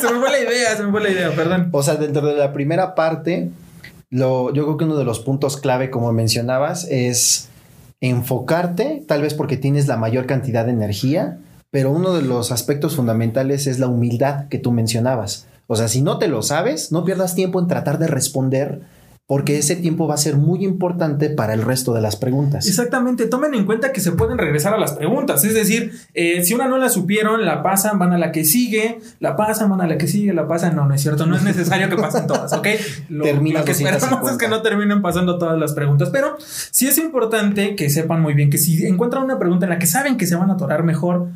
se 0.00 0.12
me 0.12 0.20
fue 0.20 0.30
la 0.30 0.38
idea, 0.38 0.76
se 0.76 0.82
me 0.82 0.90
fue 0.90 1.02
la 1.02 1.10
idea, 1.10 1.34
perdón. 1.34 1.70
O 1.72 1.82
sea, 1.82 1.94
dentro 1.96 2.26
de 2.26 2.34
la 2.34 2.52
primera 2.52 2.94
parte, 2.94 3.50
lo, 4.10 4.52
yo 4.52 4.64
creo 4.64 4.76
que 4.76 4.84
uno 4.84 4.96
de 4.96 5.04
los 5.04 5.20
puntos 5.20 5.56
clave, 5.56 5.90
como 5.90 6.12
mencionabas, 6.12 6.86
es 6.90 7.48
enfocarte, 8.02 9.02
tal 9.06 9.22
vez 9.22 9.32
porque 9.32 9.56
tienes 9.56 9.88
la 9.88 9.96
mayor 9.96 10.26
cantidad 10.26 10.66
de 10.66 10.72
energía, 10.72 11.38
pero 11.70 11.90
uno 11.90 12.12
de 12.12 12.22
los 12.22 12.52
aspectos 12.52 12.96
fundamentales 12.96 13.66
es 13.66 13.78
la 13.78 13.86
humildad 13.86 14.48
que 14.48 14.58
tú 14.58 14.72
mencionabas. 14.72 15.46
O 15.68 15.76
sea, 15.76 15.88
si 15.88 16.02
no 16.02 16.18
te 16.18 16.28
lo 16.28 16.42
sabes, 16.42 16.92
no 16.92 17.04
pierdas 17.04 17.34
tiempo 17.34 17.58
en 17.60 17.68
tratar 17.68 17.98
de 17.98 18.08
responder, 18.08 18.82
porque 19.32 19.56
ese 19.56 19.76
tiempo 19.76 20.06
va 20.06 20.12
a 20.12 20.18
ser 20.18 20.36
muy 20.36 20.62
importante 20.62 21.30
para 21.30 21.54
el 21.54 21.62
resto 21.62 21.94
de 21.94 22.02
las 22.02 22.16
preguntas. 22.16 22.66
Exactamente, 22.66 23.24
tomen 23.24 23.54
en 23.54 23.64
cuenta 23.64 23.90
que 23.90 24.02
se 24.02 24.12
pueden 24.12 24.36
regresar 24.36 24.74
a 24.74 24.78
las 24.78 24.92
preguntas, 24.92 25.42
es 25.42 25.54
decir, 25.54 25.90
eh, 26.12 26.44
si 26.44 26.52
una 26.52 26.68
no 26.68 26.76
la 26.76 26.90
supieron, 26.90 27.42
la 27.46 27.62
pasan, 27.62 27.98
van 27.98 28.12
a 28.12 28.18
la 28.18 28.30
que 28.30 28.44
sigue, 28.44 29.00
la 29.20 29.34
pasan, 29.34 29.70
van 29.70 29.80
a 29.80 29.86
la 29.86 29.96
que 29.96 30.06
sigue, 30.06 30.34
la 30.34 30.46
pasan, 30.46 30.76
no, 30.76 30.84
no 30.84 30.92
es 30.92 31.00
cierto, 31.00 31.24
no 31.24 31.34
es 31.34 31.44
necesario 31.44 31.88
que 31.88 31.96
pasen 31.96 32.26
todas, 32.26 32.52
¿ok? 32.52 32.66
Lo, 33.08 33.24
lo 33.24 33.64
que 33.64 33.72
esperamos 33.72 34.02
250. 34.02 34.32
es 34.32 34.36
que 34.36 34.48
no 34.48 34.60
terminen 34.60 35.00
pasando 35.00 35.38
todas 35.38 35.58
las 35.58 35.72
preguntas, 35.72 36.10
pero 36.12 36.36
sí 36.38 36.86
es 36.86 36.98
importante 36.98 37.74
que 37.74 37.88
sepan 37.88 38.20
muy 38.20 38.34
bien 38.34 38.50
que 38.50 38.58
si 38.58 38.84
encuentran 38.84 39.22
una 39.22 39.38
pregunta 39.38 39.64
en 39.64 39.70
la 39.70 39.78
que 39.78 39.86
saben 39.86 40.18
que 40.18 40.26
se 40.26 40.36
van 40.36 40.50
a 40.50 40.54
atorar 40.54 40.82
mejor, 40.82 41.28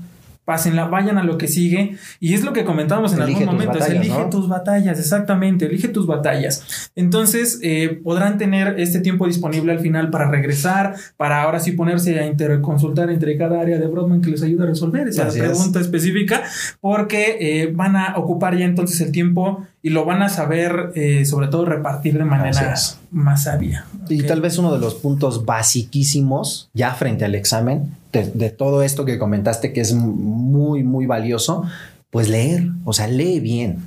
pásenla, 0.46 0.86
vayan 0.86 1.18
a 1.18 1.24
lo 1.24 1.36
que 1.36 1.48
sigue. 1.48 1.96
Y 2.20 2.32
es 2.32 2.44
lo 2.44 2.54
que 2.54 2.64
comentábamos 2.64 3.12
en 3.12 3.20
algún 3.20 3.44
momento, 3.44 3.84
elige 3.84 4.26
tus 4.30 4.48
batallas, 4.48 4.98
exactamente, 4.98 5.66
elige 5.66 5.88
tus 5.88 6.06
batallas. 6.06 6.90
Entonces 6.94 7.58
eh, 7.62 8.00
podrán 8.02 8.38
tener 8.38 8.80
este 8.80 9.00
tiempo 9.00 9.26
disponible 9.26 9.72
al 9.72 9.80
final 9.80 10.08
para 10.08 10.30
regresar, 10.30 10.94
para 11.16 11.42
ahora 11.42 11.60
sí 11.60 11.72
ponerse 11.72 12.18
a 12.20 12.26
interconsultar 12.26 13.10
entre 13.10 13.36
cada 13.36 13.60
área 13.60 13.78
de 13.78 13.86
Broadman 13.88 14.22
que 14.22 14.30
les 14.30 14.42
ayude 14.42 14.62
a 14.62 14.66
resolver 14.66 15.08
esa 15.08 15.28
pregunta 15.28 15.80
específica, 15.80 16.44
porque 16.80 17.36
eh, 17.40 17.72
van 17.74 17.96
a 17.96 18.14
ocupar 18.16 18.56
ya 18.56 18.64
entonces 18.64 19.00
el 19.00 19.10
tiempo 19.10 19.66
y 19.82 19.90
lo 19.90 20.04
van 20.04 20.22
a 20.22 20.28
saber 20.28 20.92
eh, 20.94 21.24
sobre 21.24 21.48
todo 21.48 21.64
repartir 21.64 22.16
de 22.16 22.24
manera 22.24 22.74
más 23.10 23.42
sabia. 23.42 23.86
Y 24.08 24.22
tal 24.22 24.40
vez 24.40 24.58
uno 24.58 24.72
de 24.72 24.78
los 24.78 24.94
puntos 24.94 25.44
basiquísimos 25.44 26.70
ya 26.72 26.92
frente 26.94 27.24
al 27.24 27.34
examen 27.34 27.92
de, 28.24 28.50
todo 28.50 28.82
esto 28.82 29.04
que 29.04 29.18
comentaste 29.18 29.72
que 29.72 29.80
es 29.80 29.92
muy, 29.94 30.82
muy 30.82 31.06
valioso, 31.06 31.64
pues 32.10 32.28
leer, 32.28 32.68
o 32.84 32.92
sea, 32.92 33.08
lee 33.08 33.40
bien, 33.40 33.78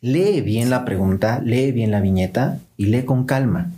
lee 0.00 0.40
bien 0.40 0.70
la 0.70 0.84
pregunta, 0.84 1.40
lee 1.44 1.72
bien 1.72 1.90
la 1.90 2.00
viñeta 2.00 2.58
y 2.76 2.86
lee 2.86 3.04
con 3.04 3.24
calma. 3.24 3.72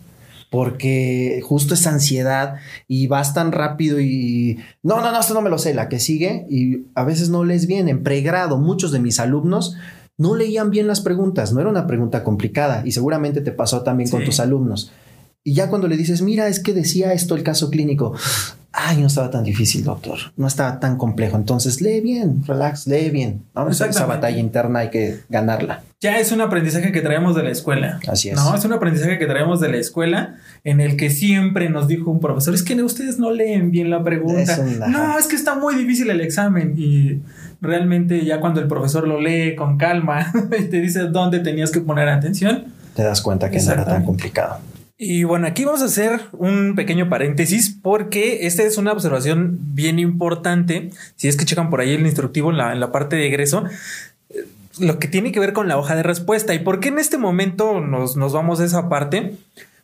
Porque 0.50 1.42
justo 1.44 1.74
esa 1.74 1.90
ansiedad 1.90 2.56
y 2.86 3.06
vas 3.06 3.34
tan 3.34 3.52
rápido 3.52 4.00
y 4.00 4.58
no, 4.82 5.00
no, 5.02 5.12
no, 5.12 5.20
esto 5.20 5.34
no 5.34 5.42
me 5.42 5.50
lo 5.50 5.58
sé, 5.58 5.74
la 5.74 5.90
que 5.90 6.00
sigue 6.00 6.46
y 6.48 6.86
a 6.94 7.04
veces 7.04 7.28
no 7.28 7.44
lees 7.44 7.66
bien. 7.66 7.86
En 7.88 8.02
pregrado, 8.02 8.56
muchos 8.56 8.90
de 8.90 8.98
mis 8.98 9.20
alumnos 9.20 9.76
no 10.16 10.34
leían 10.34 10.70
bien 10.70 10.86
las 10.86 11.00
preguntas, 11.00 11.52
no 11.52 11.60
era 11.60 11.68
una 11.68 11.86
pregunta 11.86 12.24
complicada 12.24 12.82
y 12.84 12.92
seguramente 12.92 13.42
te 13.42 13.52
pasó 13.52 13.82
también 13.82 14.08
con 14.08 14.24
tus 14.24 14.40
alumnos. 14.40 14.90
Y 15.44 15.54
ya 15.54 15.68
cuando 15.70 15.86
le 15.88 15.96
dices, 15.96 16.20
mira, 16.20 16.48
es 16.48 16.60
que 16.60 16.74
decía 16.74 17.12
esto 17.12 17.34
el 17.34 17.42
caso 17.42 17.70
clínico, 17.70 18.14
ay, 18.72 18.98
no 18.98 19.07
estaba 19.07 19.31
tan 19.31 19.44
difícil, 19.44 19.85
doctor, 19.85 20.18
no 20.37 20.46
estaba 20.46 20.78
tan 20.81 20.96
complejo. 20.96 21.37
Entonces, 21.37 21.81
lee 21.81 22.00
bien, 22.00 22.44
relax, 22.46 22.87
lee 22.87 23.11
bien. 23.11 23.42
Esa 23.70 24.07
batalla 24.07 24.38
interna 24.38 24.81
hay 24.81 24.90
que 24.90 25.20
ganarla. 25.28 25.83
Ya 26.00 26.18
es 26.20 26.31
un 26.31 26.40
aprendizaje 26.40 26.92
que 26.92 27.00
traemos 27.00 27.35
de 27.35 27.42
la 27.42 27.50
escuela. 27.50 27.98
Así 28.07 28.28
es. 28.28 28.37
No, 28.37 28.54
es 28.54 28.64
un 28.64 28.72
aprendizaje 28.72 29.18
que 29.18 29.26
traemos 29.26 29.59
de 29.61 29.68
la 29.68 29.78
escuela 29.78 30.37
en 30.62 30.81
el 30.81 30.96
que 30.96 31.11
siempre 31.11 31.70
nos 31.70 31.88
dijo 31.88 32.11
un 32.11 32.20
profesor, 32.20 32.54
es 32.54 32.62
que 32.62 32.81
ustedes 32.81 33.18
no 33.18 33.33
leen 33.33 33.72
bien 33.72 33.90
la 33.90 34.04
pregunta. 34.04 34.59
no, 34.88 35.18
es 35.18 35.26
que 35.26 35.35
está 35.35 35.57
muy 35.57 35.74
difícil 35.74 36.09
el 36.11 36.20
examen 36.20 36.74
y 36.76 37.20
realmente 37.61 38.24
ya 38.24 38.38
cuando 38.38 38.61
el 38.61 38.68
profesor 38.68 39.09
lo 39.09 39.20
lee 39.20 39.57
con 39.57 39.76
calma 39.76 40.33
y 40.59 40.64
te 40.64 40.81
dice 40.81 41.00
dónde 41.09 41.40
tenías 41.40 41.72
que 41.72 41.81
poner 41.81 42.09
atención, 42.09 42.66
te 42.94 43.02
das 43.02 43.20
cuenta 43.20 43.50
que 43.50 43.61
no 43.61 43.72
era 43.72 43.85
tan 43.85 44.04
complicado. 44.04 44.59
Y 45.00 45.22
bueno, 45.22 45.46
aquí 45.46 45.64
vamos 45.64 45.80
a 45.80 45.84
hacer 45.84 46.22
un 46.32 46.74
pequeño 46.74 47.08
paréntesis 47.08 47.70
porque 47.70 48.48
esta 48.48 48.64
es 48.64 48.78
una 48.78 48.90
observación 48.90 49.56
bien 49.72 50.00
importante. 50.00 50.90
Si 51.14 51.28
es 51.28 51.37
que 51.37 51.44
checan 51.44 51.70
por 51.70 51.80
ahí 51.80 51.92
el 51.92 52.04
instructivo 52.04 52.50
en 52.50 52.56
la, 52.56 52.72
en 52.72 52.80
la 52.80 52.90
parte 52.90 53.14
de 53.14 53.28
egreso, 53.28 53.64
eh, 54.28 54.44
lo 54.80 54.98
que 54.98 55.06
tiene 55.06 55.30
que 55.30 55.38
ver 55.38 55.52
con 55.52 55.68
la 55.68 55.78
hoja 55.78 55.94
de 55.94 56.02
respuesta. 56.02 56.52
¿Y 56.52 56.58
por 56.58 56.80
qué 56.80 56.88
en 56.88 56.98
este 56.98 57.16
momento 57.16 57.80
nos, 57.80 58.16
nos 58.16 58.32
vamos 58.32 58.58
a 58.58 58.64
esa 58.64 58.88
parte? 58.88 59.37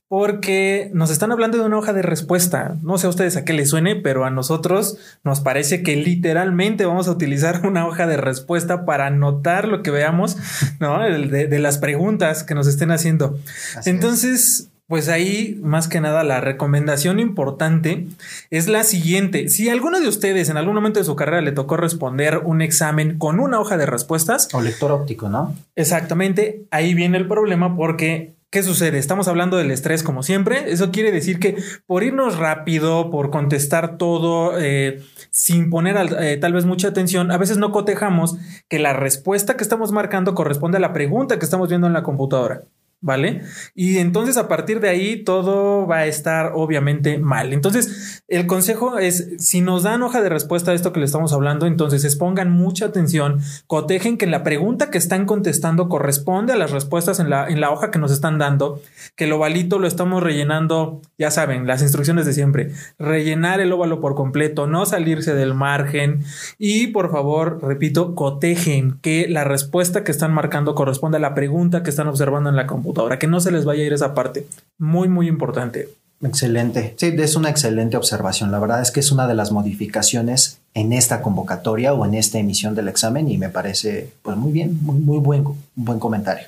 Porque 0.08 0.90
nos 0.92 1.10
están 1.10 1.30
hablando 1.30 1.58
de 1.58 1.64
una 1.64 1.78
hoja 1.78 1.92
de 1.92 2.02
respuesta. 2.02 2.76
No 2.82 2.98
sé 2.98 3.06
a 3.06 3.10
ustedes 3.10 3.36
a 3.36 3.44
qué 3.44 3.52
les 3.52 3.70
suene, 3.70 3.94
pero 3.94 4.24
a 4.24 4.30
nosotros 4.30 4.98
nos 5.22 5.38
parece 5.38 5.84
que 5.84 5.94
literalmente 5.94 6.86
vamos 6.86 7.06
a 7.06 7.12
utilizar 7.12 7.60
una 7.64 7.86
hoja 7.86 8.08
de 8.08 8.16
respuesta 8.16 8.84
para 8.84 9.06
anotar 9.06 9.68
lo 9.68 9.84
que 9.84 9.92
veamos, 9.92 10.36
¿no? 10.80 10.98
De, 10.98 11.46
de 11.46 11.58
las 11.60 11.78
preguntas 11.78 12.42
que 12.42 12.56
nos 12.56 12.66
estén 12.66 12.90
haciendo. 12.90 13.38
Entonces, 13.86 14.70
pues 14.86 15.08
ahí, 15.08 15.58
más 15.62 15.88
que 15.88 16.00
nada, 16.00 16.24
la 16.24 16.40
recomendación 16.40 17.18
importante 17.18 18.06
es 18.50 18.68
la 18.68 18.84
siguiente. 18.84 19.48
Si 19.48 19.68
alguno 19.68 20.00
de 20.00 20.08
ustedes 20.08 20.50
en 20.50 20.56
algún 20.56 20.74
momento 20.74 21.00
de 21.00 21.04
su 21.04 21.16
carrera 21.16 21.40
le 21.40 21.52
tocó 21.52 21.76
responder 21.76 22.42
un 22.44 22.60
examen 22.60 23.18
con 23.18 23.40
una 23.40 23.60
hoja 23.60 23.76
de 23.76 23.86
respuestas. 23.86 24.48
O 24.52 24.60
lector 24.60 24.92
óptico, 24.92 25.28
¿no? 25.28 25.54
Exactamente. 25.74 26.64
Ahí 26.70 26.94
viene 26.94 27.18
el 27.18 27.26
problema 27.26 27.76
porque 27.76 28.34
¿Qué 28.54 28.62
sucede? 28.62 28.98
Estamos 28.98 29.26
hablando 29.26 29.56
del 29.56 29.72
estrés 29.72 30.04
como 30.04 30.22
siempre. 30.22 30.70
Eso 30.70 30.92
quiere 30.92 31.10
decir 31.10 31.40
que 31.40 31.56
por 31.86 32.04
irnos 32.04 32.38
rápido, 32.38 33.10
por 33.10 33.30
contestar 33.30 33.98
todo 33.98 34.56
eh, 34.60 35.02
sin 35.32 35.70
poner 35.70 35.96
eh, 36.20 36.36
tal 36.36 36.52
vez 36.52 36.64
mucha 36.64 36.86
atención, 36.86 37.32
a 37.32 37.36
veces 37.36 37.58
no 37.58 37.72
cotejamos 37.72 38.36
que 38.68 38.78
la 38.78 38.92
respuesta 38.92 39.56
que 39.56 39.64
estamos 39.64 39.90
marcando 39.90 40.36
corresponde 40.36 40.76
a 40.76 40.80
la 40.80 40.92
pregunta 40.92 41.36
que 41.40 41.44
estamos 41.44 41.68
viendo 41.68 41.88
en 41.88 41.94
la 41.94 42.04
computadora. 42.04 42.62
¿Vale? 43.04 43.42
Y 43.74 43.98
entonces 43.98 44.38
a 44.38 44.48
partir 44.48 44.80
de 44.80 44.88
ahí 44.88 45.22
todo 45.24 45.86
va 45.86 45.98
a 45.98 46.06
estar 46.06 46.52
obviamente 46.54 47.18
mal. 47.18 47.52
Entonces, 47.52 48.24
el 48.28 48.46
consejo 48.46 48.98
es, 48.98 49.34
si 49.38 49.60
nos 49.60 49.82
dan 49.82 50.02
hoja 50.02 50.22
de 50.22 50.30
respuesta 50.30 50.70
a 50.70 50.74
esto 50.74 50.92
que 50.94 51.00
le 51.00 51.06
estamos 51.06 51.34
hablando, 51.34 51.66
entonces 51.66 52.16
pongan 52.16 52.50
mucha 52.50 52.86
atención, 52.86 53.40
cotejen 53.66 54.16
que 54.16 54.26
la 54.26 54.42
pregunta 54.42 54.90
que 54.90 54.96
están 54.96 55.26
contestando 55.26 55.90
corresponde 55.90 56.54
a 56.54 56.56
las 56.56 56.70
respuestas 56.70 57.20
en 57.20 57.28
la, 57.28 57.46
en 57.46 57.60
la 57.60 57.70
hoja 57.70 57.90
que 57.90 57.98
nos 57.98 58.10
están 58.10 58.38
dando, 58.38 58.80
que 59.16 59.24
el 59.24 59.32
ovalito 59.32 59.78
lo 59.78 59.86
estamos 59.86 60.22
rellenando, 60.22 61.02
ya 61.18 61.30
saben, 61.30 61.66
las 61.66 61.82
instrucciones 61.82 62.24
de 62.24 62.32
siempre, 62.32 62.70
rellenar 62.98 63.60
el 63.60 63.70
óvalo 63.70 64.00
por 64.00 64.14
completo, 64.14 64.66
no 64.66 64.86
salirse 64.86 65.34
del 65.34 65.52
margen 65.52 66.24
y 66.58 66.86
por 66.86 67.12
favor, 67.12 67.58
repito, 67.62 68.14
cotejen 68.14 68.98
que 69.02 69.26
la 69.28 69.44
respuesta 69.44 70.04
que 70.04 70.10
están 70.10 70.32
marcando 70.32 70.74
corresponde 70.74 71.18
a 71.18 71.20
la 71.20 71.34
pregunta 71.34 71.82
que 71.82 71.90
están 71.90 72.08
observando 72.08 72.48
en 72.48 72.56
la 72.56 72.66
computadora 72.66 72.93
Ahora 73.02 73.18
que 73.18 73.26
no 73.26 73.40
se 73.40 73.50
les 73.50 73.64
vaya 73.64 73.82
a 73.82 73.86
ir 73.86 73.92
esa 73.92 74.14
parte. 74.14 74.46
Muy, 74.78 75.08
muy 75.08 75.28
importante. 75.28 75.88
Excelente. 76.22 76.94
Sí, 76.96 77.14
es 77.18 77.36
una 77.36 77.50
excelente 77.50 77.96
observación. 77.96 78.50
La 78.50 78.58
verdad 78.58 78.80
es 78.80 78.90
que 78.90 79.00
es 79.00 79.12
una 79.12 79.26
de 79.26 79.34
las 79.34 79.52
modificaciones 79.52 80.60
en 80.72 80.92
esta 80.92 81.20
convocatoria 81.20 81.92
o 81.92 82.04
en 82.06 82.14
esta 82.14 82.38
emisión 82.38 82.74
del 82.74 82.88
examen 82.88 83.30
y 83.30 83.36
me 83.36 83.50
parece 83.50 84.10
pues 84.22 84.36
muy 84.36 84.52
bien, 84.52 84.78
muy, 84.82 84.98
muy 84.98 85.18
buen, 85.18 85.44
buen 85.74 85.98
comentario. 85.98 86.46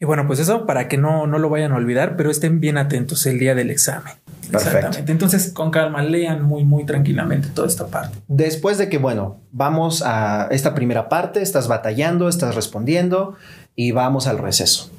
Y 0.00 0.04
bueno, 0.04 0.26
pues 0.26 0.40
eso 0.40 0.66
para 0.66 0.88
que 0.88 0.96
no, 0.96 1.26
no 1.26 1.38
lo 1.38 1.48
vayan 1.48 1.72
a 1.72 1.76
olvidar, 1.76 2.16
pero 2.16 2.30
estén 2.30 2.60
bien 2.60 2.76
atentos 2.78 3.24
el 3.26 3.38
día 3.38 3.54
del 3.54 3.70
examen. 3.70 4.14
Exactamente. 4.52 5.10
Entonces, 5.10 5.50
con 5.52 5.70
calma, 5.70 6.02
lean 6.02 6.42
muy, 6.42 6.64
muy 6.64 6.84
tranquilamente 6.84 7.48
toda 7.48 7.68
esta 7.68 7.86
parte. 7.86 8.18
Después 8.28 8.78
de 8.78 8.88
que, 8.88 8.98
bueno, 8.98 9.38
vamos 9.52 10.02
a 10.04 10.48
esta 10.50 10.74
primera 10.74 11.08
parte, 11.08 11.42
estás 11.42 11.68
batallando, 11.68 12.28
estás 12.28 12.54
respondiendo 12.54 13.36
y 13.74 13.92
vamos 13.92 14.26
al 14.26 14.38
receso. 14.38 14.90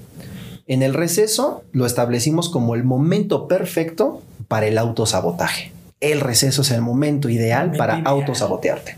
En 0.67 0.81
el 0.81 0.95
receso 0.95 1.63
lo 1.73 1.85
establecimos 1.85 2.49
como 2.49 2.73
el 2.73 2.83
momento 2.83 3.47
perfecto 3.47 4.23
para 4.47 4.65
el 4.65 4.77
autosabotaje. 4.77 5.71
El 5.99 6.21
receso 6.21 6.63
es 6.63 6.71
el 6.71 6.81
momento 6.81 7.29
ideal 7.29 7.73
para 7.77 8.01
autosabotearte. 8.01 8.95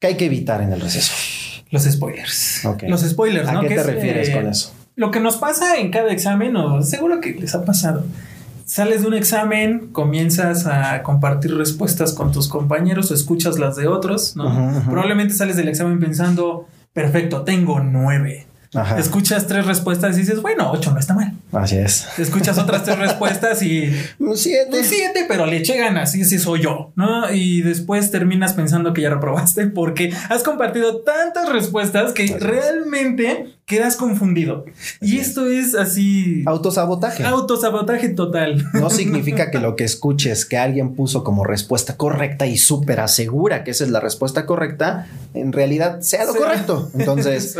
¿Qué 0.00 0.08
hay 0.08 0.16
que 0.16 0.26
evitar 0.26 0.62
en 0.62 0.72
el 0.72 0.80
receso? 0.80 1.12
Los 1.70 1.84
spoilers. 1.84 2.62
Los 2.88 3.02
spoilers, 3.02 3.48
¿A 3.48 3.60
qué 3.60 3.68
te 3.68 3.82
refieres 3.82 4.30
con 4.30 4.46
eh, 4.46 4.50
eso? 4.50 4.72
Lo 4.96 5.10
que 5.10 5.20
nos 5.20 5.36
pasa 5.36 5.78
en 5.78 5.90
cada 5.90 6.12
examen, 6.12 6.56
o 6.56 6.82
seguro 6.82 7.20
que 7.20 7.34
les 7.34 7.54
ha 7.54 7.64
pasado. 7.64 8.04
Sales 8.64 9.02
de 9.02 9.08
un 9.08 9.14
examen, 9.14 9.88
comienzas 9.92 10.66
a 10.66 11.02
compartir 11.02 11.56
respuestas 11.56 12.12
con 12.12 12.32
tus 12.32 12.48
compañeros 12.48 13.10
o 13.10 13.14
escuchas 13.14 13.58
las 13.58 13.76
de 13.76 13.86
otros, 13.86 14.36
¿no? 14.36 14.82
Probablemente 14.88 15.34
sales 15.34 15.56
del 15.56 15.68
examen 15.68 16.00
pensando, 16.00 16.66
perfecto, 16.92 17.42
tengo 17.42 17.80
nueve 17.80 18.46
Escuchas 18.98 19.46
tres 19.46 19.66
respuestas 19.66 20.16
y 20.16 20.20
dices, 20.20 20.42
bueno, 20.42 20.70
ocho 20.72 20.92
no 20.92 20.98
está 20.98 21.14
mal. 21.14 21.32
Así 21.52 21.76
es. 21.76 22.08
Escuchas 22.18 22.58
otras 22.58 22.84
tres 22.84 22.98
respuestas 22.98 23.62
y. 23.62 23.94
Un 24.18 24.36
siete. 24.36 24.78
Un 24.78 24.84
siete, 24.84 25.24
pero 25.28 25.46
le 25.46 25.58
eché 25.58 25.78
ganas. 25.78 26.14
Y 26.14 26.22
así 26.22 26.38
soy 26.38 26.62
yo, 26.62 26.92
¿no? 26.96 27.32
Y 27.32 27.62
después 27.62 28.10
terminas 28.10 28.54
pensando 28.54 28.92
que 28.92 29.02
ya 29.02 29.10
reprobaste 29.10 29.66
porque 29.68 30.12
has 30.28 30.42
compartido 30.42 31.02
tantas 31.02 31.48
respuestas 31.50 32.12
que 32.12 32.36
realmente 32.38 33.54
quedas 33.66 33.96
confundido. 33.96 34.64
y 35.00 35.18
esto 35.18 35.46
es 35.46 35.74
así. 35.74 36.42
Autosabotaje. 36.46 37.24
Autosabotaje 37.24 38.10
total. 38.10 38.64
No 38.74 38.90
significa 38.90 39.50
que 39.50 39.58
lo 39.58 39.76
que 39.76 39.84
escuches 39.84 40.44
que 40.44 40.58
alguien 40.58 40.94
puso 40.94 41.24
como 41.24 41.44
respuesta 41.44 41.96
correcta 41.96 42.46
y 42.46 42.58
súper 42.58 43.00
asegura 43.00 43.64
que 43.64 43.70
esa 43.70 43.84
es 43.84 43.90
la 43.90 44.00
respuesta 44.00 44.46
correcta, 44.46 45.06
en 45.32 45.52
realidad 45.52 46.00
sea 46.00 46.24
lo 46.24 46.34
correcto. 46.34 46.90
Entonces, 46.94 47.56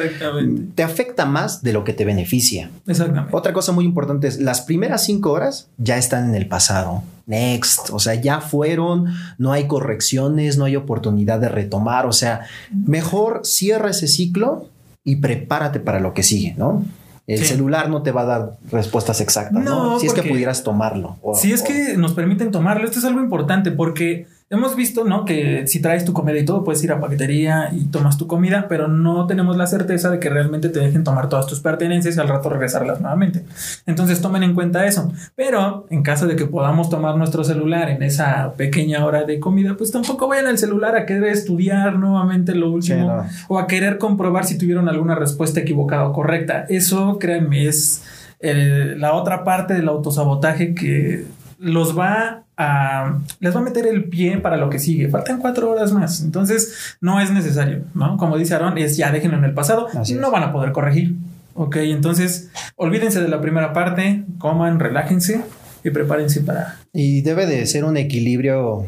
te 0.74 0.82
afecta 0.82 1.24
más 1.24 1.62
de 1.62 1.72
lo 1.72 1.84
que 1.84 1.92
te 1.92 2.04
beneficia. 2.04 2.70
Exactamente. 2.86 3.34
Otra 3.34 3.52
cosa 3.52 3.72
muy 3.72 3.84
importante 3.84 4.28
es 4.28 4.40
las 4.40 4.60
primeras 4.62 5.04
cinco 5.04 5.32
horas 5.32 5.68
ya 5.78 5.96
están 5.96 6.28
en 6.28 6.34
el 6.34 6.48
pasado. 6.48 7.02
Next, 7.26 7.88
o 7.90 7.98
sea, 7.98 8.14
ya 8.14 8.42
fueron, 8.42 9.14
no 9.38 9.52
hay 9.52 9.66
correcciones, 9.66 10.58
no 10.58 10.66
hay 10.66 10.76
oportunidad 10.76 11.40
de 11.40 11.48
retomar, 11.48 12.04
o 12.04 12.12
sea, 12.12 12.42
mejor 12.70 13.40
cierra 13.44 13.90
ese 13.90 14.08
ciclo 14.08 14.68
y 15.04 15.16
prepárate 15.16 15.80
para 15.80 16.00
lo 16.00 16.14
que 16.14 16.22
sigue, 16.22 16.54
¿no? 16.56 16.84
El 17.26 17.42
celular 17.44 17.88
no 17.88 18.02
te 18.02 18.12
va 18.12 18.22
a 18.22 18.24
dar 18.24 18.52
respuestas 18.70 19.20
exactas, 19.22 19.62
¿no? 19.62 19.98
Si 19.98 20.06
es 20.06 20.12
que 20.12 20.22
pudieras 20.22 20.62
tomarlo. 20.62 21.18
si 21.34 21.52
es 21.52 21.62
que 21.62 21.96
nos 21.96 22.12
permiten 22.12 22.50
tomarlo, 22.50 22.84
esto 22.84 22.98
es 22.98 23.04
algo 23.04 23.20
importante 23.20 23.70
porque 23.70 24.26
hemos 24.56 24.76
visto, 24.76 25.04
¿no? 25.04 25.24
Que 25.24 25.66
si 25.66 25.80
traes 25.80 26.04
tu 26.04 26.12
comida 26.12 26.38
y 26.38 26.44
todo, 26.44 26.64
puedes 26.64 26.82
ir 26.84 26.92
a 26.92 27.00
paquetería 27.00 27.70
y 27.72 27.86
tomas 27.86 28.16
tu 28.16 28.26
comida, 28.26 28.66
pero 28.68 28.88
no 28.88 29.26
tenemos 29.26 29.56
la 29.56 29.66
certeza 29.66 30.10
de 30.10 30.18
que 30.18 30.28
realmente 30.28 30.68
te 30.68 30.80
dejen 30.80 31.04
tomar 31.04 31.28
todas 31.28 31.46
tus 31.46 31.60
pertenencias 31.60 32.16
y 32.16 32.20
al 32.20 32.28
rato 32.28 32.48
regresarlas 32.48 33.00
nuevamente. 33.00 33.44
Entonces 33.86 34.20
tomen 34.20 34.42
en 34.42 34.54
cuenta 34.54 34.86
eso. 34.86 35.12
Pero 35.36 35.86
en 35.90 36.02
caso 36.02 36.26
de 36.26 36.36
que 36.36 36.46
podamos 36.46 36.90
tomar 36.90 37.16
nuestro 37.16 37.44
celular 37.44 37.90
en 37.90 38.02
esa 38.02 38.54
pequeña 38.56 39.04
hora 39.04 39.24
de 39.24 39.40
comida, 39.40 39.76
pues 39.76 39.90
tampoco 39.90 40.28
vayan 40.28 40.46
al 40.46 40.58
celular 40.58 40.96
a 40.96 41.06
querer 41.06 41.24
estudiar 41.24 41.98
nuevamente 41.98 42.54
lo 42.54 42.70
último 42.70 43.24
o 43.48 43.58
a 43.58 43.66
querer 43.66 43.98
comprobar 43.98 44.44
si 44.44 44.58
tuvieron 44.58 44.88
alguna 44.88 45.14
respuesta 45.14 45.60
equivocada 45.60 46.08
o 46.08 46.12
correcta. 46.12 46.66
Eso, 46.68 47.18
créanme, 47.18 47.66
es 47.66 48.02
eh, 48.40 48.94
la 48.98 49.14
otra 49.14 49.42
parte 49.42 49.74
del 49.74 49.88
autosabotaje 49.88 50.74
que 50.74 51.24
los 51.64 51.98
va 51.98 52.44
a, 52.58 53.18
les 53.40 53.56
va 53.56 53.60
a 53.60 53.62
meter 53.62 53.86
el 53.86 54.04
pie 54.04 54.36
para 54.36 54.58
lo 54.58 54.68
que 54.68 54.78
sigue. 54.78 55.08
Faltan 55.08 55.38
cuatro 55.38 55.70
horas 55.70 55.92
más. 55.92 56.20
Entonces, 56.20 56.96
no 57.00 57.20
es 57.20 57.30
necesario, 57.30 57.84
¿no? 57.94 58.18
Como 58.18 58.36
dice 58.36 58.54
Aaron, 58.54 58.76
es 58.76 58.98
ya 58.98 59.10
déjenlo 59.10 59.38
en 59.38 59.44
el 59.44 59.54
pasado. 59.54 59.88
no 60.14 60.30
van 60.30 60.42
a 60.42 60.52
poder 60.52 60.72
corregir. 60.72 61.16
Ok, 61.54 61.76
entonces, 61.76 62.50
olvídense 62.76 63.22
de 63.22 63.28
la 63.28 63.40
primera 63.40 63.72
parte, 63.72 64.24
coman, 64.38 64.78
relájense 64.78 65.40
y 65.82 65.90
prepárense 65.90 66.42
para. 66.42 66.76
Y 66.92 67.22
debe 67.22 67.46
de 67.46 67.64
ser 67.64 67.84
un 67.84 67.96
equilibrio, 67.96 68.84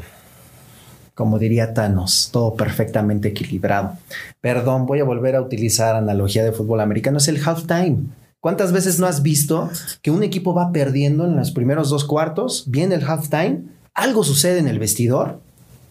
como 1.14 1.38
diría 1.38 1.72
Thanos, 1.72 2.28
todo 2.30 2.56
perfectamente 2.56 3.28
equilibrado. 3.28 3.96
Perdón, 4.42 4.84
voy 4.84 5.00
a 5.00 5.04
volver 5.04 5.36
a 5.36 5.40
utilizar 5.40 5.96
analogía 5.96 6.44
de 6.44 6.52
fútbol 6.52 6.80
americano, 6.80 7.18
es 7.18 7.28
el 7.28 7.40
halftime. 7.42 8.04
¿Cuántas 8.46 8.70
veces 8.70 9.00
no 9.00 9.08
has 9.08 9.24
visto 9.24 9.70
que 10.02 10.12
un 10.12 10.22
equipo 10.22 10.54
va 10.54 10.70
perdiendo 10.70 11.24
en 11.24 11.34
los 11.34 11.50
primeros 11.50 11.90
dos 11.90 12.04
cuartos, 12.04 12.62
viene 12.68 12.94
el 12.94 13.02
halftime, 13.02 13.64
algo 13.92 14.22
sucede 14.22 14.60
en 14.60 14.68
el 14.68 14.78
vestidor, 14.78 15.40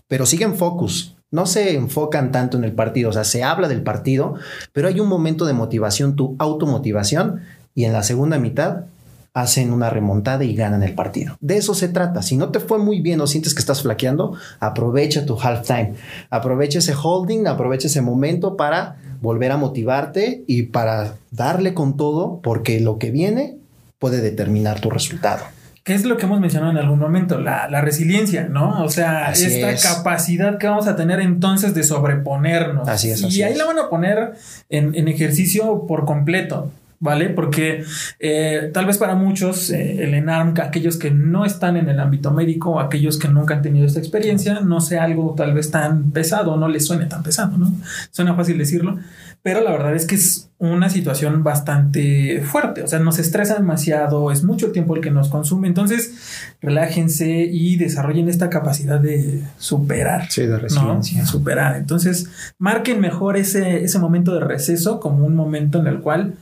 pero 0.08 0.26
siguen 0.26 0.56
focus, 0.56 1.18
no 1.32 1.48
se 1.48 1.76
enfocan 1.76 2.32
tanto 2.32 2.56
en 2.56 2.64
el 2.64 2.72
partido, 2.72 3.10
o 3.10 3.12
sea, 3.12 3.26
se 3.26 3.44
habla 3.44 3.68
del 3.68 3.84
partido, 3.84 4.36
pero 4.72 4.88
hay 4.88 5.02
un 5.02 5.10
momento 5.10 5.44
de 5.44 5.52
motivación, 5.52 6.16
tu 6.16 6.38
automotivación, 6.40 7.42
y 7.74 7.84
en 7.84 7.92
la 7.92 8.04
segunda 8.04 8.40
mitad 8.40 8.86
hacen 9.34 9.74
una 9.74 9.90
remontada 9.90 10.46
y 10.46 10.56
ganan 10.56 10.82
el 10.82 10.96
partido. 10.96 11.36
De 11.42 11.58
eso 11.58 11.74
se 11.74 11.90
trata. 11.90 12.22
Si 12.22 12.38
no 12.38 12.52
te 12.52 12.62
fue 12.62 12.78
muy 12.78 13.02
bien 13.02 13.20
o 13.20 13.28
sientes 13.28 13.54
que 13.54 13.60
estás 13.60 13.82
flaqueando, 13.82 14.38
aprovecha 14.62 15.26
tu 15.26 15.38
halftime, 15.38 15.96
aprovecha 16.30 16.80
ese 16.80 16.94
holding, 16.96 17.48
aprovecha 17.48 17.88
ese 17.88 18.02
momento 18.02 18.56
para 18.56 18.96
volver 19.22 19.52
a 19.52 19.58
motivarte 19.58 20.44
y 20.48 20.64
para 20.64 21.16
darle 21.32 21.74
con 21.74 21.98
todo, 21.98 22.40
porque 22.42 22.80
lo 22.80 22.98
que 22.98 23.12
viene 23.12 23.58
puede 24.00 24.22
determinar 24.22 24.80
tu 24.80 24.90
resultado. 24.90 25.44
¿Qué 25.84 25.94
es 25.94 26.04
lo 26.04 26.18
que 26.18 26.26
hemos 26.26 26.40
mencionado 26.40 26.72
en 26.72 26.80
algún 26.80 26.98
momento? 26.98 27.40
La, 27.40 27.68
resiliencia, 27.82 28.48
¿no? 28.50 28.84
O 28.84 28.90
sea, 28.90 29.32
esta 29.32 29.76
capacidad 29.76 30.58
que 30.58 30.68
vamos 30.68 30.88
a 30.88 30.96
tener 30.96 31.20
entonces 31.20 31.76
de 31.76 31.84
sobreponernos. 31.84 32.88
Así 32.88 33.12
es. 33.12 33.22
y 33.22 33.44
ahí 33.44 33.54
la 33.54 33.66
van 33.66 33.78
a 33.78 33.88
poner 33.88 34.34
en, 34.70 34.96
en 34.96 35.08
ejercicio 35.08 35.86
por 35.88 36.06
completo. 36.06 36.72
¿Vale? 37.00 37.30
Porque 37.30 37.84
eh, 38.20 38.70
tal 38.74 38.86
vez 38.86 38.98
para 38.98 39.16
muchos 39.16 39.70
eh, 39.70 40.04
el 40.04 40.14
ENARM, 40.14 40.54
aquellos 40.62 40.98
que 40.98 41.12
no 41.12 41.46
están 41.46 41.78
en 41.78 41.90
el 41.90 42.00
ámbito 42.00 42.32
médico, 42.32 42.80
aquellos 42.80 43.18
que 43.18 43.28
nunca 43.28 43.56
han 43.56 43.62
tenido 43.62 43.86
esta 43.86 44.00
experiencia, 44.00 44.62
no 44.62 44.82
sea 44.82 45.04
algo 45.04 45.34
tal 45.36 45.54
vez 45.54 45.72
tan 45.72 46.12
pesado, 46.12 46.58
no 46.58 46.68
les 46.68 46.86
suene 46.86 47.06
tan 47.06 47.24
pesado, 47.24 47.58
¿no? 47.58 47.74
Suena 48.12 48.36
fácil 48.36 48.58
decirlo, 48.58 48.98
pero 49.46 49.62
la 49.62 49.72
verdad 49.72 49.96
es 49.96 50.06
que 50.06 50.16
es 50.16 50.50
una 50.58 50.90
situación 50.90 51.44
bastante 51.44 52.42
fuerte, 52.42 52.82
o 52.82 52.88
sea, 52.88 53.00
nos 53.00 53.20
estresa 53.20 53.56
demasiado, 53.56 54.32
es 54.32 54.44
mucho 54.44 54.72
tiempo 54.72 54.96
el 54.96 55.02
que 55.02 55.12
nos 55.12 55.30
consume, 55.30 55.68
entonces 55.68 56.56
relájense 56.62 57.30
y 57.44 57.76
desarrollen 57.76 58.30
esta 58.30 58.50
capacidad 58.50 59.00
de 59.00 59.44
superar. 59.58 60.32
Sí, 60.32 60.48
de 60.48 60.58
resiliencia. 60.58 61.26
Superar. 61.26 61.76
Entonces, 61.76 62.28
marquen 62.58 63.02
mejor 63.02 63.38
ese, 63.38 63.84
ese 63.84 64.00
momento 64.00 64.34
de 64.34 64.40
receso 64.40 65.00
como 65.00 65.26
un 65.26 65.36
momento 65.36 65.80
en 65.80 65.88
el 65.88 66.00
cual 66.00 66.36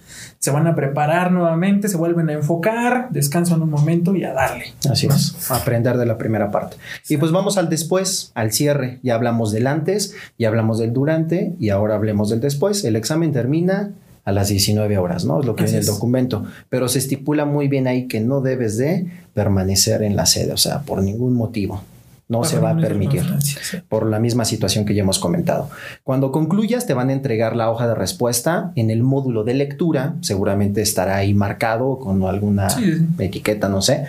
se 0.44 0.52
van 0.52 0.68
a 0.68 0.76
preparar 0.76 1.32
nuevamente, 1.32 1.88
se 1.88 1.96
vuelven 1.96 2.30
a 2.30 2.34
enfocar, 2.34 3.08
descansan 3.12 3.62
un 3.62 3.70
momento 3.70 4.14
y 4.14 4.26
a 4.26 4.34
darle. 4.34 4.74
Así 4.92 5.08
es, 5.08 5.50
aprender 5.50 5.96
de 5.96 6.06
la 6.06 6.18
primera 6.18 6.52
parte. 6.52 6.76
Y 7.08 7.16
pues 7.16 7.32
vamos 7.32 7.58
al 7.58 7.70
después, 7.70 8.34
al 8.36 8.52
cierre. 8.52 9.00
Ya 9.04 9.16
hablamos 9.16 9.54
del 9.54 9.68
antes, 9.68 10.16
ya 10.38 10.50
hablamos 10.50 10.80
del 10.80 10.92
durante 10.92 11.56
y 11.62 11.70
ahora 11.70 11.96
hablemos 11.96 12.30
del 12.30 12.42
después. 12.42 12.84
El 12.84 12.98
examen 12.98 13.32
termina 13.32 13.94
a 14.26 14.34
las 14.34 14.50
19 14.50 14.98
horas, 14.98 15.24
¿no? 15.24 15.40
Es 15.40 15.46
lo 15.46 15.56
que 15.56 15.64
viene 15.64 15.80
el 15.80 15.86
documento. 15.86 16.44
Pero 16.68 16.90
se 16.90 17.00
estipula 17.00 17.46
muy 17.46 17.70
bien 17.70 17.88
ahí 17.88 18.10
que 18.10 18.20
no 18.20 18.42
debes 18.42 18.78
de 18.78 19.08
permanecer 19.34 20.04
en 20.04 20.18
la 20.18 20.26
sede, 20.26 20.52
o 20.52 20.58
sea, 20.58 20.82
por 20.82 21.02
ningún 21.02 21.36
motivo 21.36 21.82
no 22.28 22.44
se 22.44 22.60
va 22.60 22.72
a 22.72 22.78
permitir 22.78 23.24
por 23.90 24.08
la 24.08 24.20
misma 24.20 24.46
situación 24.46 24.86
que 24.86 24.96
ya 24.96 25.04
hemos 25.04 25.20
comentado. 25.20 25.70
Cuando 26.04 26.32
concluyas 26.32 26.86
te 26.86 26.94
van 26.94 27.10
a 27.10 27.14
entregar 27.14 27.56
la 27.56 27.70
hoja 27.70 27.88
de 27.88 27.96
respuesta 27.96 28.72
en 28.76 28.90
el 28.90 29.04
módulo 29.04 29.44
de 29.44 29.54
lectura, 29.54 30.16
seguramente 30.22 30.82
estará 30.82 31.18
ahí 31.18 31.34
marcado 31.34 32.00
con 32.00 32.24
alguna 32.24 32.68
etiqueta, 33.20 33.70
no 33.70 33.82
sé. 33.82 34.06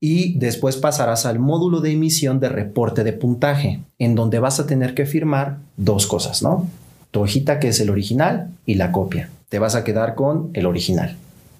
Y 0.00 0.38
después 0.38 0.76
pasarás 0.76 1.26
al 1.26 1.40
módulo 1.40 1.80
de 1.80 1.92
emisión 1.92 2.38
de 2.38 2.48
reporte 2.48 3.02
de 3.02 3.12
puntaje, 3.12 3.80
en 3.98 4.14
donde 4.14 4.38
vas 4.38 4.60
a 4.60 4.66
tener 4.66 4.94
que 4.94 5.06
firmar 5.06 5.58
dos 5.76 6.06
cosas, 6.06 6.42
¿no? 6.42 6.68
Tu 7.10 7.20
hojita 7.20 7.58
que 7.58 7.68
es 7.68 7.80
el 7.80 7.90
original 7.90 8.48
y 8.64 8.74
la 8.74 8.92
copia. 8.92 9.28
Te 9.48 9.58
vas 9.58 9.74
a 9.74 9.82
quedar 9.82 10.14
con 10.14 10.50
el 10.52 10.66
original 10.66 11.16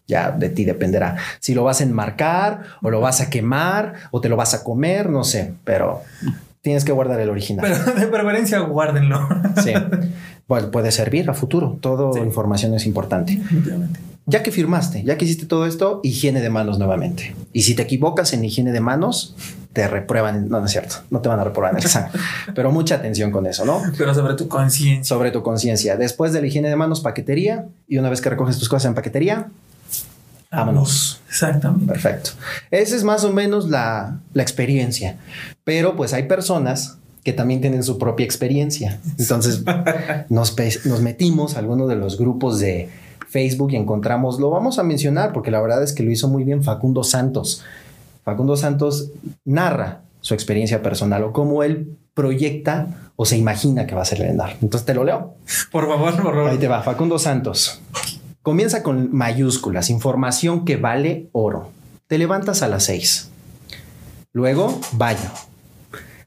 ya 0.09 0.32
de 0.32 0.48
ti 0.48 0.64
dependerá. 0.64 1.16
Si 1.38 1.54
lo 1.54 1.62
vas 1.62 1.80
a 1.80 1.84
enmarcar 1.84 2.62
o 2.82 2.90
lo 2.90 3.00
vas 3.00 3.20
a 3.20 3.30
quemar 3.30 3.94
o 4.11 4.20
te 4.20 4.28
lo 4.28 4.36
vas 4.36 4.54
a 4.54 4.64
comer, 4.64 5.11
no 5.11 5.22
sé, 5.22 5.52
pero 5.64 6.02
tienes 6.62 6.84
que 6.84 6.92
guardar 6.92 7.20
el 7.20 7.28
original. 7.30 7.64
Pero 7.68 8.00
de 8.00 8.06
preferencia 8.06 8.59
guárdenlo. 8.61 9.28
Sí. 9.62 9.72
Bueno, 10.48 10.70
puede 10.70 10.90
servir 10.90 11.28
a 11.28 11.34
futuro. 11.34 11.76
Toda 11.80 12.18
información 12.20 12.74
es 12.74 12.86
importante. 12.86 13.38
Ya 14.24 14.42
que 14.42 14.50
firmaste, 14.50 15.04
ya 15.04 15.16
que 15.16 15.24
hiciste 15.26 15.46
todo 15.46 15.66
esto, 15.66 16.00
higiene 16.02 16.40
de 16.40 16.50
manos 16.50 16.78
nuevamente. 16.78 17.34
Y 17.52 17.62
si 17.62 17.74
te 17.74 17.82
equivocas 17.82 18.32
en 18.32 18.44
higiene 18.44 18.72
de 18.72 18.80
manos, 18.80 19.34
te 19.74 19.86
reprueban. 19.88 20.48
No, 20.48 20.61
no 20.61 20.66
es 20.66 20.72
cierto. 20.72 20.96
No 21.11 21.20
te 21.20 21.28
van 21.28 21.40
a 21.40 21.44
reprobar 21.44 21.72
en 21.72 21.78
el 21.78 21.84
examen. 21.84 22.11
Pero 22.54 22.70
mucha 22.70 22.96
atención 22.96 23.30
con 23.30 23.46
eso, 23.46 23.64
¿no? 23.64 23.82
Pero 23.96 24.14
sobre 24.14 24.34
tu 24.34 24.48
conciencia. 24.48 25.04
Sobre 25.04 25.30
tu 25.30 25.42
conciencia. 25.42 25.96
Después 25.96 26.32
de 26.32 26.40
la 26.40 26.46
higiene 26.46 26.68
de 26.70 26.76
manos, 26.76 27.00
paquetería. 27.00 27.66
Y 27.86 27.98
una 27.98 28.09
vez 28.11 28.20
que 28.20 28.30
recoges 28.30 28.59
tus 28.59 28.68
cosas 28.68 28.86
en 28.86 28.94
paquetería, 28.94 29.48
Vámonos. 30.51 31.20
Exactamente. 31.28 31.86
Perfecto. 31.86 32.30
Esa 32.70 32.96
es 32.96 33.05
más 33.05 33.24
o 33.24 33.32
menos 33.32 33.68
la, 33.68 34.20
experiencia. 34.34 35.16
Pero 35.64 35.96
pues 35.96 36.14
hay 36.14 36.24
personas 36.24 36.96
que 37.22 37.32
también 37.32 37.61
tienen 37.61 37.82
su 37.82 37.99
propia 37.99 38.24
experiencia. 38.24 39.01
Entonces 39.18 39.62
nos, 40.28 40.57
nos 40.84 41.03
metimos 41.03 41.57
a 41.57 41.59
alguno 41.59 41.86
de 41.86 41.96
los 41.96 42.18
grupos 42.18 42.59
de 42.61 42.88
Facebook 43.28 43.72
y 43.72 43.76
encontramos, 43.76 44.40
lo 44.40 44.49
vamos 44.51 44.78
a 44.78 44.82
mencionar 44.82 45.32
porque 45.32 45.51
la 45.51 45.61
verdad 45.61 45.82
es 45.82 45.92
que 45.92 46.03
lo 46.03 46.11
hizo 46.11 46.28
muy 46.28 46.44
bien 46.44 46.62
Facundo 46.62 47.05
Santos. 47.05 47.62
Facundo 48.24 48.57
Santos 48.57 49.11
narra 49.44 50.01
su 50.20 50.34
experiencia 50.34 50.82
personal 50.82 51.24
o 51.24 51.32
cómo 51.32 51.62
él 51.62 51.96
proyecta 52.14 53.11
o 53.16 53.24
se 53.24 53.36
imagina 53.36 53.86
que 53.86 53.94
va 53.94 54.03
a 54.03 54.05
ser 54.05 54.22
el 54.22 54.40
Entonces 54.62 54.84
te 54.84 54.94
lo 54.94 55.05
leo. 55.05 55.34
Por 55.70 55.86
favor, 55.86 56.16
por 56.16 56.34
favor. 56.34 56.51
Ahí 56.51 56.59
te 56.59 56.68
va, 56.68 56.82
Facundo 56.82 57.18
Santos. 57.18 57.80
Comienza 58.43 58.82
con 58.82 59.14
mayúsculas, 59.14 59.91
información 59.91 60.64
que 60.64 60.76
vale 60.76 61.28
oro. 61.32 61.70
Te 62.07 62.18
levantas 62.18 62.62
a 62.62 62.68
las 62.68 62.84
6. 62.84 63.30
Luego, 64.32 64.80
baño. 64.93 65.30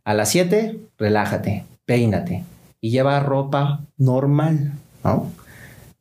A 0.04 0.14
las 0.14 0.30
7, 0.30 0.80
relájate, 0.98 1.66
peínate 1.86 2.44
y 2.82 2.90
lleva 2.90 3.20
ropa 3.20 3.82
normal, 3.98 4.74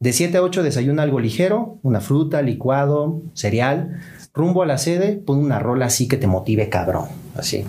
De 0.01 0.15
7 0.15 0.39
a 0.39 0.43
8 0.43 0.63
desayuna 0.63 1.03
algo 1.03 1.21
ligero, 1.21 1.79
una 1.83 2.01
fruta, 2.01 2.41
licuado, 2.41 3.21
cereal. 3.35 4.01
Rumbo 4.33 4.63
a 4.63 4.67
la 4.67 4.79
sede, 4.79 5.17
pon 5.17 5.39
una 5.39 5.59
rola 5.59 5.87
así 5.87 6.09
que 6.09 6.17
te 6.17 6.27
motive 6.27 6.71
cabrón, 6.71 7.09
así. 7.37 7.65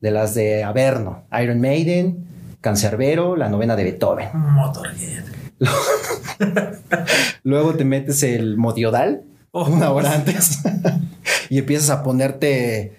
De 0.00 0.10
las 0.10 0.34
de 0.34 0.64
Averno, 0.64 1.24
Iron 1.42 1.60
Maiden, 1.60 2.26
Cancerbero, 2.62 3.36
la 3.36 3.50
novena 3.50 3.76
de 3.76 3.84
Beethoven. 3.84 4.28
Motorhead. 4.32 5.37
Luego 7.42 7.74
te 7.74 7.84
metes 7.84 8.22
el 8.22 8.56
modiodal 8.56 9.22
oh. 9.52 9.68
una 9.68 9.90
hora 9.90 10.12
antes 10.14 10.60
y 11.50 11.58
empiezas 11.58 11.90
a 11.90 12.02
ponerte 12.02 12.92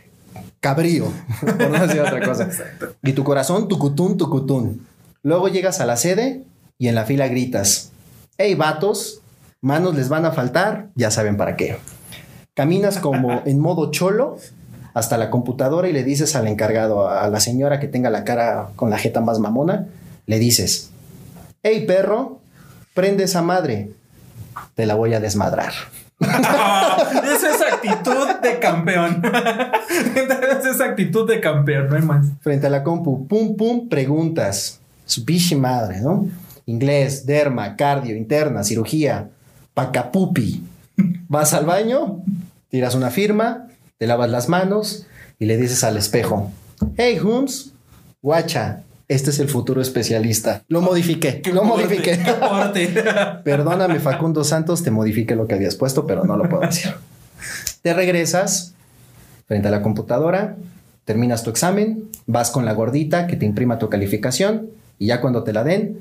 cabrío, 0.59 1.05
por 1.41 1.69
no 1.69 1.87
decir 1.87 2.01
otra 2.01 2.25
cosa. 2.25 2.49
Y 3.03 3.13
tu 3.13 3.23
corazón, 3.23 3.67
tu 3.67 3.77
tu 3.77 4.17
tucutún. 4.17 4.85
Luego 5.23 5.47
llegas 5.47 5.79
a 5.79 5.85
la 5.85 5.97
sede 5.97 6.43
y 6.77 6.87
en 6.87 6.95
la 6.95 7.05
fila 7.05 7.27
gritas, 7.27 7.91
hey 8.37 8.55
vatos, 8.55 9.21
manos 9.61 9.95
les 9.95 10.09
van 10.09 10.25
a 10.25 10.31
faltar, 10.31 10.89
ya 10.95 11.11
saben 11.11 11.37
para 11.37 11.55
qué. 11.55 11.77
Caminas 12.53 12.99
como 12.99 13.41
en 13.45 13.59
modo 13.59 13.91
cholo 13.91 14.37
hasta 14.93 15.17
la 15.17 15.29
computadora 15.29 15.87
y 15.87 15.93
le 15.93 16.03
dices 16.03 16.35
al 16.35 16.47
encargado, 16.47 17.07
a 17.07 17.29
la 17.29 17.39
señora 17.39 17.79
que 17.79 17.87
tenga 17.87 18.09
la 18.09 18.23
cara 18.23 18.69
con 18.75 18.89
la 18.89 18.97
jeta 18.97 19.21
más 19.21 19.39
mamona, 19.39 19.87
le 20.25 20.39
dices, 20.39 20.89
hey 21.63 21.85
perro, 21.87 22.38
prende 22.99 23.23
esa 23.23 23.41
madre, 23.41 23.91
te 24.75 24.85
la 24.85 24.93
voy 24.95 25.13
a 25.13 25.21
desmadrar. 25.21 25.71
Esa 26.19 27.55
es 27.55 27.61
actitud 27.61 28.27
de 28.43 28.59
campeón. 28.59 29.23
Esa 29.89 30.69
es 30.69 30.81
actitud 30.81 31.25
de 31.25 31.39
campeón, 31.39 31.89
no 31.89 31.95
hay 31.95 32.01
más. 32.01 32.27
Frente 32.41 32.67
a 32.67 32.69
la 32.69 32.83
compu, 32.83 33.25
pum, 33.25 33.55
pum, 33.55 33.87
preguntas. 33.87 34.81
Su 35.05 35.23
pichi 35.23 35.55
madre, 35.55 36.01
¿no? 36.01 36.27
Inglés, 36.65 37.25
derma, 37.25 37.77
cardio, 37.77 38.17
interna, 38.17 38.65
cirugía, 38.65 39.29
pacapupi. 39.73 40.61
Vas 41.29 41.53
al 41.53 41.65
baño, 41.65 42.21
tiras 42.67 42.95
una 42.95 43.11
firma, 43.11 43.67
te 43.97 44.07
lavas 44.07 44.29
las 44.29 44.49
manos 44.49 45.07
y 45.39 45.45
le 45.45 45.55
dices 45.55 45.85
al 45.85 45.95
espejo, 45.95 46.51
hey 46.97 47.17
Holmes, 47.17 47.71
guacha, 48.21 48.83
este 49.09 49.31
es 49.31 49.39
el 49.39 49.49
futuro 49.49 49.81
especialista. 49.81 50.63
Lo 50.67 50.81
modifiqué, 50.81 51.41
lo 51.51 51.63
modifiqué. 51.63 52.17
Perdóname 53.43 53.99
Facundo 53.99 54.43
Santos, 54.43 54.83
te 54.83 54.91
modifiqué 54.91 55.35
lo 55.35 55.47
que 55.47 55.55
habías 55.55 55.75
puesto, 55.75 56.05
pero 56.05 56.25
no 56.25 56.37
lo 56.37 56.47
puedo 56.47 56.61
decir. 56.61 56.93
Te 57.81 57.93
regresas 57.95 58.75
frente 59.47 59.67
a 59.67 59.71
la 59.71 59.81
computadora, 59.81 60.57
terminas 61.05 61.41
tu 61.41 61.49
examen, 61.49 62.03
vas 62.27 62.51
con 62.51 62.65
la 62.65 62.73
gordita 62.73 63.25
que 63.25 63.35
te 63.35 63.47
imprima 63.47 63.79
tu 63.79 63.89
calificación 63.89 64.69
y 64.99 65.07
ya 65.07 65.21
cuando 65.21 65.43
te 65.43 65.53
la 65.53 65.63
den, 65.63 65.97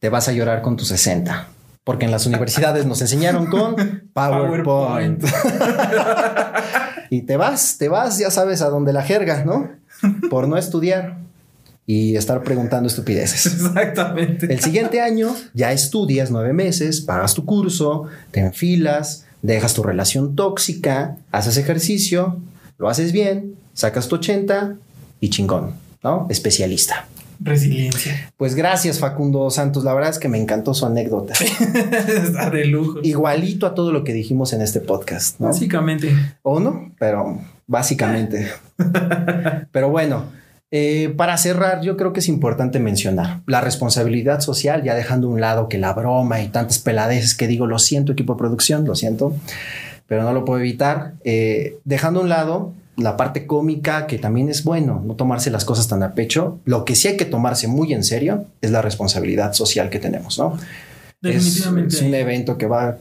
te 0.00 0.08
vas 0.08 0.26
a 0.26 0.32
llorar 0.32 0.62
con 0.62 0.76
tu 0.76 0.84
60. 0.84 1.46
Porque 1.84 2.06
en 2.06 2.10
las 2.10 2.26
universidades 2.26 2.86
nos 2.86 3.02
enseñaron 3.02 3.46
con 3.46 3.76
PowerPoint. 4.12 4.64
PowerPoint. 4.64 5.24
y 7.10 7.22
te 7.22 7.36
vas, 7.36 7.78
te 7.78 7.88
vas, 7.88 8.18
ya 8.18 8.32
sabes 8.32 8.62
a 8.62 8.68
dónde 8.68 8.92
la 8.92 9.02
jerga, 9.02 9.44
¿no? 9.44 9.70
Por 10.28 10.48
no 10.48 10.56
estudiar 10.56 11.23
y 11.86 12.16
estar 12.16 12.42
preguntando 12.42 12.88
estupideces. 12.88 13.46
Exactamente. 13.54 14.52
El 14.52 14.60
siguiente 14.60 15.00
año 15.00 15.34
ya 15.52 15.72
estudias 15.72 16.30
nueve 16.30 16.52
meses, 16.52 17.00
pagas 17.00 17.34
tu 17.34 17.44
curso, 17.44 18.04
te 18.30 18.40
enfilas, 18.40 19.26
dejas 19.42 19.74
tu 19.74 19.82
relación 19.82 20.34
tóxica, 20.34 21.16
haces 21.30 21.56
ejercicio, 21.58 22.38
lo 22.78 22.88
haces 22.88 23.12
bien, 23.12 23.54
sacas 23.74 24.08
tu 24.08 24.16
80 24.16 24.76
y 25.20 25.30
chingón, 25.30 25.74
¿no? 26.02 26.26
Especialista. 26.30 27.06
Resiliencia. 27.40 28.32
Pues 28.36 28.54
gracias, 28.54 29.00
Facundo 29.00 29.50
Santos. 29.50 29.84
La 29.84 29.92
verdad 29.92 30.10
es 30.10 30.18
que 30.18 30.28
me 30.28 30.40
encantó 30.40 30.72
su 30.72 30.86
anécdota. 30.86 31.34
Está 32.08 32.48
de 32.48 32.64
lujo. 32.64 33.00
Igualito 33.02 33.66
a 33.66 33.74
todo 33.74 33.92
lo 33.92 34.04
que 34.04 34.12
dijimos 34.12 34.52
en 34.52 34.62
este 34.62 34.80
podcast, 34.80 35.40
¿no? 35.40 35.48
Básicamente. 35.48 36.14
O 36.42 36.60
no, 36.60 36.92
pero 36.98 37.40
básicamente. 37.66 38.50
pero 39.72 39.90
bueno, 39.90 40.26
eh, 40.76 41.14
para 41.16 41.36
cerrar, 41.36 41.82
yo 41.82 41.96
creo 41.96 42.12
que 42.12 42.18
es 42.18 42.26
importante 42.26 42.80
mencionar 42.80 43.42
la 43.46 43.60
responsabilidad 43.60 44.40
social, 44.40 44.82
ya 44.82 44.96
dejando 44.96 45.28
a 45.28 45.30
un 45.30 45.40
lado 45.40 45.68
que 45.68 45.78
la 45.78 45.92
broma 45.92 46.42
y 46.42 46.48
tantas 46.48 46.80
peladeces 46.80 47.36
que 47.36 47.46
digo, 47.46 47.68
lo 47.68 47.78
siento, 47.78 48.10
equipo 48.10 48.32
de 48.32 48.38
producción, 48.38 48.84
lo 48.84 48.96
siento, 48.96 49.36
pero 50.08 50.24
no 50.24 50.32
lo 50.32 50.44
puedo 50.44 50.58
evitar. 50.58 51.12
Eh, 51.22 51.78
dejando 51.84 52.18
a 52.18 52.22
un 52.24 52.28
lado 52.28 52.72
la 52.96 53.16
parte 53.16 53.46
cómica, 53.46 54.08
que 54.08 54.18
también 54.18 54.48
es 54.48 54.64
bueno, 54.64 55.00
no 55.06 55.14
tomarse 55.14 55.48
las 55.48 55.64
cosas 55.64 55.86
tan 55.86 56.02
a 56.02 56.14
pecho. 56.14 56.58
Lo 56.64 56.84
que 56.84 56.96
sí 56.96 57.06
hay 57.06 57.16
que 57.16 57.24
tomarse 57.24 57.68
muy 57.68 57.92
en 57.92 58.02
serio 58.02 58.46
es 58.60 58.72
la 58.72 58.82
responsabilidad 58.82 59.52
social 59.52 59.90
que 59.90 60.00
tenemos, 60.00 60.40
¿no? 60.40 60.58
Definitivamente. 61.20 61.94
Es, 61.94 62.02
es 62.02 62.08
un 62.08 62.14
evento 62.16 62.58
que 62.58 62.66
va. 62.66 62.98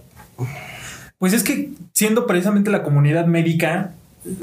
Pues 1.17 1.33
es 1.33 1.41
que 1.41 1.71
siendo 1.91 2.27
precisamente 2.27 2.69
la 2.69 2.83
comunidad 2.83 3.25
médica, 3.25 3.93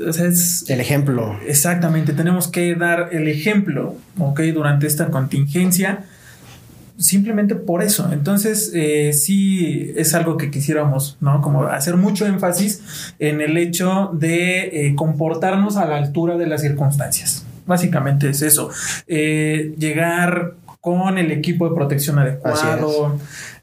o 0.07 0.13
sea, 0.13 0.27
es 0.27 0.65
el 0.69 0.81
ejemplo. 0.81 1.39
Exactamente, 1.47 2.13
tenemos 2.13 2.49
que 2.49 2.75
dar 2.75 3.09
el 3.13 3.29
ejemplo, 3.29 3.97
¿ok? 4.19 4.41
Durante 4.53 4.87
esta 4.87 5.07
contingencia, 5.11 6.05
simplemente 6.99 7.55
por 7.55 7.83
eso. 7.83 8.11
Entonces, 8.13 8.71
eh, 8.75 9.13
sí 9.13 9.93
es 9.97 10.15
algo 10.15 10.37
que 10.37 10.51
quisiéramos, 10.51 11.17
¿no? 11.21 11.41
Como 11.41 11.65
hacer 11.65 11.97
mucho 11.97 12.27
énfasis 12.27 13.15
en 13.19 13.41
el 13.41 13.57
hecho 13.57 14.11
de 14.13 14.87
eh, 14.87 14.95
comportarnos 14.95 15.77
a 15.77 15.87
la 15.87 15.97
altura 15.97 16.37
de 16.37 16.47
las 16.47 16.61
circunstancias. 16.61 17.47
Básicamente 17.67 18.29
es 18.29 18.43
eso. 18.43 18.71
Eh, 19.07 19.75
llegar 19.79 20.55
con 20.81 21.19
el 21.19 21.31
equipo 21.31 21.69
de 21.69 21.75
protección 21.75 22.19
adecuado, 22.19 23.19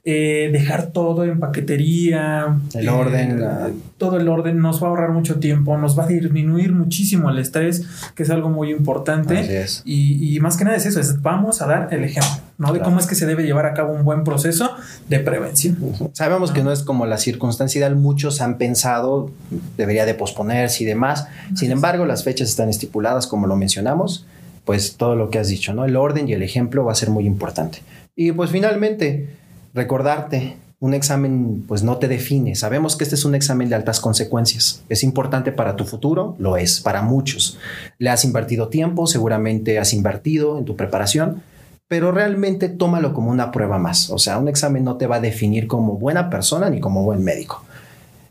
eh, 0.09 0.47
dejar 0.53 0.93
todo 0.93 1.25
en 1.25 1.37
paquetería. 1.37 2.59
El 2.73 2.87
orden. 2.87 3.41
Eh, 3.41 3.73
todo 3.97 4.15
el 4.15 4.29
orden 4.29 4.61
nos 4.61 4.81
va 4.81 4.87
a 4.87 4.89
ahorrar 4.91 5.11
mucho 5.11 5.37
tiempo, 5.41 5.77
nos 5.77 5.99
va 5.99 6.05
a 6.05 6.07
disminuir 6.07 6.71
muchísimo 6.71 7.29
el 7.29 7.39
estrés, 7.39 7.85
que 8.15 8.23
es 8.23 8.29
algo 8.29 8.47
muy 8.47 8.71
importante. 8.71 9.65
Y, 9.83 10.39
más 10.39 10.55
que 10.55 10.63
nada 10.63 10.77
es 10.77 10.85
eso, 10.85 11.01
es 11.01 11.21
vamos 11.21 11.61
a 11.61 11.67
dar 11.67 11.89
el 11.91 12.05
ejemplo, 12.05 12.31
¿no? 12.57 12.71
De 12.71 12.79
cómo 12.79 13.01
es 13.01 13.05
que 13.05 13.15
se 13.15 13.25
debe 13.25 13.43
llevar 13.43 13.65
a 13.65 13.73
cabo 13.73 13.91
un 13.91 14.05
buen 14.05 14.23
proceso 14.23 14.71
de 15.09 15.19
prevención. 15.19 15.77
Sabemos 16.13 16.53
que 16.53 16.63
no 16.63 16.71
es 16.71 16.83
como 16.83 17.05
la 17.05 17.17
circunstancia 17.17 17.79
ideal, 17.79 17.97
muchos 17.97 18.39
han 18.39 18.57
pensado, 18.57 19.29
debería 19.75 20.05
de 20.05 20.13
posponerse 20.13 20.85
y 20.85 20.87
demás. 20.87 21.27
Sin 21.53 21.69
embargo, 21.69 22.05
las 22.05 22.23
fechas 22.23 22.47
están 22.47 22.69
estipuladas, 22.69 23.27
como 23.27 23.45
lo 23.45 23.57
mencionamos, 23.57 24.25
pues 24.63 24.95
todo 24.95 25.17
lo 25.17 25.29
que 25.31 25.39
has 25.39 25.49
dicho, 25.49 25.73
¿no? 25.73 25.83
El 25.83 25.97
orden 25.97 26.29
y 26.29 26.31
el 26.31 26.43
ejemplo 26.43 26.85
va 26.85 26.93
a 26.93 26.95
ser 26.95 27.09
muy 27.09 27.25
importante. 27.25 27.79
Y 28.15 28.31
pues 28.31 28.51
finalmente, 28.51 29.35
recordarte, 29.77 30.57
un 30.79 30.93
examen 30.93 31.63
pues 31.67 31.83
no 31.83 31.97
te 31.97 32.07
define. 32.07 32.55
Sabemos 32.55 32.95
que 32.95 33.03
este 33.03 33.15
es 33.15 33.25
un 33.25 33.35
examen 33.35 33.69
de 33.69 33.75
altas 33.75 33.99
consecuencias. 33.99 34.83
Es 34.89 35.03
importante 35.03 35.51
para 35.51 35.75
tu 35.75 35.85
futuro, 35.85 36.35
lo 36.39 36.57
es, 36.57 36.81
para 36.81 37.01
muchos. 37.01 37.57
Le 37.97 38.09
has 38.09 38.25
invertido 38.25 38.67
tiempo, 38.67 39.07
seguramente 39.07 39.79
has 39.79 39.93
invertido 39.93 40.57
en 40.57 40.65
tu 40.65 40.75
preparación, 40.75 41.41
pero 41.87 42.11
realmente 42.11 42.69
tómalo 42.69 43.13
como 43.13 43.31
una 43.31 43.51
prueba 43.51 43.79
más. 43.79 44.09
O 44.09 44.17
sea, 44.17 44.37
un 44.37 44.49
examen 44.49 44.83
no 44.83 44.97
te 44.97 45.07
va 45.07 45.15
a 45.15 45.21
definir 45.21 45.67
como 45.67 45.97
buena 45.97 46.29
persona 46.29 46.69
ni 46.69 46.79
como 46.79 47.03
buen 47.03 47.23
médico. 47.23 47.63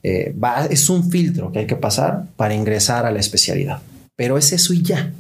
Eh, 0.03 0.35
es 0.71 0.89
un 0.89 1.11
filtro 1.11 1.51
que 1.51 1.61
hay 1.61 1.67
que 1.67 1.75
pasar 1.75 2.27
para 2.37 2.55
ingresar 2.55 3.07
a 3.07 3.11
la 3.11 3.19
especialidad. 3.19 3.81
Pero 4.15 4.39
es 4.39 4.53
eso 4.53 4.73
y 4.73 4.83
ya. 4.83 5.13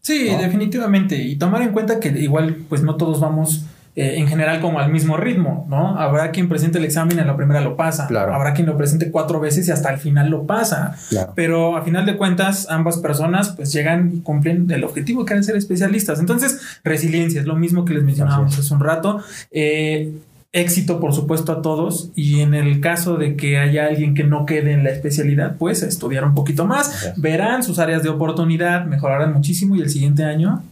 Sí, 0.00 0.24
definitivamente. 0.24 1.16
Y 1.16 1.36
tomar 1.36 1.62
en 1.62 1.72
cuenta 1.72 2.00
que 2.00 2.08
igual 2.08 2.64
pues 2.68 2.82
no 2.82 2.96
todos 2.96 3.20
vamos 3.20 3.64
eh, 3.96 4.14
en 4.16 4.26
general 4.26 4.60
como 4.60 4.80
al 4.80 4.90
mismo 4.90 5.16
ritmo, 5.16 5.66
¿no? 5.70 5.96
Habrá 5.96 6.32
quien 6.32 6.48
presente 6.48 6.78
el 6.78 6.84
examen 6.84 7.18
en 7.20 7.28
la 7.28 7.36
primera 7.36 7.60
lo 7.60 7.76
pasa. 7.76 8.08
Claro. 8.08 8.34
Habrá 8.34 8.52
quien 8.52 8.66
lo 8.66 8.76
presente 8.76 9.12
cuatro 9.12 9.38
veces 9.38 9.68
y 9.68 9.70
hasta 9.70 9.90
el 9.92 9.98
final 9.98 10.30
lo 10.30 10.46
pasa. 10.46 10.96
Claro. 11.10 11.32
Pero 11.36 11.76
a 11.76 11.82
final 11.82 12.04
de 12.04 12.16
cuentas, 12.16 12.66
ambas 12.68 12.98
personas 12.98 13.50
pues 13.50 13.72
llegan 13.72 14.10
y 14.12 14.20
cumplen 14.20 14.68
el 14.70 14.82
objetivo 14.82 15.24
que 15.24 15.34
es 15.34 15.46
ser 15.46 15.56
especialistas. 15.56 16.18
Entonces, 16.18 16.80
resiliencia 16.82 17.40
es 17.40 17.46
lo 17.46 17.54
mismo 17.54 17.84
que 17.84 17.94
les 17.94 18.02
mencionábamos 18.02 18.58
hace 18.58 18.74
un 18.74 18.80
rato. 18.80 19.22
Eh, 19.52 20.12
éxito, 20.50 20.98
por 20.98 21.12
supuesto, 21.12 21.52
a 21.52 21.62
todos. 21.62 22.10
Y 22.16 22.40
en 22.40 22.54
el 22.54 22.80
caso 22.80 23.16
de 23.16 23.36
que 23.36 23.58
haya 23.58 23.86
alguien 23.86 24.14
que 24.14 24.24
no 24.24 24.44
quede 24.44 24.72
en 24.72 24.82
la 24.82 24.90
especialidad, 24.90 25.56
pues 25.56 25.82
estudiar 25.82 26.24
un 26.24 26.34
poquito 26.34 26.64
más, 26.64 27.12
verán 27.16 27.62
sus 27.62 27.78
áreas 27.78 28.02
de 28.02 28.08
oportunidad, 28.08 28.86
mejorarán 28.86 29.32
muchísimo 29.32 29.76
y 29.76 29.82
el 29.82 29.90
siguiente 29.90 30.24
año 30.24 30.64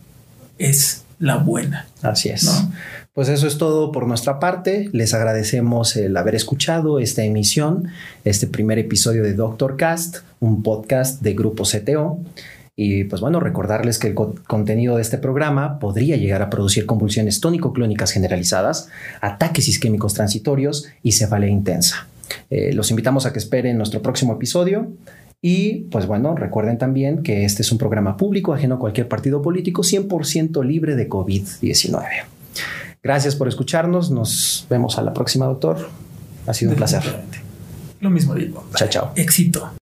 es 0.59 1.05
la 1.19 1.37
buena. 1.37 1.87
Así 2.03 2.31
es. 2.31 2.45
¿no? 2.45 2.73
Pues 3.15 3.29
eso 3.29 3.47
es 3.47 3.59
todo 3.59 3.93
por 3.93 4.07
nuestra 4.07 4.39
parte. 4.39 4.89
Les 4.93 5.13
agradecemos 5.13 5.97
el 5.97 6.17
haber 6.17 6.35
escuchado 6.35 6.99
esta 6.99 7.23
emisión, 7.23 7.89
este 8.25 8.47
primer 8.47 8.79
episodio 8.79 9.23
de 9.23 9.35
Doctor 9.35 9.77
Cast, 9.77 10.21
un 10.41 10.63
podcast 10.63 11.21
de 11.21 11.35
Grupo 11.35 11.65
CTO. 11.65 12.21
Y 12.75 13.05
pues 13.05 13.21
bueno, 13.21 13.39
recordarles 13.39 13.99
que 13.99 14.07
el 14.07 14.15
co 14.15 14.35
contenido 14.47 14.97
de 14.97 15.03
este 15.03 15.19
programa 15.19 15.79
podría 15.79 16.17
llegar 16.17 16.41
a 16.41 16.49
producir 16.49 16.87
convulsiones 16.87 17.43
tónico-clónicas 17.43 18.13
generalizadas, 18.13 18.89
ataques 19.21 19.69
isquémicos 19.69 20.15
transitorios 20.15 20.89
y 21.03 21.13
cefalea 21.13 21.51
intensa. 21.51 22.09
Eh, 22.49 22.73
los 22.73 22.91
invitamos 22.91 23.27
a 23.27 23.35
que 23.35 23.41
esperen 23.41 23.77
nuestro 23.77 24.01
próximo 24.01 24.33
episodio. 24.33 24.91
Y 25.43 25.81
pues 25.91 26.07
bueno, 26.07 26.35
recuerden 26.35 26.79
también 26.79 27.23
que 27.23 27.45
este 27.45 27.61
es 27.61 27.73
un 27.73 27.77
programa 27.77 28.17
público 28.17 28.55
ajeno 28.55 28.77
a 28.77 28.79
cualquier 28.79 29.07
partido 29.07 29.43
político 29.43 29.83
100% 29.83 30.65
libre 30.65 30.97
de 30.97 31.11
COVID-19. 31.11 32.07
Gracias 33.03 33.35
por 33.35 33.49
escucharnos. 33.49 34.11
Nos 34.11 34.67
vemos 34.71 34.97
a 34.99 35.03
la 35.03 35.13
próxima, 35.13 35.47
doctor. 35.47 35.89
Ha 36.47 36.55
sido 36.55 36.71
un 36.71 36.77
placer. 36.77 37.03
Lo 38.01 38.11
mismo 38.11 38.35
digo. 38.35 38.65
Chao, 38.77 38.89
chao. 38.89 39.13
Éxito. 39.17 39.73